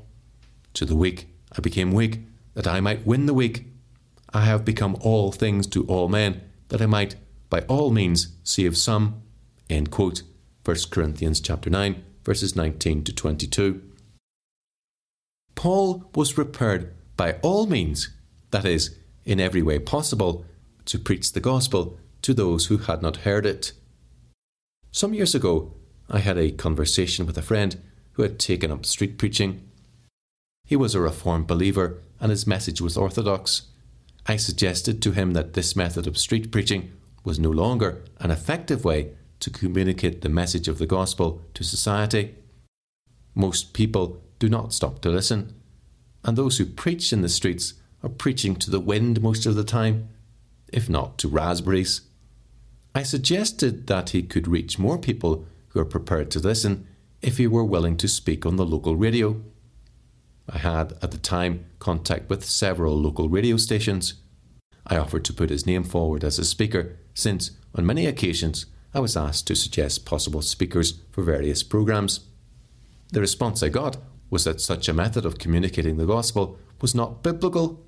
To 0.73 0.85
the 0.85 0.95
weak 0.95 1.27
I 1.57 1.61
became 1.61 1.91
weak, 1.93 2.21
that 2.53 2.67
I 2.67 2.79
might 2.79 3.05
win 3.05 3.25
the 3.25 3.33
weak. 3.33 3.65
I 4.33 4.41
have 4.41 4.65
become 4.65 4.97
all 4.99 5.31
things 5.31 5.67
to 5.67 5.85
all 5.85 6.09
men, 6.09 6.41
that 6.69 6.81
I 6.81 6.85
might 6.85 7.15
by 7.49 7.61
all 7.61 7.91
means 7.91 8.35
save 8.43 8.77
some. 8.77 9.21
End 9.69 9.91
quote. 9.91 10.23
1 10.65 10.77
Corinthians 10.89 11.39
chapter 11.39 11.69
9, 11.69 12.03
verses 12.23 12.55
19 12.55 13.03
to 13.03 13.13
22. 13.13 13.81
Paul 15.53 16.09
was 16.13 16.33
prepared 16.33 16.93
by 17.15 17.33
all 17.41 17.65
means, 17.67 18.09
that 18.51 18.65
is, 18.65 18.97
in 19.23 19.39
every 19.39 19.61
way 19.61 19.79
possible, 19.79 20.45
to 20.85 20.99
preach 20.99 21.31
the 21.31 21.39
gospel 21.39 21.97
to 22.26 22.34
those 22.34 22.65
who 22.65 22.78
had 22.78 23.03
not 23.03 23.17
heard 23.17 23.45
it. 23.45 23.71
Some 24.91 25.13
years 25.13 25.36
ago, 25.36 25.76
I 26.09 26.17
had 26.17 26.39
a 26.39 26.49
conversation 26.49 27.28
with 27.28 27.38
a 27.38 27.43
friend 27.43 27.80
who 28.13 28.23
had 28.23 28.39
taken 28.39 28.71
up 28.71 28.84
street 28.84 29.19
preaching. 29.19 29.69
He 30.63 30.76
was 30.76 30.95
a 30.95 30.99
Reformed 30.99 31.45
believer 31.45 32.01
and 32.19 32.32
his 32.32 32.47
message 32.47 32.82
was 32.82 32.97
orthodox. 32.97 33.67
I 34.26 34.38
suggested 34.38 35.03
to 35.03 35.11
him 35.11 35.34
that 35.34 35.53
this 35.53 35.76
method 35.76 36.07
of 36.07 36.17
street 36.17 36.51
preaching 36.51 36.93
was 37.23 37.38
no 37.38 37.51
longer 37.51 38.03
an 38.19 38.32
effective 38.32 38.84
way 38.84 39.11
to 39.41 39.51
communicate 39.51 40.21
the 40.21 40.30
message 40.30 40.67
of 40.67 40.80
the 40.80 40.88
gospel 40.88 41.43
to 41.53 41.63
society. 41.63 42.34
Most 43.36 43.71
people 43.71 44.23
do 44.39 44.49
not 44.49 44.73
stop 44.73 44.99
to 45.01 45.09
listen, 45.09 45.53
and 46.23 46.36
those 46.36 46.57
who 46.57 46.65
preach 46.65 47.13
in 47.13 47.21
the 47.21 47.30
streets 47.30 47.76
are 48.01 48.09
preaching 48.09 48.55
to 48.55 48.71
the 48.71 48.80
wind 48.80 49.21
most 49.21 49.45
of 49.45 49.53
the 49.53 49.63
time, 49.63 50.09
if 50.73 50.89
not 50.89 51.19
to 51.19 51.28
raspberries. 51.28 52.01
I 52.97 53.03
suggested 53.03 53.87
that 53.87 54.11
he 54.11 54.23
could 54.23 54.47
reach 54.47 54.79
more 54.79 54.97
people 54.97 55.45
who 55.69 55.81
are 55.81 55.85
prepared 55.85 56.31
to 56.31 56.39
listen 56.39 56.87
if 57.21 57.37
he 57.37 57.45
were 57.45 57.65
willing 57.65 57.97
to 57.97 58.07
speak 58.07 58.45
on 58.45 58.55
the 58.55 58.65
local 58.65 58.95
radio. 58.95 59.41
I 60.47 60.59
had, 60.59 60.93
at 61.01 61.11
the 61.11 61.17
time, 61.17 61.65
contact 61.79 62.29
with 62.29 62.45
several 62.45 62.97
local 62.97 63.27
radio 63.27 63.57
stations. 63.57 64.13
I 64.87 64.95
offered 64.95 65.25
to 65.25 65.33
put 65.33 65.49
his 65.49 65.65
name 65.65 65.83
forward 65.83 66.23
as 66.23 66.39
a 66.39 66.45
speaker, 66.45 66.97
since, 67.13 67.51
on 67.73 67.85
many 67.85 68.05
occasions, 68.05 68.65
I 68.93 69.01
was 69.01 69.17
asked 69.17 69.45
to 69.47 69.55
suggest 69.55 70.05
possible 70.05 70.41
speakers 70.41 71.01
for 71.11 71.21
various 71.21 71.63
programs. 71.63 72.21
The 73.11 73.19
response 73.19 73.61
I 73.61 73.67
got 73.67 73.97
was 74.29 74.45
that 74.45 74.61
such 74.61 74.87
a 74.87 74.93
method 74.93 75.25
of 75.25 75.37
communicating 75.37 75.97
the 75.97 76.05
gospel 76.05 76.57
was 76.79 76.95
not 76.95 77.23
biblical, 77.23 77.83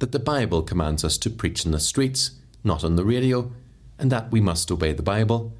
that 0.00 0.10
the 0.10 0.18
Bible 0.18 0.62
commands 0.62 1.04
us 1.04 1.16
to 1.18 1.30
preach 1.30 1.64
in 1.64 1.70
the 1.70 1.78
streets, 1.78 2.32
not 2.64 2.82
on 2.82 2.96
the 2.96 3.04
radio, 3.04 3.52
and 3.98 4.12
that 4.12 4.30
we 4.30 4.40
must 4.40 4.70
obey 4.70 4.92
the 4.92 5.02
Bible. 5.02 5.52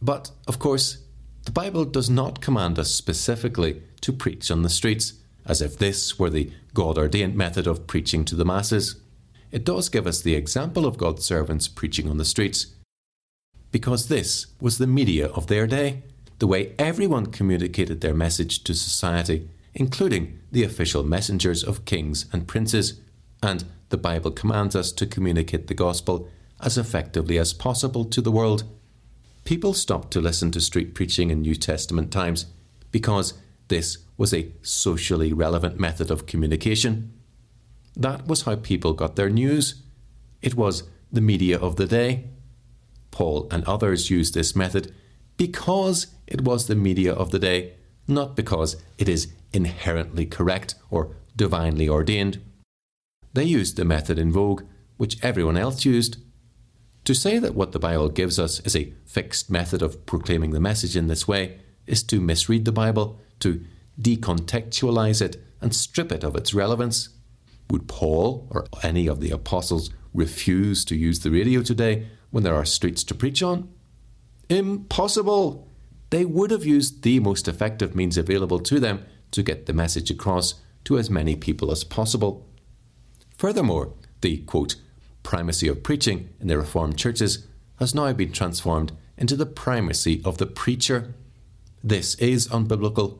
But, 0.00 0.30
of 0.46 0.58
course, 0.58 0.98
the 1.44 1.52
Bible 1.52 1.84
does 1.84 2.08
not 2.08 2.40
command 2.40 2.78
us 2.78 2.94
specifically 2.94 3.82
to 4.00 4.12
preach 4.12 4.50
on 4.50 4.62
the 4.62 4.68
streets, 4.68 5.14
as 5.44 5.60
if 5.60 5.76
this 5.76 6.18
were 6.18 6.30
the 6.30 6.52
God 6.74 6.96
ordained 6.98 7.34
method 7.34 7.66
of 7.66 7.86
preaching 7.86 8.24
to 8.26 8.36
the 8.36 8.44
masses. 8.44 9.00
It 9.50 9.64
does 9.64 9.88
give 9.88 10.06
us 10.06 10.20
the 10.20 10.34
example 10.34 10.86
of 10.86 10.98
God's 10.98 11.24
servants 11.24 11.68
preaching 11.68 12.08
on 12.08 12.16
the 12.18 12.24
streets, 12.24 12.66
because 13.70 14.08
this 14.08 14.46
was 14.60 14.78
the 14.78 14.86
media 14.86 15.26
of 15.28 15.46
their 15.48 15.66
day, 15.66 16.02
the 16.38 16.46
way 16.46 16.74
everyone 16.78 17.26
communicated 17.26 18.00
their 18.00 18.14
message 18.14 18.64
to 18.64 18.74
society, 18.74 19.48
including 19.74 20.38
the 20.50 20.64
official 20.64 21.02
messengers 21.02 21.64
of 21.64 21.84
kings 21.84 22.26
and 22.32 22.48
princes, 22.48 23.00
and 23.42 23.64
the 23.88 23.96
Bible 23.96 24.30
commands 24.30 24.76
us 24.76 24.92
to 24.92 25.06
communicate 25.06 25.66
the 25.66 25.74
gospel 25.74 26.28
as 26.62 26.78
effectively 26.78 27.38
as 27.38 27.52
possible 27.52 28.04
to 28.04 28.20
the 28.20 28.30
world. 28.30 28.64
People 29.44 29.74
stopped 29.74 30.12
to 30.12 30.20
listen 30.20 30.50
to 30.52 30.60
street 30.60 30.94
preaching 30.94 31.30
in 31.30 31.42
New 31.42 31.54
Testament 31.54 32.12
times 32.12 32.46
because 32.90 33.34
this 33.68 33.98
was 34.16 34.32
a 34.32 34.52
socially 34.62 35.32
relevant 35.32 35.80
method 35.80 36.10
of 36.10 36.26
communication. 36.26 37.12
That 37.96 38.26
was 38.26 38.42
how 38.42 38.56
people 38.56 38.92
got 38.92 39.16
their 39.16 39.30
news. 39.30 39.82
It 40.40 40.54
was 40.54 40.84
the 41.10 41.20
media 41.20 41.58
of 41.58 41.76
the 41.76 41.86
day. 41.86 42.24
Paul 43.10 43.48
and 43.50 43.64
others 43.64 44.10
used 44.10 44.34
this 44.34 44.56
method 44.56 44.94
because 45.36 46.06
it 46.26 46.42
was 46.42 46.66
the 46.66 46.74
media 46.74 47.12
of 47.12 47.30
the 47.30 47.38
day, 47.38 47.74
not 48.06 48.36
because 48.36 48.76
it 48.96 49.08
is 49.08 49.32
inherently 49.52 50.24
correct 50.24 50.74
or 50.90 51.16
divinely 51.36 51.88
ordained. 51.88 52.40
They 53.34 53.44
used 53.44 53.76
the 53.76 53.84
method 53.84 54.18
in 54.18 54.32
vogue, 54.32 54.62
which 54.96 55.22
everyone 55.22 55.56
else 55.56 55.84
used. 55.84 56.18
To 57.04 57.14
say 57.14 57.38
that 57.38 57.54
what 57.54 57.72
the 57.72 57.80
Bible 57.80 58.08
gives 58.08 58.38
us 58.38 58.60
is 58.60 58.76
a 58.76 58.92
fixed 59.04 59.50
method 59.50 59.82
of 59.82 60.06
proclaiming 60.06 60.52
the 60.52 60.60
message 60.60 60.96
in 60.96 61.08
this 61.08 61.26
way 61.26 61.58
is 61.86 62.02
to 62.04 62.20
misread 62.20 62.64
the 62.64 62.72
Bible, 62.72 63.20
to 63.40 63.64
decontextualize 64.00 65.20
it, 65.20 65.42
and 65.60 65.74
strip 65.74 66.12
it 66.12 66.22
of 66.22 66.36
its 66.36 66.54
relevance. 66.54 67.08
Would 67.70 67.88
Paul 67.88 68.46
or 68.50 68.66
any 68.82 69.08
of 69.08 69.20
the 69.20 69.30
apostles 69.30 69.90
refuse 70.14 70.84
to 70.84 70.96
use 70.96 71.20
the 71.20 71.30
radio 71.30 71.62
today 71.62 72.06
when 72.30 72.44
there 72.44 72.54
are 72.54 72.64
streets 72.64 73.02
to 73.04 73.14
preach 73.14 73.42
on? 73.42 73.68
Impossible! 74.48 75.68
They 76.10 76.24
would 76.24 76.50
have 76.50 76.64
used 76.64 77.02
the 77.02 77.18
most 77.20 77.48
effective 77.48 77.96
means 77.96 78.18
available 78.18 78.60
to 78.60 78.78
them 78.78 79.04
to 79.32 79.42
get 79.42 79.66
the 79.66 79.72
message 79.72 80.10
across 80.10 80.54
to 80.84 80.98
as 80.98 81.10
many 81.10 81.34
people 81.34 81.72
as 81.72 81.84
possible. 81.84 82.46
Furthermore, 83.38 83.94
the 84.20 84.38
quote, 84.38 84.76
primacy 85.22 85.68
of 85.68 85.82
preaching 85.82 86.30
in 86.40 86.48
the 86.48 86.58
Reformed 86.58 86.96
churches 86.96 87.46
has 87.76 87.94
now 87.94 88.12
been 88.12 88.32
transformed 88.32 88.92
into 89.16 89.36
the 89.36 89.46
primacy 89.46 90.20
of 90.24 90.38
the 90.38 90.46
preacher. 90.46 91.14
This 91.82 92.14
is 92.16 92.48
unbiblical. 92.48 93.18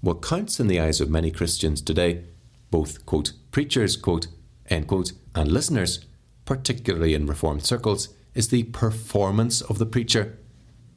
What 0.00 0.22
counts 0.22 0.58
in 0.58 0.66
the 0.66 0.80
eyes 0.80 1.00
of 1.00 1.10
many 1.10 1.30
Christians 1.30 1.80
today, 1.80 2.24
both 2.70 3.06
quote, 3.06 3.32
preachers 3.50 3.96
quote, 3.96 4.26
end 4.68 4.88
quote, 4.88 5.12
and 5.34 5.50
listeners, 5.50 6.04
particularly 6.44 7.14
in 7.14 7.26
Reformed 7.26 7.64
circles, 7.64 8.08
is 8.34 8.48
the 8.48 8.64
performance 8.64 9.60
of 9.60 9.78
the 9.78 9.86
preacher. 9.86 10.38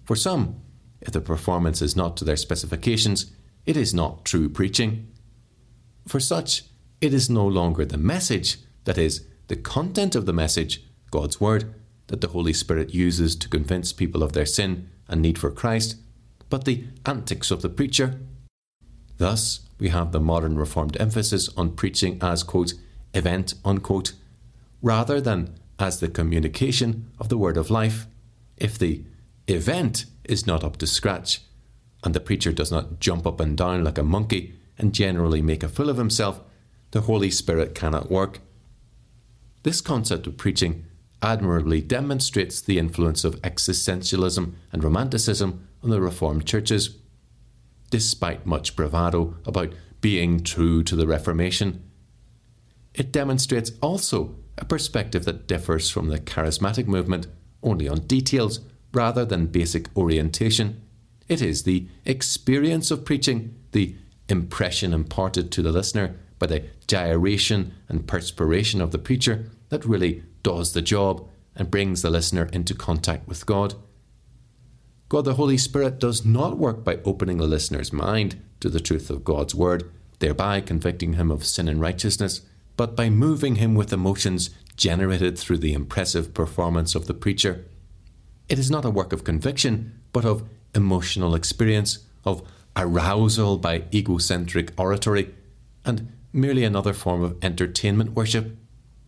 For 0.06 0.16
some, 0.16 0.62
if 1.02 1.12
the 1.12 1.22
performance 1.22 1.82
is 1.82 1.96
not 1.96 2.18
to 2.18 2.26
their 2.26 2.38
specifications, 2.38 3.32
it 3.66 3.78
is 3.78 3.94
not 3.94 4.26
true 4.26 4.50
preaching. 4.50 5.08
For 6.08 6.20
such, 6.20 6.64
it 7.02 7.14
is 7.14 7.30
no 7.30 7.46
longer 7.46 7.86
the 7.86 7.98
message, 7.98 8.58
that 8.86 8.98
is, 8.98 9.26
the 9.48 9.56
content 9.56 10.16
of 10.16 10.26
the 10.26 10.34
message, 10.34 10.84
God's 11.12 11.40
Word, 11.40 11.74
that 12.08 12.22
the 12.22 12.30
Holy 12.30 12.54
Spirit 12.54 12.94
uses 12.94 13.36
to 13.36 13.50
convince 13.50 13.94
people 13.94 14.24
of 14.24 14.34
their 14.34 14.46
sin 14.46 14.90
and 15.08 15.22
need 15.22 15.38
for 15.38 15.52
Christ, 15.52 15.98
but 16.50 16.66
the 16.66 16.86
antics 17.06 17.52
of 17.52 17.62
the 17.62 17.70
preacher. 17.70 18.20
Thus, 19.18 19.62
we 19.80 19.90
have 19.90 20.12
the 20.12 20.20
modern 20.20 20.58
Reformed 20.58 20.98
emphasis 21.00 21.50
on 21.58 21.76
preaching 21.76 22.18
as, 22.22 22.44
quote, 22.44 22.74
event, 23.14 23.54
unquote, 23.64 24.14
rather 24.82 25.20
than 25.20 25.56
as 25.80 26.00
the 26.00 26.08
communication 26.08 27.12
of 27.20 27.30
the 27.30 27.38
word 27.38 27.58
of 27.58 27.70
life. 27.70 28.08
If 28.58 28.78
the 28.78 29.04
event 29.48 30.06
is 30.24 30.48
not 30.48 30.64
up 30.64 30.78
to 30.78 30.88
scratch, 30.88 31.42
and 32.04 32.14
the 32.14 32.20
preacher 32.20 32.52
does 32.52 32.72
not 32.72 33.00
jump 33.00 33.26
up 33.26 33.40
and 33.40 33.58
down 33.58 33.84
like 33.84 33.98
a 33.98 34.04
monkey 34.04 34.54
and 34.78 34.94
generally 34.94 35.42
make 35.42 35.64
a 35.64 35.70
fool 35.70 35.90
of 35.90 35.98
himself, 35.98 36.40
the 36.92 37.02
Holy 37.02 37.32
Spirit 37.32 37.74
cannot 37.74 38.12
work. 38.12 38.40
This 39.66 39.82
concept 39.82 40.28
of 40.28 40.38
preaching 40.38 40.86
admirably 41.24 41.82
demonstrates 41.82 42.62
the 42.62 42.78
influence 42.78 43.24
of 43.24 43.42
existentialism 43.42 44.54
and 44.72 44.84
romanticism 44.84 45.68
on 45.82 45.90
the 45.90 46.00
Reformed 46.00 46.46
churches. 46.46 47.00
Despite 47.90 48.46
much 48.46 48.76
bravado 48.76 49.38
about 49.44 49.74
being 50.02 50.42
true 50.42 50.84
to 50.84 50.96
the 50.96 51.08
Reformation, 51.08 51.82
it 52.94 53.12
demonstrates 53.12 53.72
also 53.82 54.36
a 54.56 54.66
perspective 54.66 55.26
that 55.26 55.48
differs 55.48 55.90
from 55.90 56.10
the 56.10 56.20
charismatic 56.20 56.86
movement 56.86 57.26
only 57.64 57.88
on 57.88 58.02
details 58.02 58.60
rather 58.94 59.26
than 59.26 59.48
basic 59.48 59.88
orientation. 59.98 60.80
It 61.28 61.42
is 61.42 61.64
the 61.64 61.88
experience 62.06 62.92
of 62.92 63.04
preaching, 63.04 63.56
the 63.72 63.96
impression 64.30 64.94
imparted 64.94 65.52
to 65.54 65.64
the 65.64 65.72
listener 65.72 66.18
by 66.38 66.46
the 66.46 66.66
gyration 66.86 67.74
and 67.90 68.08
perspiration 68.08 68.80
of 68.80 68.92
the 68.92 69.00
preacher 69.00 69.50
that 69.70 69.86
really 69.86 70.24
does 70.44 70.74
the 70.74 70.82
job 70.82 71.28
and 71.56 71.72
brings 71.72 72.02
the 72.02 72.10
listener 72.10 72.50
into 72.52 72.74
contact 72.74 73.28
with 73.28 73.46
God. 73.46 73.76
God 75.08 75.26
the 75.26 75.36
Holy 75.36 75.58
Spirit 75.58 76.00
does 76.00 76.26
not 76.26 76.58
work 76.58 76.84
by 76.84 77.00
opening 77.06 77.38
the 77.38 77.48
listener's 77.48 77.94
mind 77.94 78.42
to 78.60 78.70
the 78.70 78.80
truth 78.80 79.10
of 79.10 79.24
God's 79.24 79.54
Word, 79.54 79.92
thereby 80.20 80.62
convicting 80.62 81.14
him 81.14 81.30
of 81.30 81.46
sin 81.46 81.68
and 81.68 81.80
righteousness, 81.80 82.42
but 82.76 82.96
by 82.96 83.10
moving 83.10 83.56
him 83.56 83.76
with 83.76 83.94
emotions 83.94 84.50
generated 84.76 85.38
through 85.38 85.60
the 85.60 85.74
impressive 85.74 86.34
performance 86.34 86.96
of 86.96 87.08
the 87.08 87.14
preacher. 87.14 87.66
It 88.50 88.60
is 88.60 88.70
not 88.70 88.86
a 88.86 88.90
work 88.90 89.14
of 89.14 89.24
conviction, 89.24 90.00
but 90.12 90.26
of 90.26 90.44
emotional 90.74 91.36
experience, 91.36 92.00
of 92.26 92.44
arousal 92.76 93.58
by 93.58 93.84
egocentric 93.94 94.78
oratory, 94.78 95.34
and 95.86 96.12
merely 96.34 96.64
another 96.64 96.94
form 96.94 97.24
of 97.24 97.38
entertainment 97.42 98.12
worship. 98.12 98.58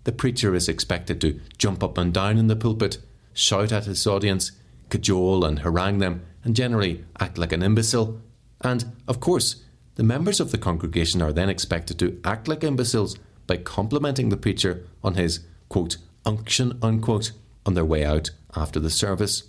The 0.08 0.14
preacher 0.14 0.56
is 0.56 0.70
expected 0.70 1.20
to 1.20 1.42
jump 1.58 1.84
up 1.84 1.98
and 1.98 2.14
down 2.14 2.38
in 2.38 2.48
the 2.48 2.56
pulpit, 2.56 3.00
shout 3.34 3.74
at 3.74 3.84
his 3.84 4.08
audience, 4.08 4.54
cajole 4.88 5.44
and 5.44 5.60
harangue 5.60 5.98
them, 5.98 6.22
and 6.46 6.56
generally 6.56 7.04
act 7.20 7.38
like 7.38 7.52
an 7.52 7.62
imbecile. 7.62 8.22
And, 8.62 8.96
of 9.06 9.20
course, 9.20 9.66
the 9.96 10.04
members 10.04 10.40
of 10.40 10.52
the 10.52 10.58
congregation 10.58 11.22
are 11.22 11.34
then 11.34 11.50
expected 11.50 12.00
to 12.00 12.22
act 12.24 12.48
like 12.48 12.64
imbeciles 12.64 13.18
by 13.48 13.58
complimenting 13.58 14.30
the 14.30 14.38
preacher 14.38 14.88
on 15.04 15.16
his, 15.16 15.42
quote, 15.68 15.98
unction, 16.26 16.80
unquote, 16.82 17.34
on 17.66 17.74
their 17.74 17.84
way 17.84 18.06
out 18.06 18.30
after 18.56 18.80
the 18.80 18.90
service. 18.90 19.44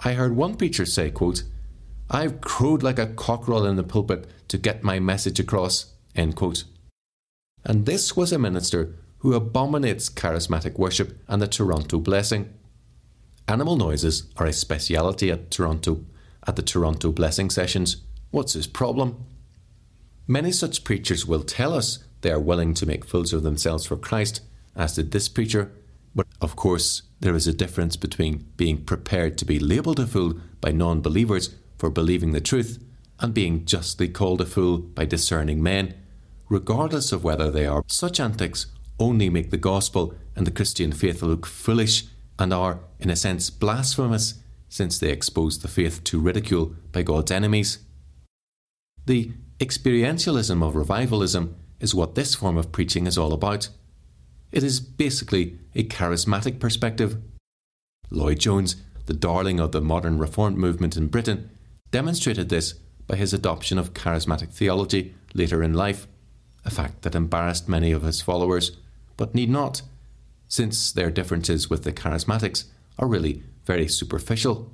I 0.00 0.14
heard 0.14 0.34
one 0.34 0.56
preacher 0.56 0.84
say, 0.84 1.12
quote, 1.12 1.44
I've 2.10 2.40
crowed 2.40 2.82
like 2.82 2.98
a 2.98 3.06
cockerel 3.06 3.66
in 3.66 3.76
the 3.76 3.84
pulpit 3.84 4.26
to 4.48 4.58
get 4.58 4.82
my 4.82 4.98
message 4.98 5.38
across, 5.38 5.92
end 6.16 6.34
quote. 6.34 6.64
and 7.64 7.86
this 7.86 8.16
was 8.16 8.32
a 8.32 8.38
minister 8.40 8.96
who 9.18 9.34
abominates 9.34 10.08
charismatic 10.08 10.78
worship 10.78 11.20
and 11.28 11.42
the 11.42 11.48
Toronto 11.48 11.98
blessing. 11.98 12.52
Animal 13.46 13.76
noises 13.76 14.24
are 14.36 14.46
a 14.46 14.52
speciality 14.52 15.30
at 15.30 15.50
Toronto 15.50 16.04
at 16.46 16.56
the 16.56 16.62
Toronto 16.62 17.12
blessing 17.12 17.50
sessions. 17.50 17.98
What's 18.30 18.52
his 18.52 18.66
problem? 18.66 19.24
Many 20.26 20.52
such 20.52 20.84
preachers 20.84 21.26
will 21.26 21.42
tell 21.42 21.74
us 21.74 22.04
they 22.20 22.30
are 22.30 22.40
willing 22.40 22.74
to 22.74 22.86
make 22.86 23.04
fools 23.04 23.32
of 23.32 23.42
themselves 23.42 23.86
for 23.86 23.96
Christ, 23.96 24.40
as 24.76 24.94
did 24.94 25.10
this 25.10 25.28
preacher, 25.28 25.72
but 26.14 26.26
of 26.40 26.56
course, 26.56 27.02
there 27.20 27.34
is 27.34 27.46
a 27.46 27.52
difference 27.52 27.96
between 27.96 28.46
being 28.56 28.84
prepared 28.84 29.38
to 29.38 29.44
be 29.44 29.58
labelled 29.58 30.00
a 30.00 30.06
fool 30.06 30.34
by 30.60 30.72
non 30.72 31.00
believers 31.00 31.54
for 31.76 31.90
believing 31.90 32.32
the 32.32 32.40
truth 32.40 32.82
and 33.20 33.34
being 33.34 33.64
justly 33.64 34.08
called 34.08 34.40
a 34.40 34.46
fool 34.46 34.78
by 34.78 35.04
discerning 35.04 35.62
men, 35.62 35.94
regardless 36.48 37.12
of 37.12 37.24
whether 37.24 37.50
they 37.50 37.66
are. 37.66 37.82
Such 37.86 38.20
antics 38.20 38.66
only 38.98 39.28
make 39.30 39.50
the 39.50 39.56
gospel 39.56 40.14
and 40.34 40.46
the 40.46 40.50
Christian 40.50 40.92
faith 40.92 41.22
look 41.22 41.46
foolish 41.46 42.04
and 42.38 42.52
are, 42.52 42.80
in 42.98 43.10
a 43.10 43.16
sense, 43.16 43.50
blasphemous, 43.50 44.34
since 44.68 44.98
they 44.98 45.10
expose 45.10 45.58
the 45.58 45.68
faith 45.68 46.04
to 46.04 46.20
ridicule 46.20 46.74
by 46.92 47.02
God's 47.02 47.30
enemies. 47.30 47.78
The 49.06 49.32
experientialism 49.58 50.62
of 50.62 50.76
revivalism 50.76 51.56
is 51.80 51.94
what 51.94 52.14
this 52.14 52.34
form 52.34 52.56
of 52.56 52.72
preaching 52.72 53.06
is 53.06 53.16
all 53.16 53.32
about. 53.32 53.68
It 54.52 54.62
is 54.62 54.80
basically 54.80 55.58
a 55.74 55.84
charismatic 55.84 56.58
perspective. 56.60 57.16
Lloyd 58.10 58.40
Jones, 58.40 58.76
the 59.06 59.14
darling 59.14 59.60
of 59.60 59.72
the 59.72 59.80
modern 59.80 60.18
Reformed 60.18 60.58
movement 60.58 60.96
in 60.96 61.08
Britain, 61.08 61.50
demonstrated 61.90 62.48
this 62.48 62.74
by 63.06 63.16
his 63.16 63.32
adoption 63.32 63.78
of 63.78 63.94
charismatic 63.94 64.52
theology 64.52 65.14
later 65.34 65.62
in 65.62 65.72
life, 65.72 66.06
a 66.64 66.70
fact 66.70 67.02
that 67.02 67.14
embarrassed 67.14 67.68
many 67.68 67.92
of 67.92 68.02
his 68.02 68.20
followers, 68.20 68.76
but 69.18 69.34
need 69.34 69.50
not, 69.50 69.82
since 70.48 70.90
their 70.90 71.10
differences 71.10 71.68
with 71.68 71.84
the 71.84 71.92
charismatics 71.92 72.64
are 72.98 73.06
really 73.06 73.42
very 73.66 73.86
superficial. 73.86 74.72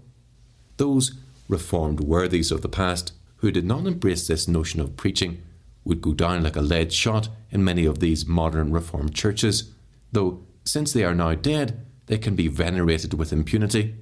Those 0.76 1.14
reformed 1.48 1.98
worthies 1.98 2.52
of 2.52 2.62
the 2.62 2.68
past 2.68 3.12
who 3.38 3.50
did 3.50 3.64
not 3.64 3.86
embrace 3.86 4.28
this 4.28 4.46
notion 4.46 4.80
of 4.80 4.96
preaching 4.96 5.42
would 5.84 6.00
go 6.00 6.14
down 6.14 6.42
like 6.42 6.56
a 6.56 6.62
lead 6.62 6.92
shot 6.92 7.28
in 7.50 7.64
many 7.64 7.84
of 7.84 7.98
these 7.98 8.26
modern 8.26 8.72
Reformed 8.72 9.14
churches, 9.14 9.72
though 10.12 10.44
since 10.64 10.92
they 10.92 11.04
are 11.04 11.14
now 11.14 11.34
dead, 11.34 11.84
they 12.06 12.18
can 12.18 12.34
be 12.34 12.48
venerated 12.48 13.14
with 13.14 13.32
impunity. 13.32 13.94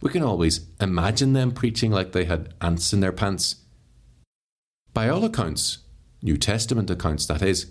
We 0.00 0.10
can 0.10 0.22
always 0.22 0.66
imagine 0.80 1.32
them 1.32 1.52
preaching 1.52 1.90
like 1.90 2.12
they 2.12 2.24
had 2.24 2.54
ants 2.60 2.92
in 2.92 3.00
their 3.00 3.12
pants. 3.12 3.56
By 4.92 5.08
all 5.08 5.24
accounts, 5.24 5.78
New 6.22 6.36
Testament 6.36 6.90
accounts 6.90 7.26
that 7.26 7.42
is, 7.42 7.70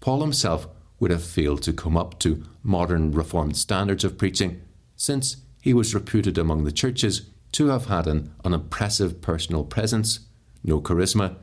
Paul 0.00 0.20
himself 0.20 0.66
would 1.02 1.10
have 1.10 1.24
failed 1.24 1.60
to 1.60 1.72
come 1.72 1.96
up 1.96 2.20
to 2.20 2.44
modern 2.62 3.10
Reformed 3.10 3.56
standards 3.56 4.04
of 4.04 4.16
preaching, 4.16 4.62
since 4.94 5.38
he 5.60 5.74
was 5.74 5.96
reputed 5.96 6.38
among 6.38 6.62
the 6.62 6.70
churches 6.70 7.28
to 7.50 7.66
have 7.66 7.86
had 7.86 8.06
an 8.06 8.32
unimpressive 8.44 9.20
personal 9.20 9.64
presence, 9.64 10.20
no 10.62 10.80
charisma, 10.80 11.34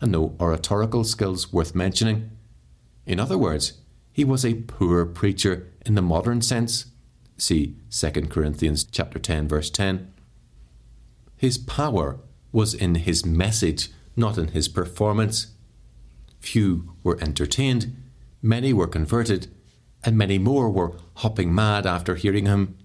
and 0.00 0.12
no 0.12 0.34
oratorical 0.40 1.04
skills 1.04 1.52
worth 1.52 1.74
mentioning. 1.74 2.30
In 3.04 3.20
other 3.20 3.36
words, 3.36 3.74
he 4.14 4.24
was 4.24 4.46
a 4.46 4.54
poor 4.54 5.04
preacher 5.04 5.70
in 5.84 5.94
the 5.94 6.00
modern 6.00 6.40
sense. 6.40 6.86
See 7.36 7.76
2 7.90 8.12
Corinthians 8.30 8.82
chapter 8.82 9.18
10 9.18 9.46
verse 9.46 9.68
10. 9.68 10.10
His 11.36 11.58
power 11.58 12.18
was 12.50 12.72
in 12.72 12.94
his 12.94 13.26
message, 13.26 13.90
not 14.16 14.38
in 14.38 14.48
his 14.48 14.68
performance. 14.68 15.48
Few 16.40 16.94
were 17.02 17.18
entertained, 17.20 17.94
many 18.42 18.72
were 18.72 18.88
converted, 18.88 19.46
and 20.04 20.18
many 20.18 20.36
more 20.36 20.68
were 20.68 20.96
hopping 21.16 21.54
mad 21.54 21.86
after 21.86 22.16
hearing 22.16 22.46
him. 22.46 22.76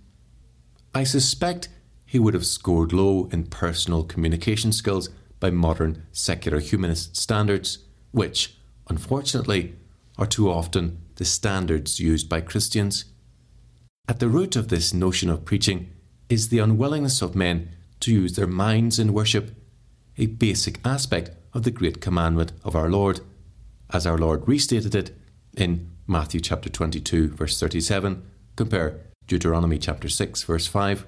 I 0.93 1.03
suspect 1.03 1.69
he 2.05 2.19
would 2.19 2.33
have 2.33 2.45
scored 2.45 2.93
low 2.93 3.27
in 3.31 3.47
personal 3.47 4.03
communication 4.03 4.71
skills 4.71 5.09
by 5.39 5.49
modern 5.49 6.03
secular 6.11 6.59
humanist 6.59 7.17
standards, 7.17 7.79
which, 8.11 8.57
unfortunately, 8.87 9.75
are 10.17 10.25
too 10.25 10.49
often 10.49 10.99
the 11.15 11.25
standards 11.25 11.99
used 11.99 12.29
by 12.29 12.41
Christians. 12.41 13.05
At 14.07 14.19
the 14.19 14.29
root 14.29 14.55
of 14.55 14.69
this 14.69 14.93
notion 14.93 15.29
of 15.29 15.43
preaching 15.43 15.91
is 16.29 16.49
the 16.49 16.59
unwillingness 16.59 17.21
of 17.21 17.35
men 17.35 17.69
to 17.99 18.13
use 18.13 18.35
their 18.35 18.47
minds 18.47 18.99
in 18.99 19.13
worship, 19.13 19.55
a 20.17 20.27
basic 20.27 20.79
aspect 20.85 21.31
of 21.53 21.63
the 21.63 21.71
great 21.71 21.99
commandment 21.99 22.51
of 22.63 22.75
our 22.75 22.89
Lord, 22.89 23.19
as 23.91 24.05
our 24.05 24.17
Lord 24.17 24.47
restated 24.47 24.95
it 24.95 25.15
in 25.57 25.89
Matthew 26.05 26.39
chapter 26.39 26.69
22 26.69 27.29
verse 27.29 27.59
37, 27.59 28.23
compare 28.55 29.01
Deuteronomy 29.25 29.77
chapter 29.77 30.07
6 30.07 30.43
verse 30.43 30.67
5. 30.67 31.05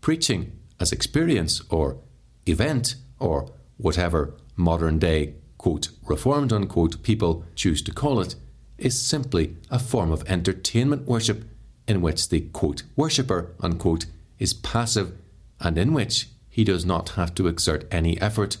Preaching 0.00 0.52
as 0.78 0.92
experience 0.92 1.62
or 1.70 1.98
event 2.46 2.96
or 3.18 3.50
whatever 3.78 4.34
modern 4.56 4.98
day, 4.98 5.34
quote, 5.56 5.88
reformed, 6.04 6.52
unquote, 6.52 7.02
people 7.02 7.44
choose 7.54 7.80
to 7.82 7.92
call 7.92 8.20
it, 8.20 8.34
is 8.76 9.00
simply 9.00 9.56
a 9.70 9.78
form 9.78 10.12
of 10.12 10.28
entertainment 10.28 11.06
worship 11.06 11.44
in 11.88 12.02
which 12.02 12.28
the, 12.28 12.40
quote, 12.40 12.82
worshipper, 12.94 13.54
unquote, 13.60 14.06
is 14.38 14.52
passive 14.52 15.16
and 15.60 15.78
in 15.78 15.92
which 15.92 16.28
he 16.50 16.64
does 16.64 16.84
not 16.84 17.10
have 17.10 17.34
to 17.34 17.46
exert 17.46 17.86
any 17.90 18.20
effort. 18.20 18.58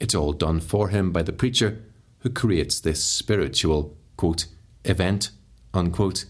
It's 0.00 0.14
all 0.14 0.32
done 0.32 0.60
for 0.60 0.88
him 0.88 1.12
by 1.12 1.22
the 1.22 1.32
preacher 1.32 1.82
who 2.20 2.30
creates 2.30 2.80
this 2.80 3.04
spiritual, 3.04 3.94
quote, 4.24 4.46
event, 4.86 5.30
unquote. 5.74 6.24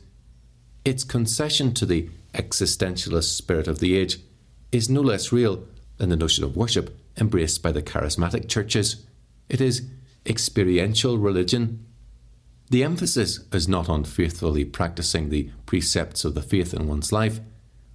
Its 0.85 1.05
concession 1.05 1.73
to 1.73 1.87
the 1.87 2.11
existentialist 2.33 3.37
spirit 3.37 3.69
of 3.69 3.79
the 3.79 3.97
age 3.97 4.19
is 4.73 4.91
no 4.91 5.01
less 5.01 5.31
real 5.31 5.63
than 5.99 6.09
the 6.09 6.17
notion 6.17 6.43
of 6.43 6.57
worship 6.57 6.99
embraced 7.17 7.63
by 7.63 7.71
the 7.71 7.81
charismatic 7.81 8.49
churches. 8.49 9.07
It 9.49 9.61
is 9.61 9.89
experiential 10.27 11.19
religion. 11.19 11.87
The 12.69 12.83
emphasis 12.83 13.45
is 13.53 13.69
not 13.69 13.89
on 13.89 14.03
faithfully 14.03 14.65
practicing 14.65 15.29
the 15.29 15.51
precepts 15.65 16.25
of 16.25 16.35
the 16.35 16.43
faith 16.43 16.75
in 16.75 16.89
one's 16.89 17.13
life. 17.13 17.39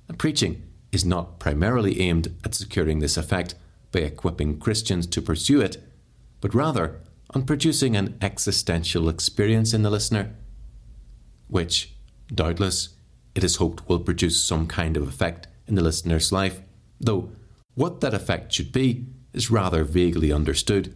And 0.07 0.17
preaching 0.17 0.63
is 0.93 1.03
not 1.03 1.39
primarily 1.39 1.99
aimed 1.99 2.33
at 2.45 2.55
securing 2.55 2.99
this 2.99 3.17
effect 3.17 3.53
by 3.91 3.99
equipping 3.99 4.59
Christians 4.59 5.05
to 5.07 5.21
pursue 5.21 5.59
it, 5.59 5.83
but 6.39 6.55
rather 6.55 7.01
on 7.31 7.43
producing 7.43 7.95
an 7.95 8.17
existential 8.21 9.09
experience 9.09 9.73
in 9.73 9.83
the 9.83 9.89
listener, 9.89 10.35
which, 11.47 11.93
doubtless, 12.33 12.89
it 13.35 13.43
is 13.43 13.57
hoped 13.57 13.87
will 13.87 13.99
produce 13.99 14.41
some 14.41 14.67
kind 14.67 14.97
of 14.97 15.07
effect 15.07 15.47
in 15.67 15.75
the 15.75 15.83
listener's 15.83 16.31
life, 16.31 16.61
though 16.99 17.31
what 17.75 18.01
that 18.01 18.13
effect 18.13 18.51
should 18.51 18.71
be 18.71 19.05
is 19.33 19.51
rather 19.51 19.83
vaguely 19.83 20.31
understood. 20.31 20.95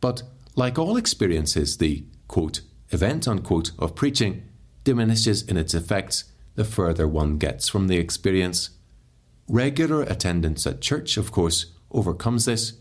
But 0.00 0.22
like 0.54 0.78
all 0.78 0.96
experiences, 0.96 1.76
the 1.76 2.04
quote, 2.28 2.60
event 2.90 3.28
unquote 3.28 3.72
of 3.78 3.94
preaching 3.94 4.42
diminishes 4.84 5.42
in 5.42 5.56
its 5.56 5.74
effects 5.74 6.24
the 6.54 6.64
further 6.64 7.06
one 7.06 7.38
gets 7.38 7.68
from 7.68 7.88
the 7.88 7.98
experience. 7.98 8.70
Regular 9.48 10.02
attendance 10.02 10.66
at 10.66 10.80
church, 10.80 11.16
of 11.16 11.32
course, 11.32 11.66
overcomes 11.90 12.44
this. 12.44 12.74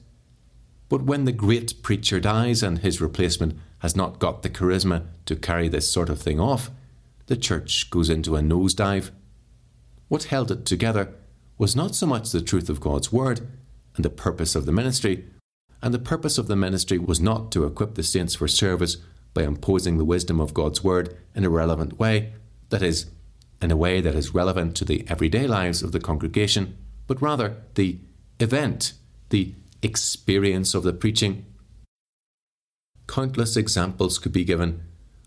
But 0.90 1.04
when 1.04 1.26
the 1.26 1.32
great 1.32 1.82
preacher 1.84 2.20
dies 2.20 2.64
and 2.64 2.80
his 2.80 3.00
replacement 3.00 3.58
has 3.80 3.96
not 3.96 4.20
got 4.20 4.42
the 4.42 4.50
charisma 4.50 5.06
to 5.26 5.36
carry 5.36 5.70
this 5.70 5.90
sort 5.90 6.10
of 6.10 6.20
thing 6.20 6.40
off, 6.40 6.72
the 7.28 7.38
church 7.38 7.90
goes 7.92 8.10
into 8.10 8.36
a 8.36 8.42
nosedive. 8.42 9.12
What 10.08 10.26
held 10.26 10.50
it 10.50 10.66
together 10.66 11.14
was 11.60 11.76
not 11.76 11.94
so 11.94 12.08
much 12.08 12.32
the 12.32 12.42
truth 12.42 12.70
of 12.70 12.82
God's 12.82 13.12
word 13.12 13.42
and 13.96 14.04
the 14.04 14.10
purpose 14.10 14.56
of 14.56 14.66
the 14.66 14.72
ministry, 14.72 15.26
and 15.82 15.94
the 15.94 16.00
purpose 16.00 16.38
of 16.38 16.48
the 16.48 16.56
ministry 16.56 16.98
was 16.98 17.22
not 17.22 17.52
to 17.52 17.66
equip 17.66 17.94
the 17.94 18.04
saints 18.04 18.34
for 18.34 18.48
service 18.48 18.98
by 19.34 19.44
imposing 19.44 19.98
the 19.98 20.06
wisdom 20.06 20.40
of 20.40 20.54
God's 20.54 20.84
word 20.84 21.16
in 21.36 21.46
a 21.46 21.50
relevant 21.50 22.00
way, 22.00 22.34
that 22.70 22.82
is, 22.82 23.06
in 23.62 23.72
a 23.72 23.78
way 23.78 24.02
that 24.02 24.16
is 24.16 24.34
relevant 24.34 24.76
to 24.78 24.86
the 24.86 25.06
everyday 25.08 25.46
lives 25.46 25.84
of 25.84 25.92
the 25.92 26.00
congregation, 26.00 26.76
but 27.06 27.22
rather 27.22 27.58
the 27.76 28.00
event, 28.40 28.94
the 29.30 29.54
experience 29.82 30.74
of 30.74 30.84
the 30.84 30.94
preaching. 30.94 31.46
Countless 33.08 33.58
examples 33.58 34.20
could 34.20 34.34
be 34.34 34.44
given. 34.44 34.84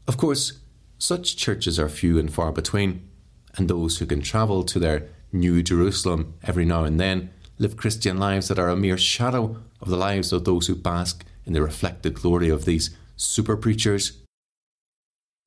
Of 0.06 0.16
course, 0.16 0.60
such 0.98 1.36
churches 1.36 1.78
are 1.78 1.88
few 1.88 2.18
and 2.18 2.32
far 2.32 2.52
between, 2.52 3.08
and 3.56 3.68
those 3.68 3.98
who 3.98 4.06
can 4.06 4.20
travel 4.20 4.62
to 4.64 4.78
their 4.78 5.08
New 5.32 5.62
Jerusalem 5.62 6.34
every 6.44 6.64
now 6.64 6.84
and 6.84 7.00
then 7.00 7.30
live 7.58 7.76
Christian 7.76 8.18
lives 8.18 8.48
that 8.48 8.58
are 8.58 8.68
a 8.68 8.76
mere 8.76 8.98
shadow 8.98 9.62
of 9.80 9.88
the 9.88 9.96
lives 9.96 10.32
of 10.32 10.44
those 10.44 10.66
who 10.66 10.74
bask 10.74 11.24
in 11.44 11.52
the 11.52 11.62
reflected 11.62 12.14
glory 12.14 12.48
of 12.48 12.64
these 12.64 12.90
super 13.16 13.56
preachers. 13.56 14.18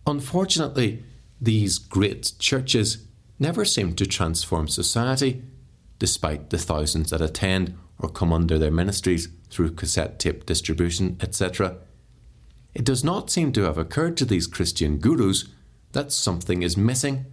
Unfortunately, 0.08 1.04
these 1.40 1.78
great 1.78 2.34
churches 2.40 3.06
never 3.40 3.66
seem 3.66 3.94
to 3.96 4.06
transform 4.06 4.68
society, 4.68 5.44
despite 6.00 6.50
the 6.50 6.58
thousands 6.58 7.10
that 7.10 7.22
attend 7.22 7.78
or 8.00 8.10
come 8.10 8.34
under 8.34 8.58
their 8.58 8.72
ministries 8.72 9.30
through 9.50 9.72
cassette 9.72 10.20
tape 10.20 10.46
distribution, 10.46 11.18
etc. 11.22 11.78
it 12.74 12.84
does 12.84 13.04
not 13.04 13.30
seem 13.30 13.52
to 13.54 13.64
have 13.64 13.78
occurred 13.78 14.18
to 14.18 14.26
these 14.26 14.48
Christian 14.48 14.98
gurus 14.98 15.46
that 15.94 16.12
something 16.12 16.62
is 16.62 16.76
missing. 16.76 17.26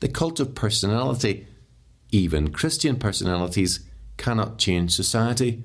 The 0.00 0.08
cult 0.08 0.38
of 0.38 0.54
personality, 0.54 1.48
even 2.12 2.52
Christian 2.52 2.96
personalities, 2.96 3.80
cannot 4.16 4.58
change 4.58 4.92
society. 4.92 5.64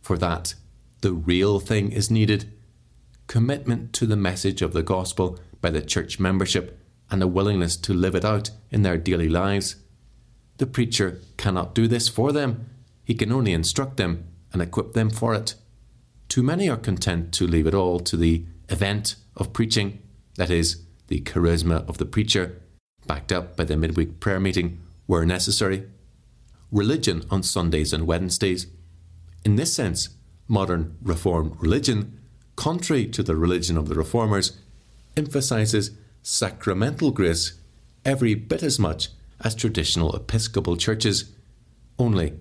For 0.00 0.16
that, 0.18 0.54
the 1.00 1.12
real 1.12 1.58
thing 1.58 1.90
is 1.90 2.10
needed 2.10 2.52
commitment 3.26 3.92
to 3.94 4.06
the 4.06 4.16
message 4.16 4.62
of 4.62 4.72
the 4.72 4.82
gospel 4.82 5.38
by 5.60 5.70
the 5.70 5.80
church 5.80 6.20
membership 6.20 6.78
and 7.10 7.22
a 7.22 7.26
willingness 7.26 7.76
to 7.78 7.94
live 7.94 8.14
it 8.14 8.24
out 8.24 8.50
in 8.70 8.82
their 8.82 8.98
daily 8.98 9.28
lives. 9.28 9.76
The 10.58 10.66
preacher 10.66 11.20
cannot 11.36 11.74
do 11.74 11.88
this 11.88 12.08
for 12.08 12.30
them, 12.30 12.66
he 13.04 13.14
can 13.14 13.32
only 13.32 13.52
instruct 13.52 13.96
them 13.96 14.24
and 14.52 14.62
equip 14.62 14.92
them 14.92 15.10
for 15.10 15.34
it. 15.34 15.54
Too 16.28 16.42
many 16.42 16.68
are 16.68 16.76
content 16.76 17.32
to 17.34 17.46
leave 17.46 17.66
it 17.66 17.74
all 17.74 18.00
to 18.00 18.16
the 18.16 18.44
event 18.68 19.16
of 19.36 19.52
preaching, 19.52 20.00
that 20.36 20.50
is, 20.50 20.82
the 21.08 21.20
charisma 21.20 21.86
of 21.88 21.98
the 21.98 22.06
preacher, 22.06 22.60
backed 23.06 23.32
up 23.32 23.56
by 23.56 23.64
the 23.64 23.76
midweek 23.76 24.20
prayer 24.20 24.40
meeting 24.40 24.80
where 25.06 25.26
necessary. 25.26 25.88
Religion 26.70 27.22
on 27.30 27.42
Sundays 27.42 27.92
and 27.92 28.06
Wednesdays. 28.06 28.66
In 29.44 29.56
this 29.56 29.74
sense, 29.74 30.10
modern 30.48 30.96
Reformed 31.02 31.56
religion, 31.60 32.18
contrary 32.56 33.06
to 33.06 33.22
the 33.22 33.36
religion 33.36 33.76
of 33.76 33.88
the 33.88 33.94
Reformers, 33.94 34.58
emphasizes 35.16 35.90
sacramental 36.22 37.10
grace 37.10 37.58
every 38.04 38.34
bit 38.34 38.62
as 38.62 38.78
much 38.78 39.08
as 39.40 39.54
traditional 39.54 40.14
Episcopal 40.14 40.76
churches. 40.76 41.32
Only, 41.98 42.34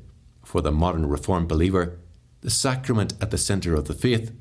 for 0.52 0.60
the 0.60 0.70
modern 0.70 1.08
Reformed 1.08 1.48
believer, 1.48 1.98
the 2.42 2.50
sacrament 2.50 3.14
at 3.22 3.32
the 3.32 3.38
centre 3.38 3.74
of 3.74 3.86
the 3.86 3.94
faith, 3.94 4.34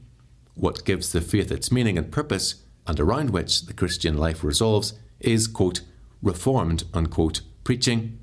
what 0.55 0.85
gives 0.85 1.13
the 1.13 1.21
faith 1.21 1.53
its 1.53 1.71
meaning 1.71 1.97
and 1.97 2.11
purpose, 2.11 2.65
and 2.85 2.99
around 2.99 3.31
which 3.31 3.67
the 3.67 3.73
Christian 3.73 4.19
life 4.19 4.43
resolves, 4.43 4.95
is, 5.21 5.47
quote, 5.47 5.83
reformed, 6.21 6.83
unquote, 6.93 7.43
preaching. 7.63 8.19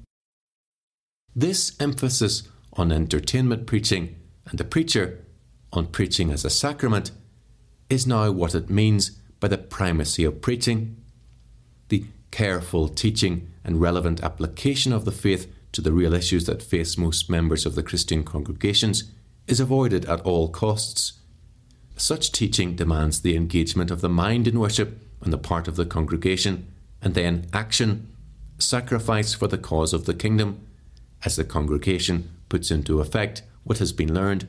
This 1.33 1.77
emphasis 1.79 2.49
on 2.73 2.91
entertainment 2.91 3.65
preaching 3.65 4.17
and 4.47 4.57
the 4.59 4.65
preacher 4.65 5.25
on 5.71 5.87
preaching 5.87 6.29
as 6.29 6.43
a 6.43 6.49
sacrament 6.49 7.11
is 7.89 8.05
now 8.05 8.29
what 8.31 8.53
it 8.53 8.69
means 8.69 9.11
by 9.39 9.47
the 9.47 9.57
primacy 9.57 10.25
of 10.25 10.41
preaching. 10.41 10.97
The 11.87 12.03
careful 12.31 12.89
teaching 12.89 13.49
and 13.63 13.79
relevant 13.79 14.21
application 14.21 14.91
of 14.91 15.05
the 15.05 15.13
faith 15.13 15.49
to 15.71 15.81
the 15.81 15.91
real 15.91 16.13
issues 16.13 16.45
that 16.45 16.63
face 16.63 16.97
most 16.97 17.29
members 17.29 17.65
of 17.65 17.75
the 17.75 17.83
Christian 17.83 18.23
congregations 18.23 19.11
is 19.47 19.59
avoided 19.59 20.05
at 20.05 20.21
all 20.21 20.49
costs. 20.49 21.13
Such 21.95 22.31
teaching 22.31 22.75
demands 22.75 23.21
the 23.21 23.35
engagement 23.35 23.91
of 23.91 24.01
the 24.01 24.09
mind 24.09 24.47
in 24.47 24.59
worship 24.59 25.01
on 25.23 25.31
the 25.31 25.37
part 25.37 25.67
of 25.67 25.75
the 25.75 25.85
congregation, 25.85 26.67
and 27.01 27.13
then 27.13 27.47
action, 27.53 28.07
sacrifice 28.59 29.33
for 29.33 29.47
the 29.47 29.57
cause 29.57 29.93
of 29.93 30.05
the 30.05 30.13
kingdom, 30.13 30.59
as 31.25 31.35
the 31.35 31.43
congregation 31.43 32.29
puts 32.49 32.71
into 32.71 32.99
effect 32.99 33.41
what 33.63 33.79
has 33.79 33.91
been 33.91 34.13
learned. 34.13 34.47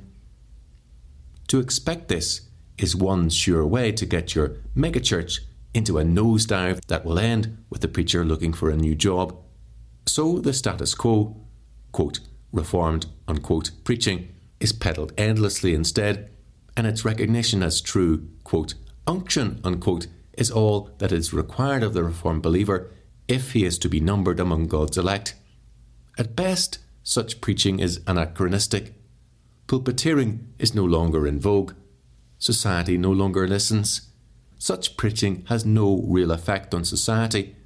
To 1.49 1.59
expect 1.59 2.09
this 2.09 2.43
is 2.77 2.95
one 2.95 3.31
sure 3.31 3.67
way 3.67 3.93
to 3.93 4.07
get 4.07 4.35
your 4.35 4.57
megachurch 4.77 5.41
into 5.75 5.99
a 5.99 6.05
nosedive 6.05 6.85
that 6.87 7.05
will 7.05 7.19
end 7.19 7.65
with 7.71 7.81
the 7.81 7.89
preacher 7.89 8.25
looking 8.25 8.53
for 8.53 8.71
a 8.71 8.77
new 8.77 8.95
job. 8.95 9.37
So 10.09 10.39
the 10.39 10.55
status 10.55 10.95
quo, 10.95 11.37
quote, 11.93 12.21
reformed, 12.51 13.07
unquote, 13.29 13.73
preaching 13.85 14.35
is 14.59 14.73
peddled 14.73 15.13
endlessly 15.19 15.75
instead, 15.75 16.31
and 16.75 16.87
its 16.87 17.05
recognition 17.05 17.63
as 17.63 17.83
true, 17.83 18.27
quote, 18.43 18.73
unction, 19.07 19.61
unquote, 19.63 20.07
is 20.33 20.51
all 20.51 20.91
that 20.97 21.13
is 21.13 21.35
required 21.35 21.83
of 21.83 21.93
the 21.93 22.03
reformed 22.03 22.43
believer 22.43 22.91
if 23.29 23.53
he 23.53 23.67
is 23.67 23.79
to 23.81 23.89
be 23.91 24.01
numbered 24.01 24.41
among 24.41 24.67
God's 24.67 24.97
elect. 24.97 25.35
At 26.17 26.35
best, 26.35 26.79
such 27.03 27.43
preaching 27.43 27.79
is 27.79 28.01
anachronistic. 28.07 28.95
Pulpiteering 29.67 30.39
is 30.59 30.75
no 30.75 30.87
longer 30.87 31.27
in 31.27 31.39
vogue. 31.39 31.75
Society 32.39 32.97
no 32.97 33.13
longer 33.13 33.47
listens. 33.47 34.09
Such 34.57 34.97
preaching 34.97 35.45
has 35.49 35.67
no 35.67 36.03
real 36.07 36.31
effect 36.31 36.73
on 36.73 36.87
society. 36.87 37.57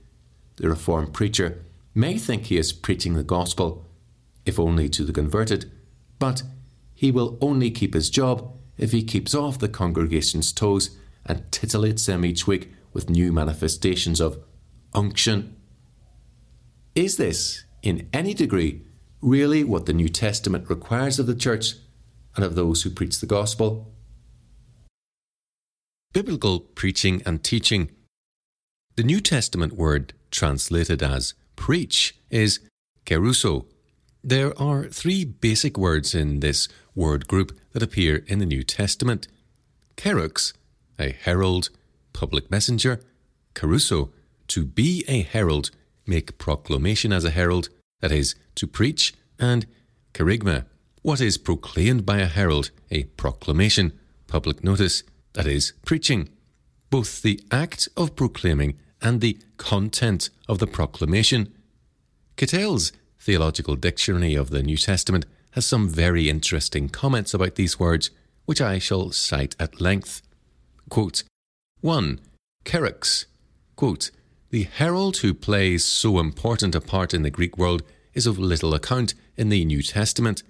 The 0.56 0.68
Reformed 0.68 1.14
preacher 1.14 1.64
may 1.94 2.18
think 2.18 2.44
he 2.44 2.56
is 2.56 2.72
preaching 2.72 3.14
the 3.14 3.22
gospel, 3.22 3.86
if 4.44 4.58
only 4.58 4.88
to 4.88 5.04
the 5.04 5.12
converted, 5.12 5.70
but 6.18 6.42
he 6.94 7.10
will 7.10 7.38
only 7.40 7.70
keep 7.70 7.94
his 7.94 8.10
job 8.10 8.52
if 8.78 8.92
he 8.92 9.02
keeps 9.02 9.34
off 9.34 9.58
the 9.58 9.68
congregation's 9.68 10.52
toes 10.52 10.96
and 11.26 11.50
titillates 11.50 12.06
them 12.06 12.24
each 12.24 12.46
week 12.46 12.72
with 12.92 13.10
new 13.10 13.32
manifestations 13.32 14.20
of 14.20 14.38
unction. 14.94 15.56
Is 16.94 17.16
this, 17.16 17.64
in 17.82 18.08
any 18.12 18.34
degree, 18.34 18.82
really 19.20 19.64
what 19.64 19.86
the 19.86 19.92
New 19.92 20.08
Testament 20.08 20.68
requires 20.68 21.18
of 21.18 21.26
the 21.26 21.34
church 21.34 21.74
and 22.36 22.44
of 22.44 22.54
those 22.54 22.82
who 22.82 22.90
preach 22.90 23.20
the 23.20 23.26
gospel? 23.26 23.92
Biblical 26.12 26.60
preaching 26.60 27.22
and 27.24 27.42
teaching. 27.42 27.90
The 28.96 29.02
New 29.02 29.20
Testament 29.20 29.72
word 29.74 30.12
translated 30.30 31.02
as 31.02 31.34
preach 31.56 32.14
is 32.30 32.60
kerusso. 33.04 33.66
There 34.24 34.58
are 34.60 34.84
three 34.84 35.24
basic 35.24 35.76
words 35.76 36.14
in 36.14 36.40
this 36.40 36.68
word 36.94 37.26
group 37.26 37.58
that 37.72 37.82
appear 37.82 38.24
in 38.26 38.38
the 38.38 38.46
New 38.46 38.62
Testament 38.62 39.28
kerux, 39.96 40.52
a 40.98 41.10
herald, 41.10 41.70
public 42.12 42.50
messenger, 42.50 43.00
kerusso, 43.54 44.10
to 44.48 44.64
be 44.64 45.04
a 45.08 45.22
herald, 45.22 45.70
make 46.06 46.38
proclamation 46.38 47.12
as 47.12 47.24
a 47.24 47.30
herald, 47.30 47.68
that 48.00 48.12
is, 48.12 48.34
to 48.56 48.66
preach, 48.66 49.14
and 49.38 49.66
kerygma, 50.14 50.66
what 51.02 51.20
is 51.20 51.38
proclaimed 51.38 52.06
by 52.06 52.18
a 52.18 52.26
herald, 52.26 52.70
a 52.90 53.04
proclamation, 53.04 53.98
public 54.26 54.62
notice, 54.62 55.02
that 55.32 55.46
is, 55.46 55.72
preaching. 55.84 56.28
Both 56.90 57.22
the 57.22 57.40
act 57.50 57.88
of 57.96 58.14
proclaiming 58.14 58.78
and 59.02 59.20
the 59.20 59.38
content 59.56 60.30
of 60.48 60.58
the 60.58 60.66
proclamation. 60.66 61.52
Kittel's 62.36 62.92
Theological 63.18 63.76
Dictionary 63.76 64.34
of 64.34 64.50
the 64.50 64.62
New 64.62 64.76
Testament 64.76 65.26
has 65.52 65.66
some 65.66 65.88
very 65.88 66.28
interesting 66.28 66.88
comments 66.88 67.34
about 67.34 67.54
these 67.54 67.78
words, 67.78 68.10
which 68.46 68.60
I 68.60 68.78
shall 68.78 69.12
cite 69.12 69.54
at 69.60 69.80
length. 69.80 70.22
Quote, 70.88 71.22
1. 71.80 72.20
Kerux. 72.64 73.26
Quote, 73.76 74.10
the 74.50 74.64
herald 74.64 75.18
who 75.18 75.34
plays 75.34 75.84
so 75.84 76.18
important 76.18 76.74
a 76.74 76.80
part 76.80 77.14
in 77.14 77.22
the 77.22 77.30
Greek 77.30 77.56
world 77.56 77.82
is 78.12 78.26
of 78.26 78.38
little 78.38 78.74
account 78.74 79.14
in 79.36 79.48
the 79.48 79.64
New 79.64 79.82
Testament. 79.82 80.42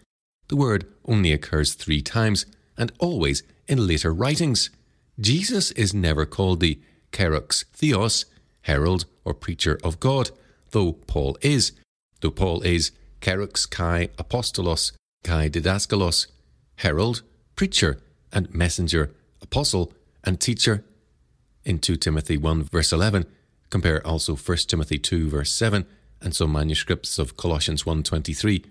The 0.49 0.57
word 0.57 0.87
only 1.05 1.33
occurs 1.33 1.75
three 1.75 2.03
times, 2.03 2.47
and 2.77 2.91
always 2.99 3.43
in 3.69 3.87
later 3.87 4.13
writings. 4.13 4.71
Jesus 5.21 5.71
is 5.73 5.95
never 5.95 6.27
called 6.27 6.61
the 6.61 6.81
kerux 7.13 7.65
theos, 7.73 8.25
herald 8.63 9.07
or 9.25 9.35
preacher 9.35 9.79
of 9.85 10.01
God, 10.01 10.31
though 10.71 10.93
Paul 10.93 11.37
is, 11.41 11.73
though 12.21 12.31
Paul 12.31 12.63
is 12.63 12.93
kerux 13.21 13.69
kai 13.71 14.09
apostolos 14.19 14.93
kai 15.23 15.49
didaskalos, 15.49 16.27
herald, 16.77 17.23
preacher, 17.57 17.99
and 18.33 18.53
messenger, 18.55 19.13
apostle, 19.41 19.93
and 20.25 20.41
teacher. 20.41 20.85
In 21.65 21.79
2 21.79 21.97
Timothy 21.97 22.37
1 22.37 22.65
verse 22.65 22.93
11, 22.93 23.27
compare 23.71 24.05
also 24.07 24.35
1 24.35 24.59
Timothy 24.67 24.99
2 24.99 25.29
verse 25.29 25.53
7 25.53 25.87
and 26.21 26.35
some 26.35 26.53
manuscripts 26.53 27.19
of 27.19 27.37
Colossians 27.37 27.85
1.23. 27.85 28.65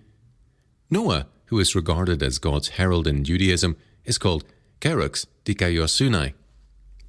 Noah, 0.90 1.28
who 1.46 1.60
is 1.60 1.76
regarded 1.76 2.24
as 2.24 2.38
God's 2.38 2.70
herald 2.70 3.08
in 3.08 3.24
Judaism, 3.24 3.78
is 4.06 4.18
called 4.18 4.46
Kerux 4.80 5.26
dikaiosunai, 5.46 6.34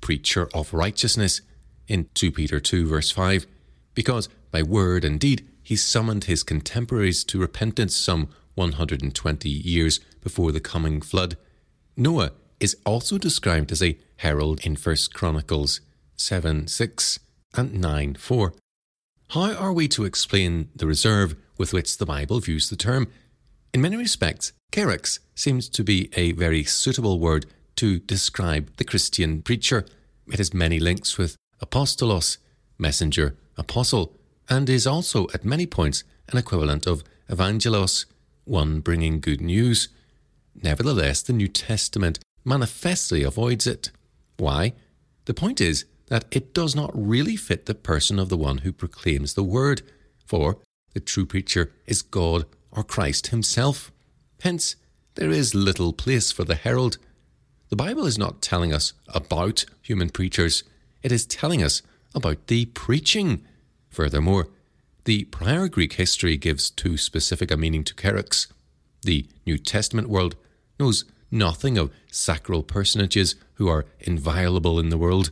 preacher 0.00 0.48
of 0.52 0.74
righteousness, 0.74 1.40
in 1.88 2.08
2 2.14 2.32
Peter 2.32 2.60
2, 2.60 2.86
verse 2.86 3.10
5, 3.10 3.46
because 3.94 4.28
by 4.50 4.62
word 4.62 5.04
and 5.04 5.18
deed 5.18 5.46
he 5.62 5.76
summoned 5.76 6.24
his 6.24 6.42
contemporaries 6.42 7.24
to 7.24 7.40
repentance 7.40 7.94
some 7.96 8.28
120 8.54 9.48
years 9.48 10.00
before 10.20 10.52
the 10.52 10.60
coming 10.60 11.00
flood. 11.00 11.36
Noah 11.96 12.32
is 12.60 12.76
also 12.84 13.18
described 13.18 13.72
as 13.72 13.82
a 13.82 13.98
herald 14.16 14.60
in 14.64 14.76
1 14.76 14.96
Chronicles 15.14 15.80
7 16.16 16.66
6 16.66 17.18
and 17.54 17.80
9 17.80 18.14
4. 18.14 18.52
How 19.30 19.54
are 19.54 19.72
we 19.72 19.88
to 19.88 20.04
explain 20.04 20.68
the 20.76 20.86
reserve 20.86 21.34
with 21.58 21.72
which 21.72 21.98
the 21.98 22.06
Bible 22.06 22.40
views 22.40 22.68
the 22.68 22.76
term? 22.76 23.08
In 23.72 23.80
many 23.80 23.96
respects, 23.96 24.52
kerux 24.70 25.18
seems 25.34 25.68
to 25.70 25.82
be 25.82 26.10
a 26.14 26.32
very 26.32 26.64
suitable 26.64 27.18
word 27.18 27.46
to 27.76 27.98
describe 27.98 28.70
the 28.76 28.84
Christian 28.84 29.40
preacher. 29.42 29.86
It 30.26 30.38
has 30.38 30.52
many 30.52 30.78
links 30.78 31.16
with 31.16 31.36
apostolos, 31.62 32.38
messenger, 32.78 33.36
apostle, 33.56 34.14
and 34.48 34.68
is 34.68 34.86
also 34.86 35.28
at 35.32 35.44
many 35.44 35.66
points 35.66 36.04
an 36.28 36.38
equivalent 36.38 36.86
of 36.86 37.04
evangelos, 37.30 38.06
one 38.44 38.80
bringing 38.80 39.20
good 39.20 39.40
news. 39.40 39.88
Nevertheless, 40.54 41.22
the 41.22 41.32
New 41.32 41.48
Testament 41.48 42.18
manifestly 42.44 43.22
avoids 43.22 43.66
it. 43.66 43.90
Why? 44.36 44.74
The 45.26 45.34
point 45.34 45.60
is 45.60 45.84
that 46.08 46.24
it 46.30 46.52
does 46.52 46.74
not 46.74 46.90
really 46.94 47.36
fit 47.36 47.66
the 47.66 47.74
person 47.74 48.18
of 48.18 48.28
the 48.28 48.36
one 48.36 48.58
who 48.58 48.72
proclaims 48.72 49.34
the 49.34 49.44
word, 49.44 49.82
for 50.26 50.58
the 50.92 51.00
true 51.00 51.24
preacher 51.24 51.72
is 51.86 52.02
God 52.02 52.44
or 52.70 52.82
Christ 52.82 53.28
himself. 53.28 53.92
Hence, 54.40 54.76
there 55.14 55.30
is 55.30 55.54
little 55.54 55.92
place 55.92 56.32
for 56.32 56.44
the 56.44 56.54
herald. 56.54 56.98
The 57.68 57.76
Bible 57.76 58.06
is 58.06 58.18
not 58.18 58.42
telling 58.42 58.72
us 58.72 58.92
about 59.08 59.64
human 59.80 60.10
preachers, 60.10 60.64
it 61.02 61.12
is 61.12 61.26
telling 61.26 61.62
us 61.62 61.82
about 62.14 62.46
the 62.46 62.66
preaching. 62.66 63.44
Furthermore, 63.90 64.48
the 65.04 65.24
prior 65.24 65.68
Greek 65.68 65.94
history 65.94 66.36
gives 66.36 66.70
too 66.70 66.96
specific 66.96 67.50
a 67.50 67.56
meaning 67.56 67.84
to 67.84 67.94
kerux. 67.94 68.46
The 69.02 69.26
New 69.44 69.58
Testament 69.58 70.08
world 70.08 70.36
knows 70.78 71.04
nothing 71.30 71.76
of 71.76 71.90
sacral 72.10 72.62
personages 72.62 73.34
who 73.54 73.68
are 73.68 73.86
inviolable 74.00 74.78
in 74.78 74.90
the 74.90 74.98
world. 74.98 75.30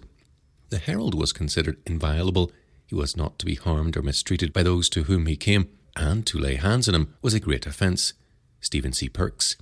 The 0.70 0.78
herald 0.78 1.14
was 1.14 1.32
considered 1.32 1.78
inviolable. 1.86 2.50
He 2.86 2.94
was 2.94 3.16
not 3.16 3.38
to 3.38 3.46
be 3.46 3.54
harmed 3.54 3.96
or 3.96 4.02
mistreated 4.02 4.52
by 4.52 4.62
those 4.62 4.88
to 4.90 5.04
whom 5.04 5.26
he 5.26 5.36
came, 5.36 5.68
and 5.94 6.26
to 6.26 6.38
lay 6.38 6.56
hands 6.56 6.88
on 6.88 6.94
him 6.94 7.14
was 7.22 7.34
a 7.34 7.40
great 7.40 7.66
offence. 7.66 8.12
Stephen 8.60 8.92
C. 8.92 9.08
Perks. 9.08 9.56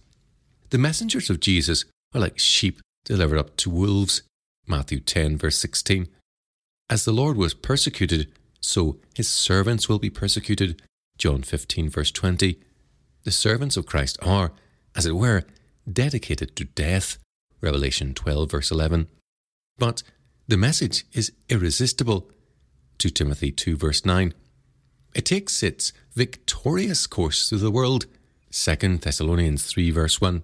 The 0.71 0.79
messengers 0.79 1.31
of 1.31 1.41
Jesus 1.41 1.85
are 2.15 2.21
like 2.21 2.39
sheep 2.39 2.81
delivered 3.05 3.39
up 3.39 3.57
to 3.59 3.71
wolves. 3.71 4.23
Matthew 4.69 5.01
10, 5.01 5.39
verse 5.39 5.59
16. 5.59 6.09
As 6.91 7.05
the 7.05 7.13
Lord 7.13 7.37
was 7.37 7.55
persecuted, 7.55 8.33
so 8.61 8.99
his 9.15 9.29
servants 9.29 9.89
will 9.89 9.99
be 9.99 10.11
persecuted. 10.11 10.83
John 11.17 11.43
15, 11.43 11.91
verse 11.91 12.11
20. 12.11 12.61
The 13.25 13.31
servants 13.31 13.77
of 13.77 13.87
Christ 13.87 14.19
are, 14.23 14.53
as 14.95 15.07
it 15.07 15.17
were, 15.17 15.45
dedicated 15.91 16.57
to 16.57 16.65
death. 16.65 17.19
Revelation 17.61 18.15
12, 18.15 18.51
verse 18.51 18.71
11. 18.71 19.09
But 19.79 20.03
the 20.47 20.57
message 20.57 21.05
is 21.13 21.33
irresistible. 21.49 22.31
2 22.99 23.11
Timothy 23.11 23.51
2, 23.51 23.77
verse 23.77 24.05
9. 24.05 24.33
It 25.15 25.25
takes 25.25 25.63
its 25.63 25.93
victorious 26.15 27.07
course 27.07 27.49
through 27.49 27.59
the 27.59 27.71
world. 27.71 28.07
2 28.51 28.99
Thessalonians 28.99 29.65
3, 29.67 29.91
verse 29.91 30.21
1. 30.21 30.43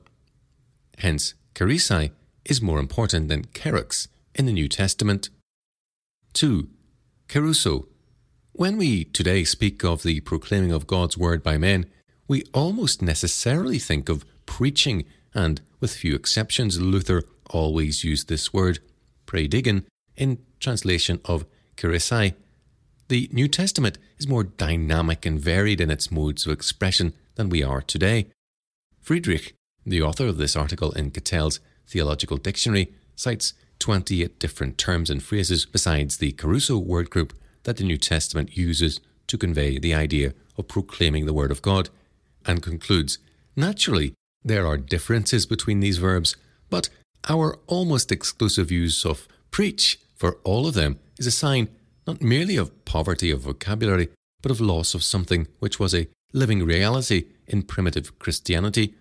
Hence, 0.99 1.35
kerisai 1.55 2.11
is 2.45 2.61
more 2.61 2.79
important 2.79 3.29
than 3.29 3.45
kerux 3.47 4.09
in 4.35 4.47
the 4.47 4.53
New 4.53 4.69
Testament. 4.69 5.31
2. 6.35 6.69
Kerusso. 7.29 7.87
When 8.53 8.77
we 8.77 9.05
today 9.05 9.45
speak 9.45 9.85
of 9.85 10.03
the 10.03 10.21
proclaiming 10.21 10.73
of 10.73 10.87
God's 10.87 11.19
word 11.19 11.43
by 11.43 11.59
men, 11.59 11.87
we 12.27 12.45
almost 12.53 13.03
necessarily 13.03 13.79
think 13.79 14.09
of 14.09 14.25
preaching, 14.47 15.05
and 15.35 15.61
with 15.81 15.95
few 15.95 16.15
exceptions, 16.15 16.81
Luther 16.81 17.25
always 17.51 18.05
used 18.05 18.29
this 18.29 18.53
word, 18.53 18.79
predigen, 19.27 19.85
in 20.17 20.39
translation 20.61 21.21
of 21.25 21.45
kerisai. 21.77 22.35
The 23.09 23.29
New 23.33 23.49
Testament 23.49 23.99
is 24.19 24.29
more 24.29 24.45
dynamic 24.45 25.27
and 25.27 25.41
varied 25.41 25.81
in 25.81 25.91
its 25.91 26.11
modes 26.11 26.47
of 26.47 26.53
expression 26.53 27.13
than 27.35 27.49
we 27.49 27.63
are 27.63 27.83
today. 27.83 28.29
Friedrich, 29.01 29.55
the 29.85 30.01
author 30.01 30.27
of 30.27 30.39
this 30.39 30.57
article 30.57 30.93
in 30.93 31.11
Kittel's 31.11 31.61
Theological 31.87 32.39
Dictionary, 32.39 32.95
cites 33.15 33.53
28 33.79 34.39
different 34.39 34.79
terms 34.79 35.11
and 35.11 35.23
phrases 35.23 35.67
besides 35.67 36.17
the 36.17 36.33
kerusso 36.33 36.83
word 36.83 37.11
group 37.11 37.33
that 37.65 37.77
the 37.77 37.85
New 37.85 37.99
Testament 37.99 38.57
uses 38.57 39.01
to 39.27 39.39
convey 39.39 39.79
the 39.79 39.95
idea 39.95 40.35
of 40.57 40.69
proclaiming 40.69 41.27
the 41.27 41.35
Word 41.35 41.51
of 41.51 41.63
God, 41.63 41.91
and 42.47 42.63
concludes 42.63 43.19
Naturally, 43.57 44.15
there 44.45 44.67
are 44.67 44.77
differences 44.77 45.47
between 45.47 45.81
these 45.81 45.99
verbs, 45.99 46.37
but 46.69 46.89
our 47.29 47.59
almost 47.67 48.13
exclusive 48.13 48.71
use 48.71 49.05
of 49.05 49.27
preach 49.51 49.99
for 50.15 50.39
all 50.45 50.67
of 50.67 50.75
them 50.75 50.99
is 51.19 51.27
a 51.27 51.31
sign 51.31 51.69
not 52.07 52.21
merely 52.21 52.57
of 52.57 52.85
poverty 52.85 53.31
of 53.31 53.41
vocabulary, 53.41 54.09
but 54.43 54.51
of 54.51 54.61
loss 54.61 54.95
of 54.95 55.03
something 55.03 55.47
which 55.59 55.81
was 55.81 55.95
a 55.95 56.09
living 56.33 56.65
reality 56.65 57.25
in 57.47 57.63
primitive 57.63 58.19
Christianity. 58.19 58.95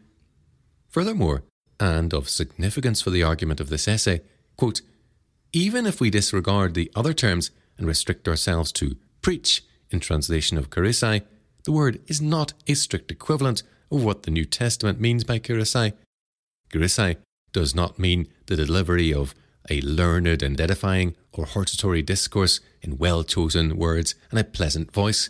Furthermore, 0.88 1.43
and 1.80 2.13
of 2.13 2.30
significance 2.30 3.01
for 3.01 3.09
the 3.09 3.24
argument 3.24 3.59
of 3.59 3.69
this 3.69 3.88
essay, 3.88 4.21
quote, 4.58 4.82
even 5.51 5.86
if 5.86 6.01
we 6.01 6.10
disregard 6.10 6.74
the 6.74 6.91
other 6.95 7.14
terms 7.14 7.51
and 7.78 7.88
restrict 7.88 8.28
ourselves 8.28 8.72
to 8.74 8.97
preach 9.22 9.64
in 9.91 9.99
translation 9.99 10.58
of 10.58 10.70
kerisai, 10.70 11.22
the 11.64 11.72
word 11.72 12.01
is 12.08 12.22
not 12.22 12.54
a 12.68 12.74
strict 12.74 13.12
equivalent 13.12 13.64
of 13.91 14.04
what 14.04 14.24
the 14.24 14.32
New 14.32 14.45
Testament 14.45 14.99
means 14.99 15.24
by 15.24 15.39
kerisai. 15.39 15.93
Kerisai 16.70 17.18
does 17.51 17.76
not 17.76 17.99
mean 17.99 18.28
the 18.47 18.56
delivery 18.56 19.14
of 19.14 19.36
a 19.70 19.80
learned 19.82 20.41
and 20.41 20.60
edifying 20.60 21.16
or 21.32 21.45
hortatory 21.45 22.01
discourse 22.01 22.60
in 22.82 22.97
well 22.97 23.24
chosen 23.24 23.78
words 23.78 24.16
and 24.32 24.39
a 24.39 24.43
pleasant 24.43 24.91
voice. 24.91 25.30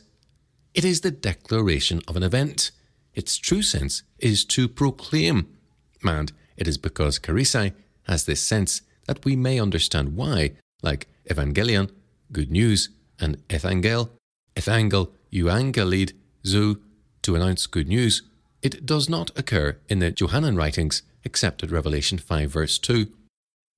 It 0.74 0.84
is 0.84 1.02
the 1.02 1.12
declaration 1.12 2.02
of 2.08 2.16
an 2.16 2.24
event. 2.24 2.72
Its 3.14 3.38
true 3.38 3.62
sense 3.62 4.02
is 4.18 4.44
to 4.46 4.68
proclaim. 4.68 5.56
And 6.04 6.32
it 6.58 6.68
is 6.68 6.78
because 6.78 7.20
kerisai 7.20 7.74
has 8.08 8.26
this 8.26 8.42
sense 8.42 8.82
that 9.06 9.24
we 9.26 9.36
may 9.36 9.60
understand 9.60 10.16
why, 10.16 10.52
like 10.82 11.08
evangelion, 11.30 11.90
good 12.32 12.52
news, 12.52 12.90
and 13.20 13.38
ethangel, 13.48 14.10
ethangel, 14.56 15.12
euangelid, 15.32 16.14
zu, 16.46 16.82
to 17.22 17.36
announce 17.36 17.68
good 17.68 17.88
news, 17.88 18.22
it 18.62 18.86
does 18.86 19.10
not 19.10 19.32
occur 19.38 19.78
in 19.90 20.00
the 20.00 20.12
Johannine 20.12 20.56
writings 20.56 21.04
except 21.24 21.64
at 21.64 21.72
Revelation 21.72 22.18
5 22.18 22.50
verse 22.50 22.78
2. 22.80 23.08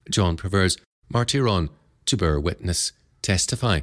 John 0.10 0.38
prefers 0.38 0.78
martyron, 1.14 1.70
to 2.06 2.18
bear 2.18 2.40
witness, 2.40 2.92
testify. 3.22 3.82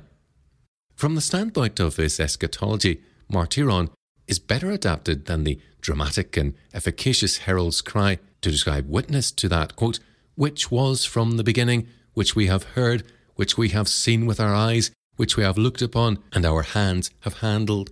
From 0.95 1.14
the 1.14 1.20
standpoint 1.20 1.80
of 1.80 1.97
his 1.97 2.20
eschatology, 2.20 3.01
martyron 3.30 3.90
is 4.28 4.38
better 4.38 4.70
adapted 4.70 5.26
than 5.26 5.45
the 5.45 5.61
dramatic 5.80 6.36
and 6.36 6.55
efficacious 6.72 7.38
herald's 7.38 7.80
cry 7.80 8.18
to 8.40 8.51
describe 8.51 8.88
witness 8.88 9.32
to 9.32 9.49
that, 9.49 9.74
quote, 9.74 9.99
which 10.35 10.70
was 10.70 11.05
from 11.05 11.37
the 11.37 11.45
beginning, 11.45 11.87
which 12.14 12.35
we 12.35 12.47
have 12.47 12.64
heard, 12.74 13.05
which 13.35 13.57
we 13.57 13.70
have 13.70 13.89
seen 13.89 14.26
with 14.26 14.41
our 14.41 14.55
eyes, 14.55 14.91
which 15.16 15.37
we 15.37 15.43
have 15.43 15.59
looked 15.59 15.83
upon, 15.83 16.18
and 16.33 16.45
our 16.45 16.62
hands 16.62 17.11
have 17.20 17.39
handled. 17.39 17.91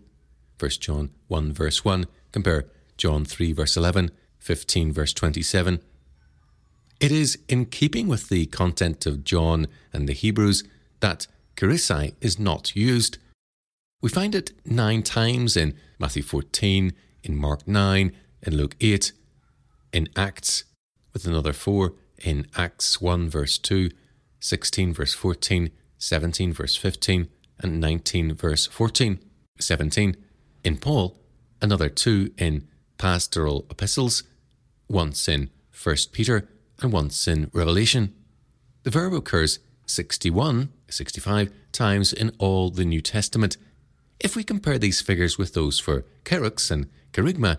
1 0.58 0.70
John 0.80 1.10
1 1.28 1.52
verse 1.52 1.84
1, 1.84 2.06
compare 2.32 2.66
John 2.96 3.24
3 3.24 3.52
verse 3.52 3.76
11, 3.76 4.10
15 4.38 4.92
verse 4.92 5.12
27. 5.12 5.80
It 7.00 7.12
is 7.12 7.38
in 7.48 7.66
keeping 7.66 8.08
with 8.08 8.28
the 8.28 8.46
content 8.46 9.06
of 9.06 9.24
John 9.24 9.66
and 9.92 10.06
the 10.06 10.12
Hebrews 10.12 10.64
that 11.00 11.26
kerisai 11.56 12.14
is 12.20 12.38
not 12.38 12.76
used. 12.76 13.16
We 14.02 14.10
find 14.10 14.34
it 14.34 14.52
nine 14.64 15.02
times 15.02 15.56
in 15.56 15.74
Matthew 15.98 16.22
14, 16.22 16.92
in 17.22 17.36
Mark 17.36 17.66
9, 17.66 18.12
in 18.42 18.56
Luke 18.56 18.76
8, 18.80 19.12
in 19.92 20.08
Acts, 20.16 20.64
with 21.12 21.26
another 21.26 21.52
four 21.52 21.94
in 22.20 22.46
Acts 22.56 23.00
1 23.00 23.28
verse 23.28 23.58
2, 23.58 23.90
16 24.40 24.94
verse 24.94 25.14
14, 25.14 25.70
17 25.98 26.52
verse 26.52 26.76
15, 26.76 27.28
and 27.60 27.80
19 27.80 28.34
verse 28.34 28.66
14, 28.66 29.18
17. 29.58 30.16
In 30.64 30.76
Paul, 30.76 31.18
another 31.60 31.88
two 31.88 32.32
in 32.38 32.68
pastoral 32.98 33.66
epistles, 33.70 34.22
once 34.88 35.28
in 35.28 35.50
1 35.82 35.96
Peter 36.12 36.48
and 36.80 36.92
once 36.92 37.26
in 37.28 37.50
Revelation. 37.52 38.14
The 38.82 38.90
verb 38.90 39.12
occurs 39.12 39.58
61, 39.86 40.72
65 40.88 41.52
times 41.72 42.12
in 42.12 42.32
all 42.38 42.70
the 42.70 42.84
New 42.84 43.00
Testament. 43.00 43.56
If 44.18 44.36
we 44.36 44.44
compare 44.44 44.78
these 44.78 45.00
figures 45.00 45.38
with 45.38 45.54
those 45.54 45.78
for 45.78 46.04
kerux 46.24 46.70
and 46.70 46.88
kerygma, 47.12 47.58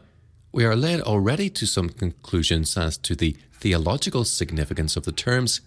we 0.51 0.65
are 0.65 0.75
led 0.75 1.01
already 1.01 1.49
to 1.49 1.65
some 1.65 1.89
conclusions 1.89 2.77
as 2.77 2.97
to 2.97 3.15
the 3.15 3.37
theological 3.53 4.25
significance 4.25 4.97
of 4.97 5.05
the 5.05 5.11
terms. 5.11 5.61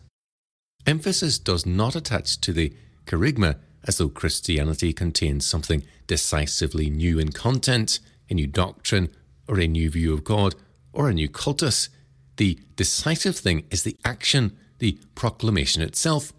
Emphasis 0.87 1.39
does 1.39 1.65
not 1.65 1.97
attach 1.97 2.41
to 2.43 2.53
the 2.53 2.75
kerygma 3.07 3.57
as 3.87 3.99
though 3.99 4.09
Christianity 4.09 4.93
contains 4.93 5.47
something 5.47 5.83
decisively 6.07 6.91
new 6.91 7.19
in 7.19 7.33
content, 7.33 8.01
a 8.29 8.35
new 8.35 8.47
doctrine, 8.47 9.09
or 9.49 9.59
a 9.59 9.67
new 9.67 9.91
view 9.91 10.13
of 10.13 10.25
God, 10.25 10.55
or 10.93 11.09
a 11.09 11.15
new 11.15 11.29
cultus. 11.29 11.89
The 12.37 12.59
decisive 12.77 13.37
thing 13.37 13.65
is 13.71 13.83
the 13.83 13.97
action, 14.05 14.57
the 14.79 14.99
proclamation 15.15 15.83
itself, 15.83 16.33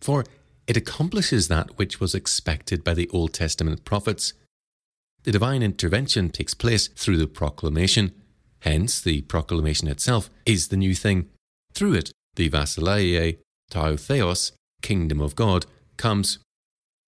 for 0.00 0.24
it 0.66 0.76
accomplishes 0.76 1.48
that 1.48 1.78
which 1.78 1.98
was 1.98 2.14
expected 2.14 2.84
by 2.84 2.94
the 2.94 3.08
Old 3.08 3.32
Testament 3.32 3.84
prophets. 3.84 4.34
The 5.22 5.32
divine 5.32 5.62
intervention 5.62 6.30
takes 6.30 6.54
place 6.54 6.88
through 6.88 7.18
the 7.18 7.26
proclamation. 7.26 8.12
Hence, 8.60 9.00
the 9.00 9.22
proclamation 9.22 9.88
itself 9.88 10.30
is 10.46 10.68
the 10.68 10.76
new 10.76 10.94
thing. 10.94 11.28
Through 11.74 11.94
it, 11.94 12.12
the 12.36 12.48
Vasileia 12.48 13.38
Tau 13.70 13.96
Theos, 13.96 14.52
kingdom 14.82 15.20
of 15.20 15.36
God, 15.36 15.66
comes. 15.96 16.38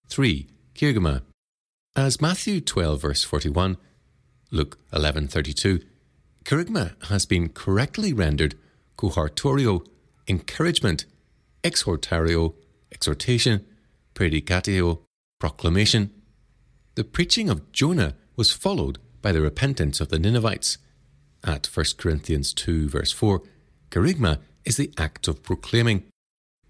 3. 0.08 0.46
Kerygma. 0.74 1.22
As 1.96 2.20
Matthew 2.20 2.60
12, 2.60 3.00
verse 3.00 3.24
41, 3.24 3.76
Luke 4.50 4.78
11, 4.92 5.28
32, 5.28 5.80
Kerygma 6.44 7.02
has 7.06 7.24
been 7.24 7.48
correctly 7.48 8.12
rendered 8.12 8.56
cohortorio, 8.96 9.86
encouragement, 10.28 11.06
exhortario, 11.64 12.54
exhortation, 12.92 13.64
predicatio, 14.14 15.00
proclamation. 15.38 16.10
The 16.94 17.04
preaching 17.04 17.48
of 17.48 17.72
Jonah 17.72 18.16
was 18.36 18.52
followed 18.52 18.98
by 19.22 19.32
the 19.32 19.40
repentance 19.40 19.98
of 19.98 20.08
the 20.10 20.18
Ninevites. 20.18 20.76
At 21.42 21.66
1 21.72 21.86
Corinthians 21.96 22.52
2, 22.52 22.90
verse 22.90 23.10
4, 23.12 23.42
kerygma 23.90 24.40
is 24.66 24.76
the 24.76 24.92
act 24.98 25.26
of 25.26 25.42
proclaiming. 25.42 26.04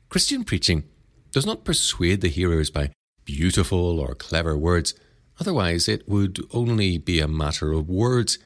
Christian 0.08 0.44
preaching 0.44 0.84
does 1.32 1.44
not 1.44 1.64
persuade 1.64 2.20
the 2.20 2.28
hearers 2.28 2.70
by 2.70 2.92
beautiful 3.24 3.98
or 3.98 4.14
clever 4.14 4.56
words, 4.56 4.94
otherwise, 5.40 5.88
it 5.88 6.08
would 6.08 6.38
only 6.52 6.98
be 6.98 7.18
a 7.18 7.26
matter 7.26 7.72
of 7.72 7.88
words. 7.88 8.38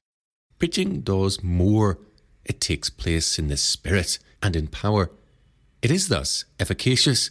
Preaching 0.58 1.02
does 1.02 1.42
more, 1.42 1.98
it 2.46 2.58
takes 2.58 2.88
place 2.88 3.38
in 3.38 3.48
the 3.48 3.56
spirit 3.58 4.18
and 4.42 4.56
in 4.56 4.68
power. 4.68 5.10
It 5.82 5.90
is 5.90 6.08
thus 6.08 6.46
efficacious. 6.58 7.30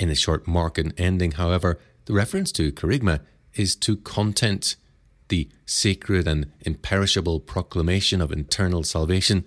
In 0.00 0.08
the 0.08 0.16
short 0.16 0.46
Markan 0.46 0.92
ending, 0.98 1.32
however, 1.32 1.78
the 2.06 2.14
reference 2.14 2.50
to 2.52 2.72
kerygma 2.72 3.20
is 3.54 3.76
to 3.76 3.96
content, 3.96 4.76
the 5.28 5.48
sacred 5.66 6.26
and 6.26 6.52
imperishable 6.60 7.40
proclamation 7.40 8.20
of 8.20 8.32
eternal 8.32 8.82
salvation. 8.82 9.44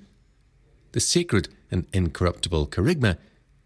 The 0.93 0.99
sacred 0.99 1.49
and 1.69 1.85
incorruptible 1.93 2.67
kerygma 2.67 3.17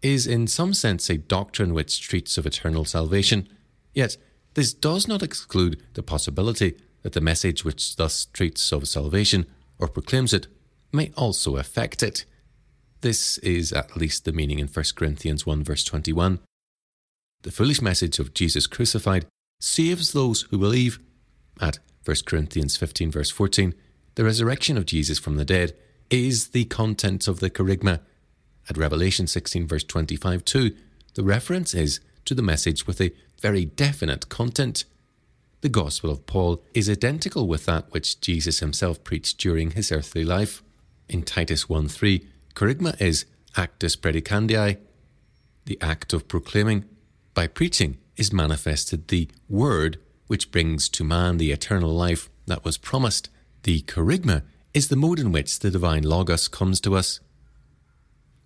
is 0.02 0.26
in 0.26 0.46
some 0.46 0.74
sense 0.74 1.08
a 1.08 1.16
doctrine 1.16 1.72
which 1.72 2.00
treats 2.00 2.36
of 2.36 2.46
eternal 2.46 2.84
salvation, 2.84 3.48
yet 3.94 4.16
this 4.54 4.74
does 4.74 5.08
not 5.08 5.22
exclude 5.22 5.82
the 5.94 6.02
possibility 6.02 6.76
that 7.02 7.12
the 7.12 7.20
message 7.20 7.64
which 7.64 7.96
thus 7.96 8.26
treats 8.26 8.72
of 8.72 8.88
salvation 8.88 9.46
or 9.78 9.88
proclaims 9.88 10.32
it 10.32 10.46
may 10.92 11.10
also 11.16 11.56
affect 11.56 12.02
it. 12.02 12.24
This 13.00 13.38
is 13.38 13.72
at 13.72 13.96
least 13.96 14.24
the 14.24 14.32
meaning 14.32 14.58
in 14.58 14.68
1 14.68 14.84
Corinthians 14.94 15.46
1 15.46 15.64
verse 15.64 15.84
21. 15.84 16.40
The 17.42 17.50
foolish 17.50 17.82
message 17.82 18.18
of 18.18 18.34
Jesus 18.34 18.66
crucified 18.66 19.26
saves 19.62 20.12
those 20.12 20.42
who 20.42 20.58
believe. 20.58 20.98
At 21.60 21.78
1 22.04 22.16
Corinthians 22.26 22.76
15 22.76 23.12
verse 23.12 23.30
14, 23.30 23.74
the 24.16 24.24
resurrection 24.24 24.76
of 24.76 24.86
Jesus 24.86 25.18
from 25.18 25.36
the 25.36 25.44
dead 25.44 25.74
is 26.10 26.48
the 26.48 26.64
content 26.64 27.28
of 27.28 27.40
the 27.40 27.48
kerygma. 27.48 28.00
At 28.68 28.76
Revelation 28.76 29.26
16 29.26 29.66
verse 29.66 29.84
25 29.84 30.44
too, 30.44 30.74
the 31.14 31.22
reference 31.22 31.74
is 31.74 32.00
to 32.24 32.34
the 32.34 32.42
message 32.42 32.86
with 32.86 33.00
a 33.00 33.12
very 33.40 33.64
definite 33.64 34.28
content. 34.28 34.84
The 35.60 35.68
Gospel 35.68 36.10
of 36.10 36.26
Paul 36.26 36.62
is 36.74 36.90
identical 36.90 37.46
with 37.46 37.66
that 37.66 37.92
which 37.92 38.20
Jesus 38.20 38.58
himself 38.58 39.04
preached 39.04 39.38
during 39.38 39.72
his 39.72 39.92
earthly 39.92 40.24
life. 40.24 40.62
In 41.08 41.22
Titus 41.22 41.68
1 41.68 41.86
3, 41.88 42.26
kerygma 42.54 43.00
is 43.00 43.26
actus 43.56 43.94
predicandi, 43.94 44.78
the 45.66 45.78
act 45.80 46.12
of 46.12 46.26
proclaiming. 46.26 46.84
By 47.34 47.46
preaching 47.46 47.98
is 48.16 48.32
manifested 48.32 49.08
the 49.08 49.28
Word 49.48 49.98
which 50.26 50.50
brings 50.50 50.88
to 50.88 51.04
man 51.04 51.36
the 51.36 51.52
eternal 51.52 51.90
life 51.90 52.30
that 52.46 52.64
was 52.64 52.78
promised. 52.78 53.28
The 53.64 53.82
kerygma 53.82 54.42
is 54.72 54.88
the 54.88 54.96
mode 54.96 55.18
in 55.18 55.30
which 55.30 55.58
the 55.58 55.70
divine 55.70 56.04
Logos 56.04 56.48
comes 56.48 56.80
to 56.80 56.96
us. 56.96 57.20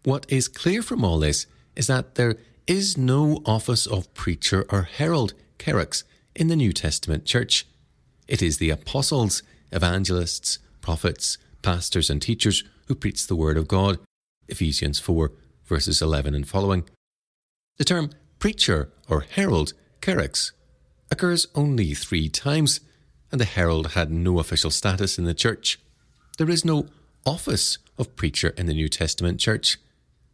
What 0.02 0.26
is 0.28 0.48
clear 0.48 0.82
from 0.82 1.04
all 1.04 1.18
this 1.18 1.46
is 1.76 1.86
that 1.86 2.16
there 2.16 2.38
is 2.66 2.98
no 2.98 3.40
office 3.46 3.86
of 3.86 4.12
preacher 4.14 4.66
or 4.70 4.82
herald, 4.82 5.34
kerux, 5.58 6.02
in 6.34 6.48
the 6.48 6.56
New 6.56 6.72
Testament 6.72 7.24
church. 7.24 7.66
It 8.26 8.42
is 8.42 8.58
the 8.58 8.70
apostles, 8.70 9.42
evangelists, 9.70 10.58
prophets, 10.80 11.38
pastors, 11.62 12.10
and 12.10 12.20
teachers 12.20 12.64
who 12.86 12.94
preach 12.94 13.26
the 13.26 13.36
word 13.36 13.56
of 13.56 13.68
God. 13.68 13.98
Ephesians 14.48 14.98
4, 14.98 15.32
verses 15.64 16.02
11 16.02 16.34
and 16.34 16.48
following. 16.48 16.84
The 17.78 17.84
term 17.84 18.10
preacher 18.38 18.90
or 19.08 19.20
herald, 19.20 19.72
kerux, 20.00 20.52
occurs 21.10 21.46
only 21.54 21.94
three 21.94 22.28
times, 22.28 22.80
and 23.30 23.40
the 23.40 23.44
herald 23.44 23.92
had 23.92 24.10
no 24.10 24.38
official 24.38 24.70
status 24.70 25.18
in 25.18 25.24
the 25.24 25.34
church. 25.34 25.78
There 26.38 26.50
is 26.50 26.64
no 26.64 26.86
office 27.24 27.78
of 27.98 28.16
preacher 28.16 28.48
in 28.56 28.66
the 28.66 28.74
New 28.74 28.88
Testament 28.88 29.40
church. 29.40 29.78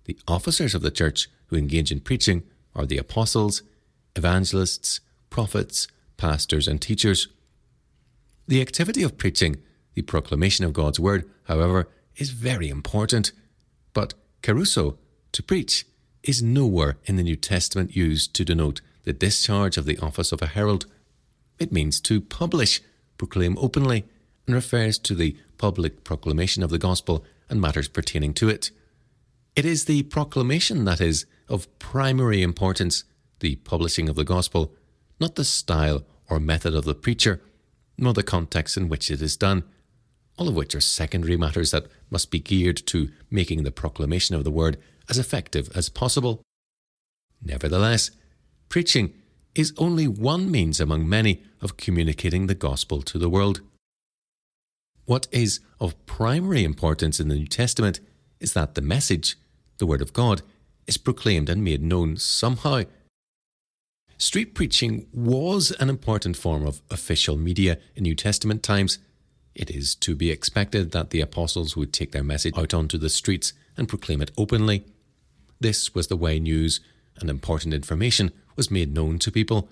The 0.04 0.18
officers 0.26 0.74
of 0.74 0.82
the 0.82 0.90
church 0.90 1.28
who 1.46 1.56
engage 1.56 1.92
in 1.92 2.00
preaching 2.00 2.42
are 2.74 2.86
the 2.86 2.98
apostles, 2.98 3.62
evangelists, 4.16 5.00
prophets, 5.30 5.88
pastors, 6.16 6.68
and 6.68 6.80
teachers. 6.80 7.28
The 8.48 8.60
activity 8.60 9.02
of 9.02 9.18
preaching, 9.18 9.56
the 9.94 10.02
proclamation 10.02 10.64
of 10.64 10.72
God's 10.72 10.98
word, 10.98 11.28
however, 11.44 11.88
is 12.16 12.30
very 12.30 12.68
important. 12.68 13.32
But 13.94 14.14
kerusso, 14.42 14.96
to 15.32 15.42
preach, 15.42 15.86
is 16.22 16.42
nowhere 16.42 16.96
in 17.04 17.16
the 17.16 17.22
New 17.22 17.36
Testament 17.36 17.96
used 17.96 18.34
to 18.34 18.44
denote 18.44 18.80
the 19.04 19.12
discharge 19.12 19.76
of 19.76 19.84
the 19.84 19.98
office 19.98 20.32
of 20.32 20.40
a 20.40 20.46
herald. 20.46 20.86
It 21.58 21.72
means 21.72 22.00
to 22.02 22.20
publish, 22.20 22.80
proclaim 23.18 23.58
openly, 23.58 24.04
and 24.46 24.54
refers 24.54 24.98
to 24.98 25.14
the 25.14 25.36
public 25.58 26.04
proclamation 26.04 26.62
of 26.62 26.70
the 26.70 26.78
gospel 26.78 27.24
and 27.48 27.60
matters 27.60 27.88
pertaining 27.88 28.34
to 28.34 28.48
it. 28.48 28.70
It 29.54 29.64
is 29.64 29.84
the 29.84 30.04
proclamation 30.04 30.84
that 30.84 31.00
is 31.00 31.26
of 31.48 31.78
primary 31.78 32.42
importance, 32.42 33.04
the 33.40 33.56
publishing 33.56 34.08
of 34.08 34.16
the 34.16 34.24
gospel, 34.24 34.72
not 35.20 35.34
the 35.34 35.44
style 35.44 36.04
or 36.28 36.40
method 36.40 36.74
of 36.74 36.84
the 36.84 36.94
preacher, 36.94 37.40
nor 37.98 38.14
the 38.14 38.22
context 38.22 38.76
in 38.76 38.88
which 38.88 39.10
it 39.10 39.20
is 39.20 39.36
done, 39.36 39.64
all 40.38 40.48
of 40.48 40.54
which 40.54 40.74
are 40.74 40.80
secondary 40.80 41.36
matters 41.36 41.72
that 41.72 41.86
must 42.10 42.30
be 42.30 42.38
geared 42.38 42.78
to 42.86 43.10
making 43.30 43.62
the 43.62 43.70
proclamation 43.70 44.34
of 44.34 44.44
the 44.44 44.50
word 44.50 44.78
as 45.08 45.18
effective 45.18 45.70
as 45.74 45.88
possible. 45.88 46.42
Nevertheless, 47.42 48.10
preaching 48.68 49.14
is 49.54 49.74
only 49.76 50.08
one 50.08 50.50
means 50.50 50.80
among 50.80 51.08
many 51.08 51.42
of 51.60 51.76
communicating 51.76 52.46
the 52.46 52.54
gospel 52.54 53.02
to 53.02 53.18
the 53.18 53.28
world. 53.28 53.60
What 55.04 55.26
is 55.30 55.60
of 55.80 56.06
primary 56.06 56.64
importance 56.64 57.20
in 57.20 57.28
the 57.28 57.34
New 57.34 57.46
Testament 57.46 58.00
is 58.40 58.52
that 58.54 58.74
the 58.74 58.80
message, 58.80 59.36
the 59.78 59.86
Word 59.86 60.00
of 60.00 60.12
God, 60.12 60.42
is 60.86 60.96
proclaimed 60.96 61.48
and 61.48 61.62
made 61.62 61.82
known 61.82 62.16
somehow. 62.16 62.82
Street 64.16 64.54
preaching 64.54 65.06
was 65.12 65.72
an 65.72 65.90
important 65.90 66.36
form 66.36 66.64
of 66.64 66.80
official 66.90 67.36
media 67.36 67.78
in 67.96 68.04
New 68.04 68.14
Testament 68.14 68.62
times. 68.62 68.98
It 69.54 69.70
is 69.70 69.94
to 69.96 70.14
be 70.14 70.30
expected 70.30 70.92
that 70.92 71.10
the 71.10 71.20
apostles 71.20 71.76
would 71.76 71.92
take 71.92 72.12
their 72.12 72.22
message 72.22 72.56
out 72.56 72.72
onto 72.72 72.98
the 72.98 73.10
streets 73.10 73.52
and 73.76 73.88
proclaim 73.88 74.22
it 74.22 74.30
openly. 74.38 74.84
This 75.62 75.94
was 75.94 76.08
the 76.08 76.16
way 76.16 76.40
news 76.40 76.80
and 77.20 77.30
important 77.30 77.72
information 77.72 78.32
was 78.56 78.68
made 78.70 78.92
known 78.92 79.20
to 79.20 79.30
people. 79.30 79.68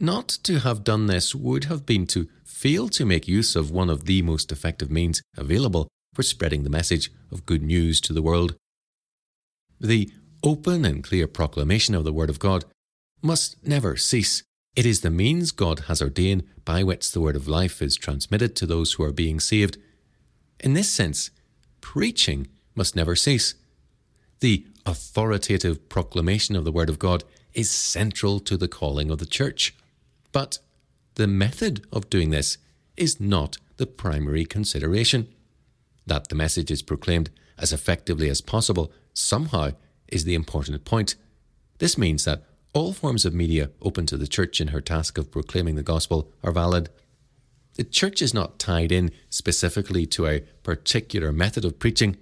Not 0.00 0.28
to 0.44 0.60
have 0.60 0.82
done 0.82 1.06
this 1.06 1.34
would 1.34 1.64
have 1.64 1.84
been 1.84 2.06
to 2.08 2.26
fail 2.42 2.88
to 2.88 3.04
make 3.04 3.28
use 3.28 3.54
of 3.54 3.70
one 3.70 3.90
of 3.90 4.06
the 4.06 4.22
most 4.22 4.50
effective 4.50 4.90
means 4.90 5.20
available 5.36 5.88
for 6.14 6.22
spreading 6.22 6.64
the 6.64 6.70
message 6.70 7.12
of 7.30 7.44
good 7.44 7.62
news 7.62 8.00
to 8.00 8.14
the 8.14 8.22
world. 8.22 8.56
The 9.78 10.10
open 10.42 10.86
and 10.86 11.04
clear 11.04 11.26
proclamation 11.26 11.94
of 11.94 12.04
the 12.04 12.12
Word 12.12 12.30
of 12.30 12.38
God 12.38 12.64
must 13.20 13.62
never 13.66 13.96
cease. 13.96 14.42
It 14.74 14.86
is 14.86 15.02
the 15.02 15.10
means 15.10 15.52
God 15.52 15.80
has 15.80 16.00
ordained 16.00 16.44
by 16.64 16.82
which 16.82 17.12
the 17.12 17.20
Word 17.20 17.36
of 17.36 17.46
life 17.46 17.82
is 17.82 17.96
transmitted 17.96 18.56
to 18.56 18.66
those 18.66 18.94
who 18.94 19.02
are 19.02 19.12
being 19.12 19.38
saved. 19.38 19.76
In 20.60 20.72
this 20.72 20.88
sense, 20.88 21.30
preaching 21.82 22.48
must 22.74 22.96
never 22.96 23.14
cease. 23.14 23.54
The 24.40 24.66
authoritative 24.86 25.88
proclamation 25.88 26.56
of 26.56 26.64
the 26.64 26.72
Word 26.72 26.88
of 26.88 26.98
God 26.98 27.24
is 27.52 27.70
central 27.70 28.40
to 28.40 28.56
the 28.56 28.68
calling 28.68 29.10
of 29.10 29.18
the 29.18 29.26
Church. 29.26 29.74
But 30.32 30.58
the 31.14 31.26
method 31.26 31.86
of 31.92 32.10
doing 32.10 32.30
this 32.30 32.58
is 32.96 33.20
not 33.20 33.58
the 33.76 33.86
primary 33.86 34.44
consideration. 34.44 35.28
That 36.06 36.28
the 36.28 36.34
message 36.34 36.70
is 36.70 36.82
proclaimed 36.82 37.30
as 37.58 37.72
effectively 37.72 38.28
as 38.28 38.40
possible 38.40 38.92
somehow 39.12 39.70
is 40.08 40.24
the 40.24 40.34
important 40.34 40.84
point. 40.84 41.14
This 41.78 41.96
means 41.96 42.24
that 42.24 42.42
all 42.72 42.92
forms 42.92 43.24
of 43.24 43.32
media 43.32 43.70
open 43.80 44.04
to 44.06 44.16
the 44.16 44.26
Church 44.26 44.60
in 44.60 44.68
her 44.68 44.80
task 44.80 45.16
of 45.16 45.30
proclaiming 45.30 45.76
the 45.76 45.82
gospel 45.82 46.30
are 46.42 46.52
valid. 46.52 46.90
The 47.74 47.84
Church 47.84 48.20
is 48.20 48.34
not 48.34 48.58
tied 48.58 48.92
in 48.92 49.12
specifically 49.30 50.06
to 50.06 50.26
a 50.26 50.40
particular 50.62 51.32
method 51.32 51.64
of 51.64 51.78
preaching. 51.78 52.16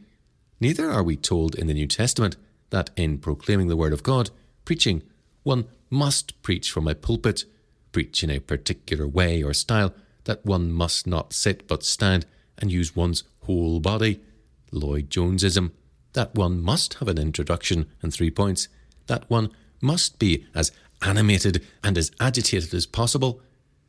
Neither 0.60 0.90
are 0.90 1.02
we 1.02 1.16
told 1.16 1.54
in 1.54 1.66
the 1.66 1.74
New 1.74 1.86
Testament 1.86 2.36
that 2.72 2.90
in 2.96 3.18
proclaiming 3.18 3.68
the 3.68 3.76
Word 3.76 3.92
of 3.92 4.02
God, 4.02 4.30
preaching, 4.64 5.02
one 5.44 5.66
must 5.88 6.42
preach 6.42 6.72
from 6.72 6.88
a 6.88 6.94
pulpit, 6.94 7.44
preach 7.92 8.24
in 8.24 8.30
a 8.30 8.40
particular 8.40 9.06
way 9.06 9.42
or 9.42 9.54
style, 9.54 9.94
that 10.24 10.44
one 10.44 10.72
must 10.72 11.06
not 11.06 11.32
sit 11.32 11.68
but 11.68 11.84
stand 11.84 12.26
and 12.58 12.72
use 12.72 12.96
one's 12.96 13.24
whole 13.44 13.78
body, 13.78 14.20
Lloyd 14.70 15.10
Jonesism, 15.10 15.72
that 16.14 16.34
one 16.34 16.60
must 16.60 16.94
have 16.94 17.08
an 17.08 17.18
introduction 17.18 17.86
and 18.00 18.12
three 18.12 18.30
points, 18.30 18.68
that 19.06 19.28
one 19.28 19.50
must 19.80 20.18
be 20.18 20.46
as 20.54 20.72
animated 21.02 21.64
and 21.82 21.98
as 21.98 22.10
agitated 22.20 22.72
as 22.72 22.86
possible, 22.86 23.40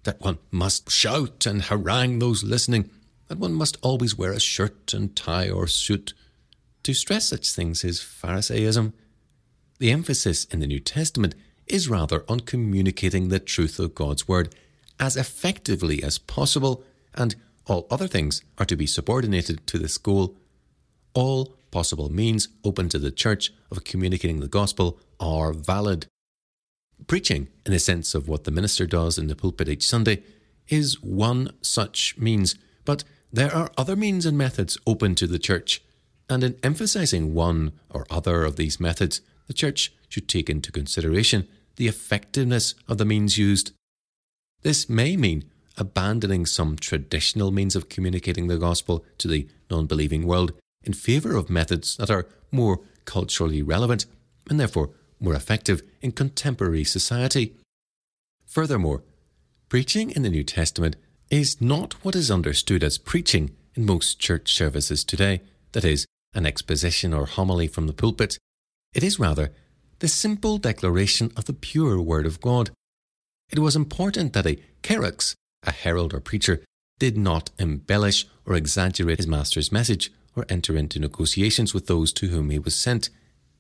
that 0.04 0.20
one 0.20 0.40
must 0.52 0.92
shout 0.92 1.46
and 1.46 1.64
harangue 1.64 2.20
those 2.20 2.44
listening, 2.44 2.90
that 3.28 3.38
one 3.38 3.54
must 3.54 3.78
always 3.82 4.18
wear 4.18 4.34
a 4.34 4.40
shirt 4.40 4.94
and 4.94 5.16
tie 5.16 5.50
or 5.50 5.68
suit. 5.68 6.14
To 6.84 6.94
stress 6.94 7.26
such 7.26 7.52
things 7.52 7.86
is 7.86 8.02
Pharisaism. 8.02 8.94
The 9.80 9.92
emphasis 9.92 10.44
in 10.46 10.60
the 10.60 10.68
New 10.68 10.82
Testament 10.82 11.34
is 11.66 11.88
rather 11.88 12.26
on 12.28 12.42
communicating 12.42 13.30
the 13.30 13.40
truth 13.40 13.80
of 13.80 13.96
God's 13.96 14.28
Word 14.28 14.54
as 15.00 15.16
effectively 15.16 16.04
as 16.04 16.18
possible, 16.18 16.84
and 17.14 17.36
all 17.66 17.88
other 17.90 18.08
things 18.08 18.44
are 18.58 18.66
to 18.66 18.76
be 18.76 18.86
subordinated 18.86 19.66
to 19.68 19.80
this 19.80 19.98
goal. 19.98 20.36
All 21.14 21.56
possible 21.72 22.12
means 22.12 22.50
open 22.66 22.90
to 22.90 23.00
the 23.00 23.12
Church 23.12 23.54
of 23.72 23.86
communicating 23.86 24.42
the 24.42 24.48
gospel 24.50 25.00
are 25.22 25.54
valid. 25.54 26.08
Preaching, 27.08 27.48
in 27.66 27.72
the 27.72 27.80
sense 27.80 28.14
of 28.14 28.28
what 28.28 28.44
the 28.44 28.52
minister 28.52 28.86
does 28.86 29.18
in 29.18 29.28
the 29.28 29.36
pulpit 29.38 29.70
each 29.70 29.88
Sunday, 29.88 30.22
is 30.68 31.02
one 31.02 31.54
such 31.62 32.18
means, 32.18 32.56
but 32.84 33.06
there 33.32 33.56
are 33.56 33.72
other 33.78 33.96
means 33.96 34.26
and 34.26 34.38
methods 34.38 34.78
open 34.86 35.16
to 35.16 35.28
the 35.28 35.40
Church, 35.40 35.82
and 36.30 36.44
in 36.44 36.58
emphasizing 36.64 37.34
one 37.34 37.74
or 37.90 38.06
other 38.10 38.44
of 38.44 38.56
these 38.56 38.80
methods, 38.80 39.22
the 39.48 39.54
Church 39.54 39.94
should 40.10 40.28
take 40.28 40.50
into 40.50 40.72
consideration 40.72 41.48
the 41.76 41.88
effectiveness 41.88 42.76
of 42.88 42.98
the 42.98 43.06
means 43.06 43.38
used. 43.38 43.72
This 44.62 44.90
may 44.90 45.18
mean 45.18 45.46
abandoning 45.78 46.46
some 46.46 46.76
traditional 46.76 47.52
means 47.52 47.76
of 47.76 47.90
communicating 47.90 48.48
the 48.48 48.58
gospel 48.58 49.04
to 49.18 49.28
the 49.28 49.48
non 49.70 49.88
believing 49.88 50.26
world 50.28 50.54
in 50.84 50.94
favour 50.94 51.36
of 51.36 51.50
methods 51.50 51.98
that 51.98 52.12
are 52.12 52.28
more 52.52 52.82
culturally 53.06 53.62
relevant 53.62 54.06
and 54.50 54.60
therefore 54.60 54.92
more 55.20 55.34
effective 55.34 55.82
in 56.02 56.12
contemporary 56.12 56.84
society. 56.84 57.56
Furthermore, 58.46 59.04
preaching 59.70 60.12
in 60.12 60.22
the 60.22 60.30
New 60.30 60.44
Testament 60.44 60.96
is 61.30 61.60
not 61.60 61.94
what 62.06 62.16
is 62.16 62.30
understood 62.30 62.84
as 62.84 62.98
preaching 62.98 63.56
in 63.76 63.86
most 63.86 64.20
church 64.20 64.54
services 64.54 65.04
today, 65.04 65.42
that 65.74 65.86
is, 65.86 66.06
an 66.34 66.46
exposition 66.46 67.14
or 67.14 67.26
homily 67.26 67.68
from 67.68 67.88
the 67.88 67.94
pulpit. 67.94 68.38
It 68.94 69.04
is 69.04 69.20
rather 69.20 69.52
the 70.00 70.08
simple 70.08 70.58
declaration 70.58 71.32
of 71.38 71.46
the 71.46 71.54
pure 71.54 72.02
Word 72.02 72.26
of 72.26 72.42
God. 72.42 72.72
It 73.52 73.60
was 73.60 73.76
important 73.76 74.34
that 74.34 74.48
a 74.48 74.60
kerux, 74.82 75.36
a 75.64 75.72
herald 75.72 76.14
or 76.14 76.20
preacher, 76.20 76.64
did 77.00 77.18
not 77.18 77.52
embellish 77.60 78.26
or 78.46 78.56
exaggerate 78.56 79.18
his 79.18 79.28
master's 79.28 79.72
message 79.72 80.12
or 80.36 80.46
enter 80.50 80.76
into 80.76 81.00
negotiations 81.00 81.74
with 81.74 81.88
those 81.88 82.12
to 82.14 82.28
whom 82.28 82.50
he 82.50 82.60
was 82.60 82.76
sent. 82.76 83.10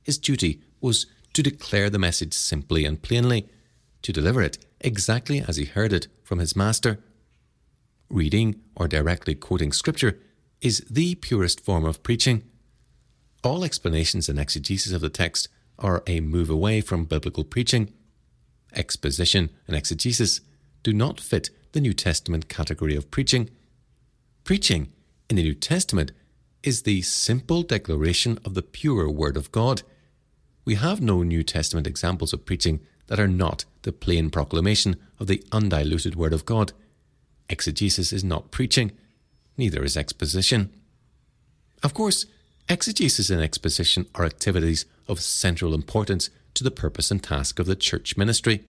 His 0.01 0.17
duty 0.17 0.61
was 0.81 1.05
to 1.33 1.43
declare 1.43 1.89
the 1.89 1.99
message 1.99 2.33
simply 2.33 2.85
and 2.85 3.01
plainly, 3.01 3.49
to 4.01 4.11
deliver 4.11 4.41
it 4.41 4.63
exactly 4.81 5.41
as 5.47 5.57
he 5.57 5.65
heard 5.65 5.93
it 5.93 6.07
from 6.23 6.39
his 6.39 6.55
master. 6.55 6.99
Reading 8.09 8.61
or 8.75 8.87
directly 8.87 9.35
quoting 9.35 9.71
scripture 9.71 10.19
is 10.63 10.79
the 10.89 11.13
purest 11.15 11.59
form 11.59 11.83
of 11.83 12.01
preaching. 12.03 12.41
All 13.43 13.65
explanations 13.65 14.29
and 14.29 14.39
exegesis 14.39 14.93
of 14.93 15.01
the 15.01 15.09
text 15.09 15.49
are 15.77 16.01
a 16.07 16.21
move 16.21 16.49
away 16.49 16.79
from 16.79 17.03
biblical 17.03 17.43
preaching. 17.43 17.91
Exposition 18.73 19.49
and 19.67 19.75
exegesis 19.75 20.39
do 20.81 20.93
not 20.93 21.19
fit 21.19 21.49
the 21.73 21.81
New 21.81 21.93
Testament 21.93 22.47
category 22.47 22.95
of 22.95 23.11
preaching. 23.11 23.49
Preaching 24.45 24.93
in 25.29 25.35
the 25.35 25.43
New 25.43 25.53
Testament 25.53 26.13
is 26.63 26.83
the 26.83 27.01
simple 27.01 27.61
declaration 27.61 28.39
of 28.45 28.53
the 28.53 28.61
pure 28.61 29.09
Word 29.09 29.35
of 29.35 29.51
God. 29.51 29.83
We 30.63 30.75
have 30.75 31.01
no 31.01 31.23
New 31.23 31.43
Testament 31.43 31.87
examples 31.87 32.31
of 32.31 32.45
preaching 32.45 32.79
that 33.07 33.19
are 33.19 33.27
not 33.27 33.65
the 33.81 33.91
plain 33.91 34.29
proclamation 34.29 34.95
of 35.19 35.27
the 35.27 35.43
undiluted 35.51 36.15
Word 36.15 36.31
of 36.31 36.45
God. 36.45 36.71
Exegesis 37.49 38.13
is 38.13 38.23
not 38.23 38.51
preaching, 38.51 38.93
neither 39.57 39.83
is 39.83 39.97
exposition. 39.97 40.71
Of 41.81 41.93
course, 41.93 42.25
exegesis 42.69 43.29
and 43.29 43.41
exposition 43.41 44.07
are 44.15 44.25
activities 44.25 44.85
of 45.07 45.19
central 45.19 45.73
importance 45.73 46.29
to 46.53 46.63
the 46.63 46.71
purpose 46.71 47.11
and 47.11 47.21
task 47.21 47.59
of 47.59 47.65
the 47.65 47.75
church 47.75 48.15
ministry. 48.15 48.63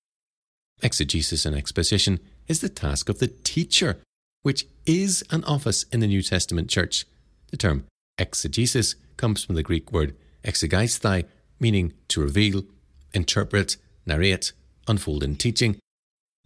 Exegesis 0.83 1.47
and 1.47 1.55
exposition 1.55 2.19
is 2.49 2.61
the 2.61 2.69
task 2.69 3.09
of 3.09 3.19
the 3.19 3.29
teacher, 3.29 3.99
which 4.43 4.67
is 4.85 5.23
an 5.31 5.45
office 5.45 5.85
in 5.85 6.01
the 6.01 6.07
New 6.07 6.23
Testament 6.23 6.69
church. 6.69 7.07
The 7.51 7.57
term 7.57 7.85
exegesis 8.19 8.97
comes 9.17 9.45
from 9.45 9.55
the 9.55 9.63
Greek 9.63 9.93
word 9.93 10.17
exegeisthai, 10.45 11.25
meaning 11.61 11.95
to 12.09 12.21
reveal, 12.21 12.65
interpret, 13.13 13.77
narrate, 14.07 14.53
unfold 14.89 15.23
in 15.23 15.37
teaching, 15.37 15.79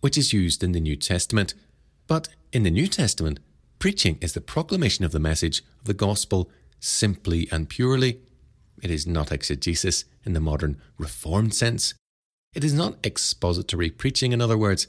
which 0.01 0.19
is 0.19 0.33
used 0.33 0.63
in 0.63 0.73
the 0.73 0.81
New 0.81 0.97
Testament. 0.97 1.55
But 2.07 2.29
in 2.53 2.63
the 2.63 2.71
New 2.71 2.87
Testament, 2.87 3.41
preaching 3.79 4.19
is 4.21 4.33
the 4.33 4.41
proclamation 4.41 5.05
of 5.05 5.13
the 5.13 5.21
message 5.21 5.63
of 5.81 5.87
the 5.87 5.95
gospel 5.95 6.51
simply 6.81 7.49
and 7.51 7.69
purely. 7.69 8.21
It 8.83 8.91
is 8.91 9.07
not 9.07 9.33
exegesis 9.33 10.05
in 10.25 10.33
the 10.33 10.41
modern 10.41 10.81
reformed 10.99 11.55
sense. 11.55 11.95
It 12.55 12.65
is 12.65 12.73
not 12.73 13.05
expository 13.05 13.91
preaching, 13.91 14.33
in 14.33 14.41
other 14.41 14.59
words, 14.59 14.87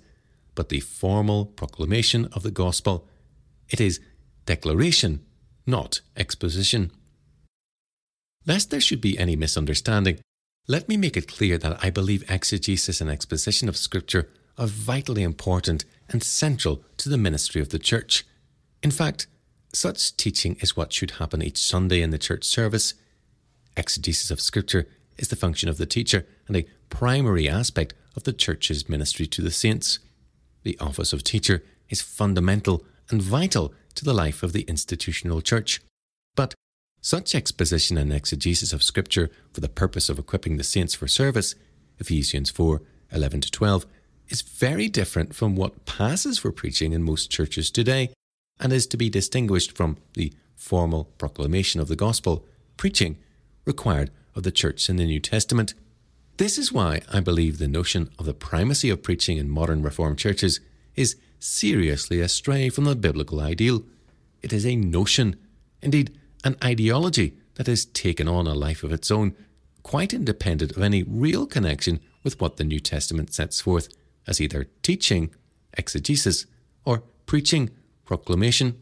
but 0.55 0.69
the 0.69 0.79
formal 0.79 1.45
proclamation 1.45 2.25
of 2.33 2.43
the 2.43 2.51
gospel. 2.51 3.07
It 3.69 3.81
is 3.81 3.99
declaration, 4.45 5.25
not 5.65 6.01
exposition. 6.17 6.91
Lest 8.45 8.71
there 8.71 8.81
should 8.81 9.01
be 9.01 9.17
any 9.17 9.35
misunderstanding, 9.35 10.19
let 10.67 10.87
me 10.87 10.97
make 10.97 11.17
it 11.17 11.27
clear 11.27 11.57
that 11.57 11.83
I 11.83 11.89
believe 11.89 12.29
exegesis 12.29 13.01
and 13.01 13.09
exposition 13.09 13.69
of 13.69 13.77
Scripture 13.77 14.29
are 14.57 14.67
vitally 14.67 15.23
important 15.23 15.85
and 16.09 16.21
central 16.23 16.83
to 16.97 17.09
the 17.09 17.17
ministry 17.17 17.61
of 17.61 17.69
the 17.69 17.79
Church. 17.79 18.25
In 18.81 18.91
fact, 18.91 19.27
such 19.73 20.15
teaching 20.15 20.55
is 20.61 20.75
what 20.75 20.93
should 20.93 21.11
happen 21.11 21.41
each 21.41 21.57
Sunday 21.57 22.01
in 22.01 22.09
the 22.09 22.17
church 22.17 22.43
service. 22.43 22.93
Exegesis 23.77 24.31
of 24.31 24.41
Scripture 24.41 24.87
is 25.17 25.27
the 25.27 25.35
function 25.35 25.69
of 25.69 25.77
the 25.77 25.85
teacher 25.85 26.25
and 26.47 26.55
a 26.55 26.65
primary 26.89 27.47
aspect 27.47 27.93
of 28.15 28.23
the 28.23 28.33
Church's 28.33 28.89
ministry 28.89 29.27
to 29.27 29.41
the 29.41 29.51
saints. 29.51 29.99
The 30.63 30.77
office 30.79 31.13
of 31.13 31.23
teacher 31.23 31.63
is 31.89 32.01
fundamental 32.01 32.83
and 33.09 33.21
vital 33.21 33.73
to 33.95 34.05
the 34.05 34.13
life 34.13 34.43
of 34.43 34.53
the 34.53 34.61
institutional 34.61 35.41
Church. 35.41 35.81
But 36.35 36.55
such 37.01 37.35
exposition 37.35 37.97
and 37.97 38.11
exegesis 38.11 38.73
of 38.73 38.83
Scripture 38.83 39.29
for 39.51 39.61
the 39.61 39.69
purpose 39.69 40.09
of 40.09 40.17
equipping 40.17 40.57
the 40.57 40.63
saints 40.63 40.95
for 40.95 41.07
service, 41.07 41.53
Ephesians 41.99 42.49
4 42.49 42.81
11 43.11 43.41
to 43.41 43.51
12, 43.51 43.85
is 44.29 44.41
very 44.41 44.87
different 44.87 45.33
from 45.33 45.55
what 45.55 45.85
passes 45.85 46.37
for 46.37 46.51
preaching 46.51 46.93
in 46.93 47.01
most 47.01 47.31
churches 47.31 47.71
today 47.71 48.11
and 48.59 48.73
is 48.73 48.87
to 48.87 48.97
be 48.97 49.09
distinguished 49.09 49.75
from 49.75 49.97
the 50.13 50.33
formal 50.55 51.05
proclamation 51.17 51.79
of 51.79 51.87
the 51.87 51.95
gospel, 51.95 52.45
preaching, 52.77 53.17
required 53.65 54.11
of 54.35 54.43
the 54.43 54.51
church 54.51 54.89
in 54.89 54.97
the 54.97 55.05
New 55.05 55.19
Testament. 55.19 55.73
This 56.37 56.57
is 56.57 56.71
why 56.71 57.01
I 57.11 57.19
believe 57.19 57.57
the 57.57 57.67
notion 57.67 58.09
of 58.17 58.25
the 58.25 58.33
primacy 58.33 58.89
of 58.89 59.03
preaching 59.03 59.37
in 59.37 59.49
modern 59.49 59.81
Reformed 59.81 60.17
churches 60.17 60.59
is 60.95 61.15
seriously 61.39 62.19
astray 62.19 62.69
from 62.69 62.85
the 62.85 62.95
biblical 62.95 63.39
ideal. 63.39 63.83
It 64.41 64.53
is 64.53 64.65
a 64.65 64.75
notion, 64.75 65.35
indeed, 65.81 66.17
an 66.43 66.55
ideology 66.63 67.33
that 67.55 67.67
has 67.67 67.85
taken 67.85 68.27
on 68.27 68.47
a 68.47 68.53
life 68.53 68.83
of 68.83 68.93
its 68.93 69.11
own, 69.11 69.35
quite 69.83 70.13
independent 70.13 70.71
of 70.71 70.81
any 70.81 71.03
real 71.03 71.45
connection 71.45 71.99
with 72.23 72.39
what 72.39 72.57
the 72.57 72.63
New 72.63 72.79
Testament 72.79 73.33
sets 73.33 73.61
forth 73.61 73.89
as 74.27 74.39
either 74.39 74.67
teaching, 74.81 75.33
exegesis, 75.77 76.45
or 76.85 77.03
preaching 77.25 77.69
proclamation, 78.09 78.75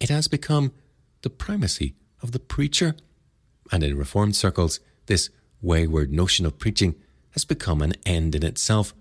it 0.00 0.08
has 0.08 0.26
become 0.26 0.72
the 1.20 1.28
primacy 1.28 1.94
of 2.22 2.32
the 2.32 2.38
preacher. 2.38 2.96
And 3.70 3.82
in 3.84 3.98
Reformed 3.98 4.34
circles, 4.34 4.80
this 5.04 5.28
wayward 5.60 6.10
notion 6.10 6.46
of 6.46 6.58
preaching 6.58 6.94
has 7.32 7.44
become 7.44 7.82
an 7.82 7.92
end 8.06 8.34
in 8.34 8.42
itself 8.42 8.94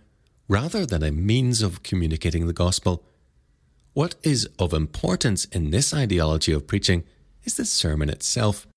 rather 0.50 0.86
than 0.86 1.04
a 1.04 1.12
means 1.14 1.62
of 1.62 1.84
communicating 1.84 2.48
the 2.48 2.62
gospel. 2.66 3.02
What 3.94 4.16
is 4.24 4.46
of 4.60 4.74
importance 4.74 5.46
in 5.46 5.72
this 5.72 5.94
ideology 5.94 6.52
of 6.52 6.68
preaching 6.68 7.06
is 7.46 7.56
the 7.56 7.64
sermon 7.64 8.10
itself. 8.10 8.68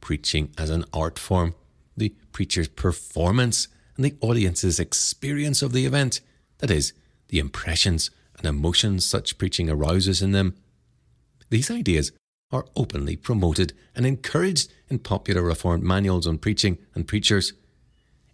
Preaching 0.00 0.54
as 0.56 0.70
an 0.70 0.86
art 0.94 1.18
form, 1.18 1.54
the 1.98 2.14
preacher's 2.32 2.68
performance, 2.68 3.68
and 3.94 4.06
the 4.06 4.16
audience's 4.22 4.80
experience 4.80 5.60
of 5.60 5.72
the 5.74 5.84
event, 5.84 6.22
that 6.60 6.70
is, 6.70 6.94
the 7.28 7.38
impressions 7.38 8.10
and 8.38 8.46
emotions 8.46 9.04
such 9.04 9.38
preaching 9.38 9.68
arouses 9.68 10.22
in 10.22 10.32
them. 10.32 10.54
These 11.50 11.70
ideas 11.70 12.12
are 12.50 12.66
openly 12.76 13.16
promoted 13.16 13.72
and 13.94 14.06
encouraged 14.06 14.72
in 14.88 15.00
popular 15.00 15.42
Reformed 15.42 15.82
manuals 15.82 16.26
on 16.26 16.38
preaching 16.38 16.78
and 16.94 17.06
preachers. 17.06 17.52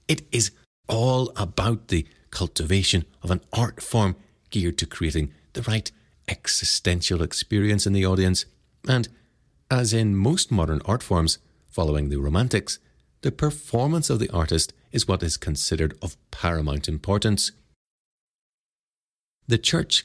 It 0.07 0.23
is 0.31 0.53
all 0.89 1.33
about 1.37 1.89
the 1.89 2.07
cultivation 2.31 3.05
of 3.23 3.31
an 3.31 3.41
art 3.53 3.83
form 3.83 4.17
geared 4.51 4.79
to 4.79 4.87
creating 4.87 5.33
the 5.55 5.63
right 5.63 5.91
existential 6.29 7.23
experience 7.23 7.87
in 7.87 7.93
the 7.93 8.05
audience. 8.05 8.45
And, 8.87 9.09
as 9.71 9.93
in 9.93 10.17
most 10.17 10.51
modern 10.51 10.81
art 10.85 11.03
forms, 11.03 11.39
following 11.69 12.09
the 12.09 12.21
Romantics, 12.21 12.79
the 13.23 13.33
performance 13.33 14.11
of 14.11 14.19
the 14.19 14.31
artist 14.31 14.73
is 14.93 15.09
what 15.09 15.23
is 15.23 15.37
considered 15.37 15.97
of 16.03 16.17
paramount 16.31 16.89
importance 16.89 17.53
the 19.47 19.59
Church 19.59 20.05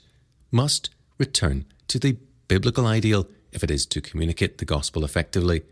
must 0.51 0.89
return 1.17 1.65
to 1.87 1.99
the 1.99 2.17
biblical 2.47 2.85
ideal 2.85 3.27
if 3.51 3.63
it 3.63 3.71
is 3.71 3.85
to 3.87 4.01
communicate 4.01 4.57
the 4.57 4.65
gospel 4.65 5.03
effectively. 5.03 5.63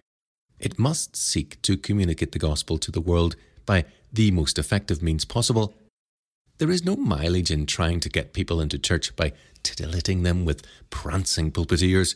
It 0.60 0.80
must 0.80 1.16
seek 1.16 1.62
to 1.64 1.78
communicate 1.78 2.32
the 2.32 2.40
gospel 2.40 2.78
to 2.80 2.92
the 2.92 3.02
world 3.02 3.36
by 3.66 3.86
the 4.12 4.32
most 4.32 4.58
effective 4.58 5.02
means 5.04 5.26
possible, 5.26 5.76
there 6.58 6.72
is 6.72 6.84
no 6.84 6.96
mileage 6.96 7.52
in 7.52 7.66
trying 7.66 8.00
to 8.00 8.10
get 8.10 8.34
people 8.34 8.60
into 8.60 8.80
church 8.80 9.16
by 9.16 9.34
titillating 9.62 10.24
them 10.24 10.44
with 10.44 10.66
prancing 10.90 11.52
pulpiteers. 11.52 12.16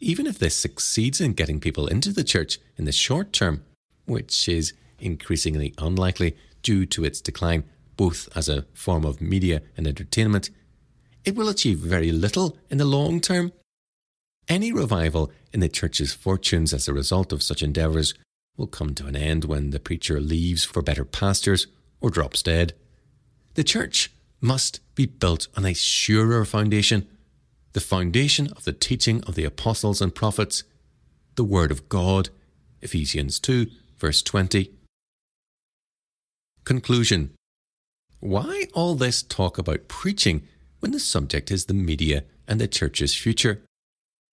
Even 0.00 0.26
if 0.26 0.38
this 0.38 0.56
succeeds 0.56 1.20
in 1.20 1.34
getting 1.34 1.60
people 1.60 1.86
into 1.86 2.12
the 2.12 2.24
church 2.24 2.58
in 2.76 2.84
the 2.84 2.92
short 2.92 3.32
term, 3.32 3.62
which 4.06 4.48
is 4.48 4.72
increasingly 4.98 5.74
unlikely 5.78 6.36
due 6.62 6.84
to 6.86 7.04
its 7.04 7.20
decline 7.20 7.64
both 7.96 8.28
as 8.34 8.48
a 8.48 8.62
form 8.72 9.04
of 9.04 9.20
media 9.20 9.62
and 9.76 9.86
entertainment, 9.86 10.50
it 11.24 11.36
will 11.36 11.48
achieve 11.48 11.78
very 11.78 12.12
little 12.12 12.56
in 12.70 12.78
the 12.78 12.84
long 12.84 13.20
term. 13.20 13.52
Any 14.48 14.72
revival 14.72 15.30
in 15.52 15.60
the 15.60 15.68
church's 15.68 16.12
fortunes 16.12 16.72
as 16.72 16.88
a 16.88 16.94
result 16.94 17.32
of 17.32 17.42
such 17.42 17.62
endeavours 17.62 18.14
will 18.56 18.66
come 18.66 18.94
to 18.94 19.06
an 19.06 19.16
end 19.16 19.44
when 19.44 19.70
the 19.70 19.80
preacher 19.80 20.20
leaves 20.20 20.64
for 20.64 20.82
better 20.82 21.04
pastures 21.04 21.66
or 22.00 22.10
drops 22.10 22.42
dead. 22.42 22.74
The 23.54 23.64
church 23.64 24.12
must 24.40 24.80
be 24.94 25.06
built 25.06 25.48
on 25.56 25.64
a 25.64 25.74
surer 25.74 26.44
foundation, 26.44 27.06
the 27.72 27.80
foundation 27.80 28.48
of 28.48 28.64
the 28.64 28.72
teaching 28.72 29.22
of 29.24 29.34
the 29.34 29.44
apostles 29.44 30.00
and 30.00 30.14
prophets, 30.14 30.64
the 31.36 31.44
Word 31.44 31.70
of 31.70 31.88
God, 31.88 32.30
Ephesians 32.82 33.38
2, 33.38 33.66
verse 33.98 34.22
20. 34.22 34.70
Conclusion 36.64 37.32
Why 38.20 38.66
all 38.74 38.94
this 38.94 39.22
talk 39.22 39.58
about 39.58 39.88
preaching 39.88 40.46
when 40.80 40.92
the 40.92 41.00
subject 41.00 41.50
is 41.50 41.66
the 41.66 41.74
media 41.74 42.24
and 42.48 42.60
the 42.60 42.68
church's 42.68 43.14
future? 43.14 43.62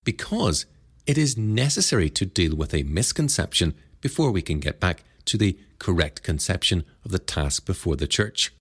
Because 0.04 0.66
it 1.06 1.18
is 1.18 1.38
necessary 1.38 2.10
to 2.10 2.26
deal 2.26 2.56
with 2.56 2.74
a 2.74 2.84
misconception 2.84 3.76
before 4.02 4.32
we 4.32 4.42
can 4.42 4.60
get 4.60 4.80
back 4.80 5.04
to 5.26 5.38
the 5.38 5.58
correct 5.80 6.24
conception 6.24 6.84
of 7.06 7.12
the 7.12 7.20
task 7.20 7.66
before 7.66 7.96
the 7.96 8.08
church. 8.08 8.54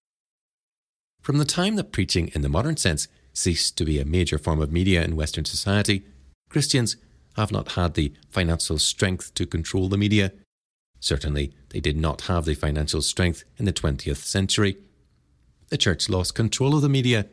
From 1.23 1.39
the 1.39 1.45
time 1.45 1.77
that 1.77 1.93
preaching 1.93 2.31
in 2.35 2.43
the 2.43 2.49
modern 2.49 2.77
sense 2.77 3.09
ceased 3.33 3.77
to 3.79 3.85
be 3.85 3.99
a 3.99 4.05
major 4.05 4.39
form 4.39 4.61
of 4.61 4.73
media 4.73 5.03
in 5.03 5.17
Western 5.17 5.45
society, 5.45 6.05
Christians 6.49 6.97
have 7.37 7.53
not 7.53 7.73
had 7.73 7.95
the 7.95 8.13
financial 8.31 8.79
strength 8.79 9.35
to 9.35 9.47
control 9.47 9.89
the 9.89 9.99
media. 9.99 10.33
Certainly, 11.01 11.53
they 11.71 11.81
did 11.81 11.97
not 11.97 12.23
have 12.23 12.45
the 12.45 12.55
financial 12.55 13.03
strength 13.03 13.45
in 13.59 13.65
the 13.65 13.73
20th 13.73 14.25
century. 14.25 14.77
The 15.69 15.77
church 15.77 16.09
lost 16.09 16.35
control 16.35 16.75
of 16.77 16.83
the 16.83 16.89
media 16.89 17.27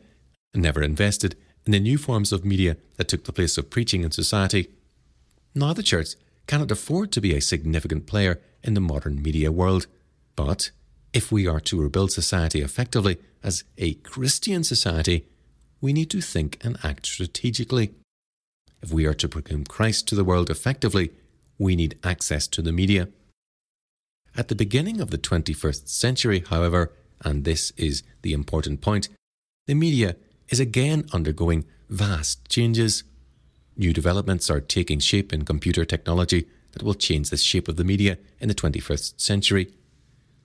never 0.54 0.82
invested 0.82 1.36
in 1.66 1.72
the 1.72 1.80
new 1.80 1.98
forms 1.98 2.32
of 2.32 2.44
media 2.44 2.76
that 2.96 3.08
took 3.08 3.24
the 3.24 3.32
place 3.32 3.58
of 3.58 3.70
preaching 3.70 4.02
in 4.02 4.10
society. 4.10 4.68
Now, 5.54 5.72
the 5.72 5.82
church 5.82 6.14
cannot 6.46 6.70
afford 6.70 7.12
to 7.12 7.20
be 7.20 7.34
a 7.34 7.40
significant 7.40 8.06
player 8.06 8.40
in 8.62 8.74
the 8.74 8.80
modern 8.80 9.22
media 9.22 9.50
world, 9.50 9.86
but 10.36 10.70
if 11.12 11.30
we 11.30 11.46
are 11.46 11.60
to 11.60 11.80
rebuild 11.80 12.12
society 12.12 12.60
effectively 12.60 13.18
as 13.42 13.64
a 13.78 13.94
Christian 13.94 14.64
society, 14.64 15.26
we 15.80 15.92
need 15.92 16.10
to 16.10 16.20
think 16.20 16.58
and 16.64 16.78
act 16.82 17.06
strategically. 17.06 17.92
If 18.82 18.92
we 18.92 19.06
are 19.06 19.14
to 19.14 19.28
proclaim 19.28 19.64
Christ 19.64 20.08
to 20.08 20.14
the 20.14 20.24
world 20.24 20.50
effectively, 20.50 21.10
we 21.58 21.76
need 21.76 21.98
access 22.02 22.46
to 22.48 22.62
the 22.62 22.72
media. 22.72 23.08
At 24.36 24.48
the 24.48 24.56
beginning 24.56 25.00
of 25.00 25.10
the 25.10 25.18
21st 25.18 25.88
century, 25.88 26.44
however, 26.48 26.92
and 27.24 27.44
this 27.44 27.70
is 27.76 28.02
the 28.22 28.32
important 28.32 28.80
point, 28.80 29.08
the 29.66 29.74
media 29.74 30.16
is 30.48 30.60
again 30.60 31.06
undergoing 31.12 31.64
vast 31.88 32.48
changes. 32.48 33.04
New 33.76 33.92
developments 33.92 34.50
are 34.50 34.60
taking 34.60 34.98
shape 34.98 35.32
in 35.32 35.44
computer 35.44 35.84
technology 35.84 36.46
that 36.72 36.82
will 36.82 36.94
change 36.94 37.30
the 37.30 37.36
shape 37.36 37.68
of 37.68 37.76
the 37.76 37.84
media 37.84 38.18
in 38.40 38.48
the 38.48 38.54
21st 38.54 39.20
century. 39.20 39.72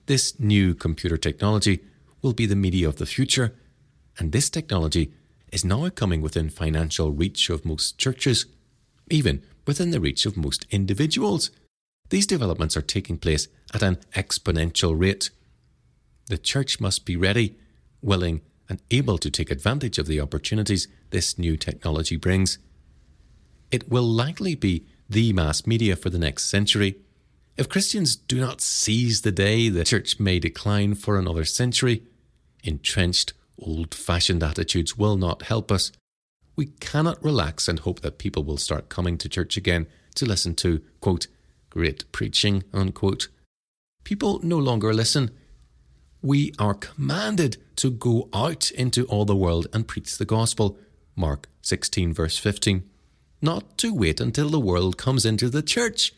This 0.06 0.38
new 0.40 0.74
computer 0.74 1.16
technology 1.16 1.80
will 2.22 2.32
be 2.32 2.46
the 2.46 2.56
media 2.56 2.88
of 2.88 2.96
the 2.96 3.06
future, 3.06 3.54
and 4.18 4.32
this 4.32 4.50
technology 4.50 5.12
is 5.52 5.64
now 5.64 5.88
coming 5.88 6.20
within 6.20 6.50
financial 6.50 7.10
reach 7.10 7.50
of 7.50 7.64
most 7.64 7.98
churches, 7.98 8.46
even 9.10 9.42
within 9.66 9.90
the 9.90 10.00
reach 10.00 10.26
of 10.26 10.36
most 10.36 10.66
individuals. 10.70 11.50
These 12.10 12.26
developments 12.26 12.76
are 12.76 12.82
taking 12.82 13.18
place 13.18 13.48
at 13.72 13.82
an 13.82 13.98
exponential 14.14 14.98
rate. 14.98 15.30
The 16.26 16.38
church 16.38 16.80
must 16.80 17.04
be 17.04 17.16
ready, 17.16 17.56
willing, 18.02 18.40
and 18.70 18.80
able 18.90 19.18
to 19.18 19.30
take 19.30 19.50
advantage 19.50 19.98
of 19.98 20.06
the 20.06 20.20
opportunities 20.20 20.88
this 21.10 21.38
new 21.38 21.58
technology 21.58 22.16
brings. 22.16 22.56
It 23.70 23.90
will 23.90 24.04
likely 24.04 24.54
be 24.54 24.86
the 25.10 25.34
mass 25.34 25.66
media 25.66 25.96
for 25.96 26.08
the 26.08 26.18
next 26.18 26.44
century 26.44 26.96
if 27.60 27.68
Christians 27.68 28.16
do 28.16 28.40
not 28.40 28.62
seize 28.62 29.20
the 29.20 29.30
day, 29.30 29.68
the 29.68 29.84
church 29.84 30.18
may 30.18 30.38
decline 30.38 30.94
for 30.94 31.18
another 31.18 31.44
century. 31.44 32.04
Entrenched, 32.64 33.34
old 33.58 33.94
fashioned 33.94 34.42
attitudes 34.42 34.96
will 34.96 35.18
not 35.18 35.42
help 35.42 35.70
us. 35.70 35.92
We 36.56 36.66
cannot 36.80 37.22
relax 37.22 37.68
and 37.68 37.80
hope 37.80 38.00
that 38.00 38.16
people 38.16 38.44
will 38.44 38.56
start 38.56 38.88
coming 38.88 39.18
to 39.18 39.28
church 39.28 39.58
again 39.58 39.88
to 40.14 40.24
listen 40.24 40.54
to, 40.54 40.80
quote, 41.00 41.26
great 41.68 42.10
preaching, 42.12 42.64
unquote. 42.72 43.28
People 44.04 44.40
no 44.42 44.56
longer 44.56 44.94
listen. 44.94 45.30
We 46.22 46.52
are 46.58 46.74
commanded 46.74 47.56
to 47.76 47.90
go 47.90 48.28
out 48.34 48.70
into 48.72 49.06
all 49.06 49.24
the 49.24 49.34
world 49.34 49.68
and 49.72 49.88
preach 49.88 50.18
the 50.18 50.26
gospel. 50.26 50.78
Mark 51.16 51.48
16, 51.62 52.12
verse 52.12 52.36
15. 52.36 52.82
Not 53.40 53.78
to 53.78 53.94
wait 53.94 54.20
until 54.20 54.50
the 54.50 54.60
world 54.60 54.98
comes 54.98 55.24
into 55.24 55.48
the 55.48 55.62
church. 55.62 56.12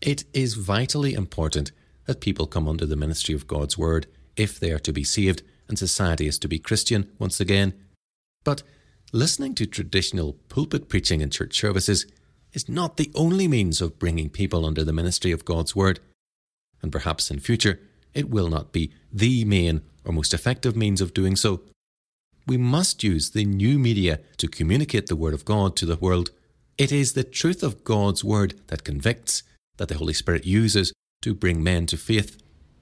It 0.00 0.24
is 0.34 0.54
vitally 0.54 1.14
important 1.14 1.70
that 2.06 2.20
people 2.20 2.48
come 2.48 2.66
under 2.66 2.86
the 2.86 2.96
ministry 2.96 3.36
of 3.36 3.46
God's 3.46 3.78
Word 3.78 4.08
if 4.36 4.58
they 4.58 4.72
are 4.72 4.80
to 4.80 4.92
be 4.92 5.04
saved 5.04 5.44
and 5.68 5.78
society 5.78 6.26
is 6.26 6.40
to 6.40 6.48
be 6.48 6.58
Christian 6.58 7.08
once 7.20 7.38
again. 7.38 7.72
But 8.42 8.64
listening 9.12 9.54
to 9.56 9.66
traditional 9.66 10.32
pulpit 10.48 10.88
preaching 10.88 11.20
in 11.20 11.30
church 11.30 11.56
services 11.56 12.04
is 12.52 12.68
not 12.68 12.96
the 12.96 13.12
only 13.14 13.46
means 13.46 13.80
of 13.80 14.00
bringing 14.00 14.28
people 14.28 14.66
under 14.66 14.82
the 14.82 14.92
ministry 14.92 15.30
of 15.30 15.44
God's 15.44 15.76
Word, 15.76 16.00
and 16.82 16.90
perhaps 16.90 17.30
in 17.30 17.38
future 17.38 17.78
it 18.16 18.30
will 18.30 18.48
not 18.48 18.72
be 18.72 18.92
the 19.12 19.44
main 19.44 19.82
or 20.04 20.12
most 20.12 20.32
effective 20.32 20.74
means 20.74 21.00
of 21.00 21.14
doing 21.14 21.36
so. 21.36 21.62
We 22.46 22.56
must 22.56 23.04
use 23.04 23.30
the 23.30 23.44
new 23.44 23.78
media 23.78 24.20
to 24.38 24.48
communicate 24.48 25.06
the 25.06 25.16
Word 25.16 25.34
of 25.34 25.44
God 25.44 25.76
to 25.76 25.86
the 25.86 25.96
world. 25.96 26.30
It 26.78 26.92
is 26.92 27.12
the 27.12 27.24
truth 27.24 27.62
of 27.62 27.84
God's 27.84 28.24
Word 28.24 28.54
that 28.68 28.84
convicts 28.84 29.42
that 29.76 29.88
the 29.88 29.98
Holy 29.98 30.12
Spirit 30.14 30.46
uses 30.46 30.92
to 31.22 31.34
bring 31.34 31.62
men 31.62 31.86
to 31.86 31.96
faith. 31.96 32.38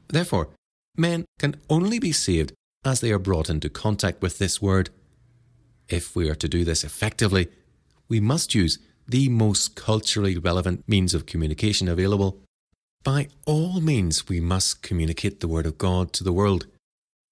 Therefore, 0.09 0.51
men 0.97 1.25
can 1.39 1.57
only 1.69 1.99
be 1.99 2.13
saved 2.13 2.53
as 2.85 3.01
they 3.01 3.11
are 3.11 3.19
brought 3.19 3.51
into 3.51 3.69
contact 3.69 4.23
with 4.23 4.39
this 4.39 4.61
word. 4.61 4.91
If 5.89 6.15
we 6.15 6.29
are 6.29 6.35
to 6.35 6.49
do 6.49 6.65
this 6.65 6.85
effectively, 6.85 7.49
we 8.09 8.21
must 8.21 8.55
use 8.55 8.79
the 9.09 9.29
most 9.29 9.75
culturally 9.75 10.37
relevant 10.37 10.85
means 10.87 11.15
of 11.15 11.27
communication 11.27 11.89
available. 11.89 12.44
By 13.05 13.29
all 13.45 13.83
means, 13.83 14.31
we 14.31 14.41
must 14.41 14.81
communicate 14.81 15.41
the 15.41 15.49
Word 15.49 15.67
of 15.67 15.77
God 15.77 16.15
to 16.15 16.25
the 16.25 16.33
world. 16.33 16.67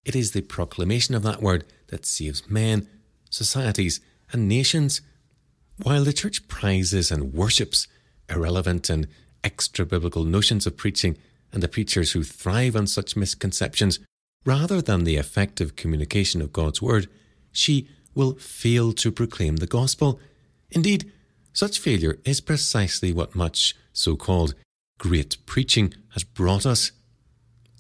It 0.05 0.15
is 0.15 0.33
the 0.33 0.43
proclamation 0.43 1.15
of 1.15 1.23
that 1.23 1.41
Word 1.41 1.65
that 1.89 2.05
saves 2.05 2.49
men, 2.51 2.87
societies, 3.31 3.99
and 4.33 4.47
nations. 4.47 5.01
While 5.83 6.05
the 6.05 6.13
Church 6.13 6.47
prizes 6.47 7.11
and 7.11 7.33
worships 7.33 7.89
irrelevant 8.29 8.91
and 8.91 9.09
extra 9.43 9.87
biblical 9.87 10.25
notions 10.25 10.67
of 10.67 10.77
preaching 10.77 11.17
and 11.55 11.63
the 11.63 11.69
preachers 11.69 12.13
who 12.13 12.23
thrive 12.23 12.77
on 12.77 12.87
such 12.87 13.17
misconceptions, 13.17 13.99
rather 14.45 14.83
than 14.83 15.05
the 15.05 15.17
effective 15.17 15.75
communication 15.75 16.43
of 16.43 16.53
God's 16.53 16.83
word, 16.83 17.09
she 17.51 17.89
will 18.15 18.35
fail 18.35 18.93
to 18.93 19.11
proclaim 19.11 19.57
the 19.57 19.67
gospel. 19.67 20.21
Indeed, 20.71 21.11
such 21.55 21.79
failure 21.79 22.19
is 22.27 22.43
precisely 22.43 23.11
what 23.11 23.35
much 23.35 23.75
so 23.95 24.17
called 24.17 24.55
great 25.03 25.37
preaching 25.47 25.93
has 26.11 26.23
brought 26.23 26.65
us. 26.65 26.93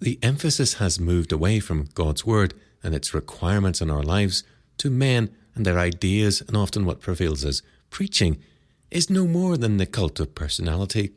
The 0.00 0.18
emphasis 0.24 0.74
has 0.74 0.98
moved 0.98 1.30
away 1.30 1.60
from 1.60 1.88
God's 1.94 2.26
word 2.26 2.52
and 2.82 2.96
its 2.96 3.14
requirements 3.14 3.80
in 3.80 3.92
our 3.92 4.02
lives 4.02 4.42
to 4.78 4.90
men 4.90 5.30
and 5.54 5.64
their 5.64 5.78
ideas, 5.78 6.40
and 6.40 6.56
often 6.56 6.84
what 6.84 7.00
prevails 7.00 7.44
as 7.44 7.62
preaching 7.90 8.42
is 8.90 9.08
no 9.08 9.28
more 9.28 9.56
than 9.56 9.76
the 9.76 9.86
cult 9.86 10.18
of 10.18 10.34
personality. 10.34 11.12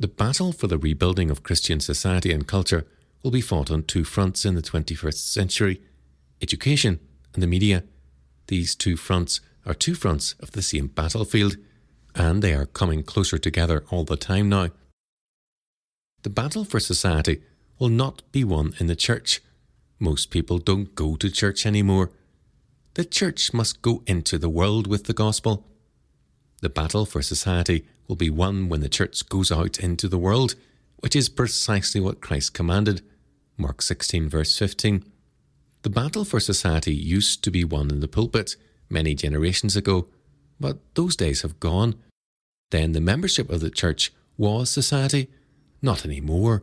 The 0.00 0.08
battle 0.08 0.50
for 0.50 0.66
the 0.66 0.78
rebuilding 0.78 1.30
of 1.30 1.42
Christian 1.42 1.80
society 1.80 2.32
and 2.32 2.48
culture 2.48 2.86
will 3.22 3.30
be 3.30 3.42
fought 3.42 3.70
on 3.70 3.82
two 3.82 4.04
fronts 4.04 4.46
in 4.46 4.54
the 4.54 4.62
21st 4.62 5.30
century 5.30 5.82
education 6.40 7.00
and 7.34 7.42
the 7.42 7.46
media. 7.46 7.84
These 8.46 8.74
two 8.74 8.96
fronts 8.96 9.42
are 9.66 9.74
two 9.74 9.94
fronts 9.94 10.36
of 10.40 10.52
the 10.52 10.62
same 10.62 10.86
battlefield, 10.86 11.58
and 12.14 12.40
they 12.40 12.54
are 12.54 12.64
coming 12.64 13.02
closer 13.02 13.36
together 13.36 13.84
all 13.90 14.04
the 14.04 14.16
time 14.16 14.48
now. 14.48 14.70
The 16.22 16.30
battle 16.30 16.64
for 16.64 16.80
society 16.80 17.42
will 17.78 17.88
not 17.88 18.22
be 18.32 18.44
won 18.44 18.74
in 18.78 18.86
the 18.86 18.96
church. 18.96 19.40
Most 19.98 20.30
people 20.30 20.58
don't 20.58 20.94
go 20.94 21.16
to 21.16 21.30
church 21.30 21.64
anymore. 21.64 22.10
The 22.94 23.04
church 23.04 23.52
must 23.52 23.82
go 23.82 24.02
into 24.06 24.38
the 24.38 24.48
world 24.48 24.86
with 24.86 25.04
the 25.04 25.12
gospel. 25.12 25.66
The 26.60 26.68
battle 26.68 27.06
for 27.06 27.22
society 27.22 27.86
will 28.08 28.16
be 28.16 28.30
won 28.30 28.68
when 28.68 28.80
the 28.80 28.88
church 28.88 29.28
goes 29.28 29.52
out 29.52 29.78
into 29.78 30.08
the 30.08 30.18
world, 30.18 30.56
which 30.96 31.14
is 31.14 31.28
precisely 31.28 32.00
what 32.00 32.20
Christ 32.20 32.54
commanded. 32.54 33.02
Mark 33.56 33.80
16, 33.82 34.28
verse 34.28 34.58
15. 34.58 35.04
The 35.82 35.90
battle 35.90 36.24
for 36.24 36.40
society 36.40 36.94
used 36.94 37.44
to 37.44 37.50
be 37.52 37.62
won 37.62 37.90
in 37.90 38.00
the 38.00 38.08
pulpit 38.08 38.56
many 38.90 39.14
generations 39.14 39.76
ago, 39.76 40.08
but 40.58 40.78
those 40.94 41.14
days 41.14 41.42
have 41.42 41.60
gone. 41.60 41.94
Then 42.70 42.92
the 42.92 43.00
membership 43.00 43.50
of 43.50 43.60
the 43.60 43.70
church 43.70 44.12
was 44.36 44.70
society, 44.70 45.28
not 45.82 46.04
anymore. 46.04 46.62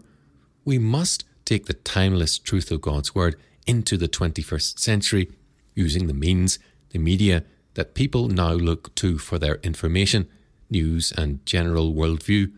We 0.64 0.78
must 0.80 1.24
take 1.46 1.66
the 1.66 1.74
timeless 1.74 2.38
truth 2.38 2.72
of 2.72 2.82
God's 2.82 3.14
Word 3.14 3.36
into 3.68 3.98
the 3.98 4.08
21st 4.08 4.80
century 4.80 5.32
using 5.74 6.08
the 6.08 6.14
means, 6.14 6.60
the 6.90 7.00
media, 7.00 7.44
that 7.76 7.94
people 7.94 8.28
now 8.28 8.54
look 8.54 8.96
to 8.96 9.18
for 9.18 9.38
their 9.38 9.56
information, 9.56 10.28
news, 10.70 11.12
and 11.18 11.46
general 11.46 11.94
worldview. 11.94 12.52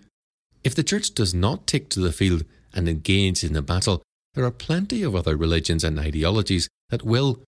If 0.63 0.75
the 0.75 0.83
church 0.83 1.13
does 1.13 1.33
not 1.33 1.67
take 1.67 1.89
to 1.89 1.99
the 1.99 2.11
field 2.11 2.43
and 2.73 2.87
engage 2.87 3.43
in 3.43 3.53
the 3.53 3.61
battle, 3.61 4.03
there 4.35 4.45
are 4.45 4.51
plenty 4.51 5.01
of 5.03 5.15
other 5.15 5.35
religions 5.35 5.83
and 5.83 5.99
ideologies 5.99 6.69
that 6.89 7.03
will. 7.03 7.41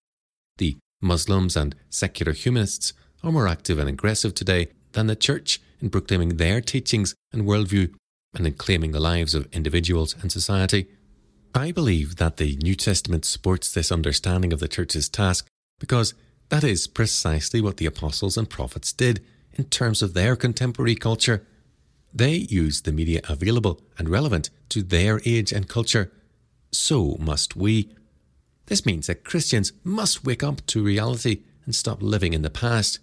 The 0.58 0.78
Muslims 1.02 1.56
and 1.56 1.76
secular 1.90 2.34
humanists 2.34 2.94
are 3.24 3.32
more 3.32 3.48
active 3.48 3.78
and 3.78 3.88
aggressive 3.88 4.34
today 4.34 4.70
than 4.94 5.08
the 5.08 5.16
church 5.16 5.62
in 5.82 5.90
proclaiming 5.90 6.38
their 6.38 6.62
teachings 6.62 7.14
and 7.32 7.44
worldview 7.44 7.94
and 8.36 8.46
in 8.46 8.54
claiming 8.54 8.92
the 8.92 9.00
lives 9.00 9.34
of 9.34 9.48
individuals 9.52 10.16
and 10.22 10.32
society. 10.32 10.88
I 11.54 11.72
believe 11.72 12.18
that 12.18 12.38
the 12.38 12.58
New 12.58 12.76
Testament 12.76 13.26
supports 13.26 13.72
this 13.72 13.92
understanding 13.92 14.54
of 14.54 14.60
the 14.60 14.68
church's 14.68 15.10
task 15.10 15.48
because 15.80 16.14
that 16.50 16.64
is 16.64 16.88
precisely 16.88 17.62
what 17.62 17.78
the 17.78 17.86
apostles 17.86 18.38
and 18.38 18.50
prophets 18.50 18.94
did 18.94 19.26
in 19.54 19.66
terms 19.66 20.02
of 20.02 20.14
their 20.14 20.36
contemporary 20.36 20.96
culture. 20.96 21.46
They 22.14 22.34
used 22.34 22.86
the 22.86 22.92
media 22.92 23.22
available 23.28 23.82
and 23.98 24.10
relevant 24.10 24.50
to 24.70 24.84
their 24.84 25.22
age 25.26 25.52
and 25.52 25.68
culture. 25.68 26.12
So 26.72 27.18
must 27.20 27.56
we. 27.56 27.92
This 28.68 28.86
means 28.86 29.08
that 29.08 29.24
Christians 29.24 29.74
must 29.84 30.24
wake 30.24 30.44
up 30.44 30.66
to 30.68 30.84
reality 30.84 31.44
and 31.66 31.74
stop 31.74 32.02
living 32.02 32.34
in 32.34 32.44
the 32.44 32.50
past. 32.50 33.00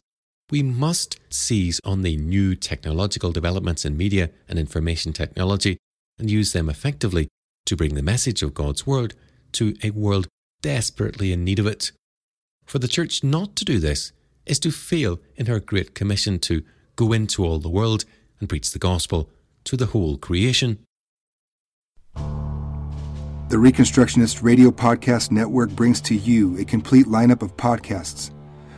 We 0.51 0.62
must 0.62 1.18
seize 1.28 1.81
on 1.85 2.02
the 2.02 2.16
new 2.16 2.55
technological 2.55 3.32
developments 3.32 3.85
in 3.85 3.97
media 3.97 4.31
and 4.48 4.59
information 4.59 5.12
technology 5.12 5.78
and 6.18 6.31
use 6.31 6.52
them 6.52 6.68
effectively 6.68 7.28
to 7.66 7.77
bring 7.77 7.94
the 7.94 8.02
message 8.02 8.43
of 8.44 8.55
God's 8.55 8.86
Word 8.86 9.14
to 9.52 9.74
a 9.82 9.90
world 9.90 10.28
desperately 10.62 11.32
in 11.32 11.44
need 11.44 11.59
of 11.59 11.66
it. 11.66 11.90
For 12.64 12.78
the 12.78 12.86
Church 12.86 13.24
not 13.24 13.56
to 13.56 13.64
do 13.64 13.81
this 13.81 14.12
is 14.47 14.60
to 14.60 14.70
fail 14.70 15.18
in 15.35 15.47
her 15.47 15.59
great 15.59 15.94
commission 15.94 16.39
to 16.40 16.62
go 16.94 17.12
into 17.12 17.44
all 17.44 17.59
the 17.59 17.68
world 17.68 18.05
and 18.39 18.48
preach 18.48 18.70
the 18.70 18.78
gospel 18.78 19.28
to 19.64 19.77
the 19.77 19.86
whole 19.86 20.16
creation. 20.16 20.78
The 23.48 23.56
Reconstructionist 23.56 24.43
Radio 24.43 24.70
Podcast 24.70 25.32
Network 25.32 25.70
brings 25.70 26.01
to 26.02 26.14
you 26.14 26.56
a 26.59 26.64
complete 26.64 27.06
lineup 27.06 27.43
of 27.43 27.56
podcasts 27.56 28.31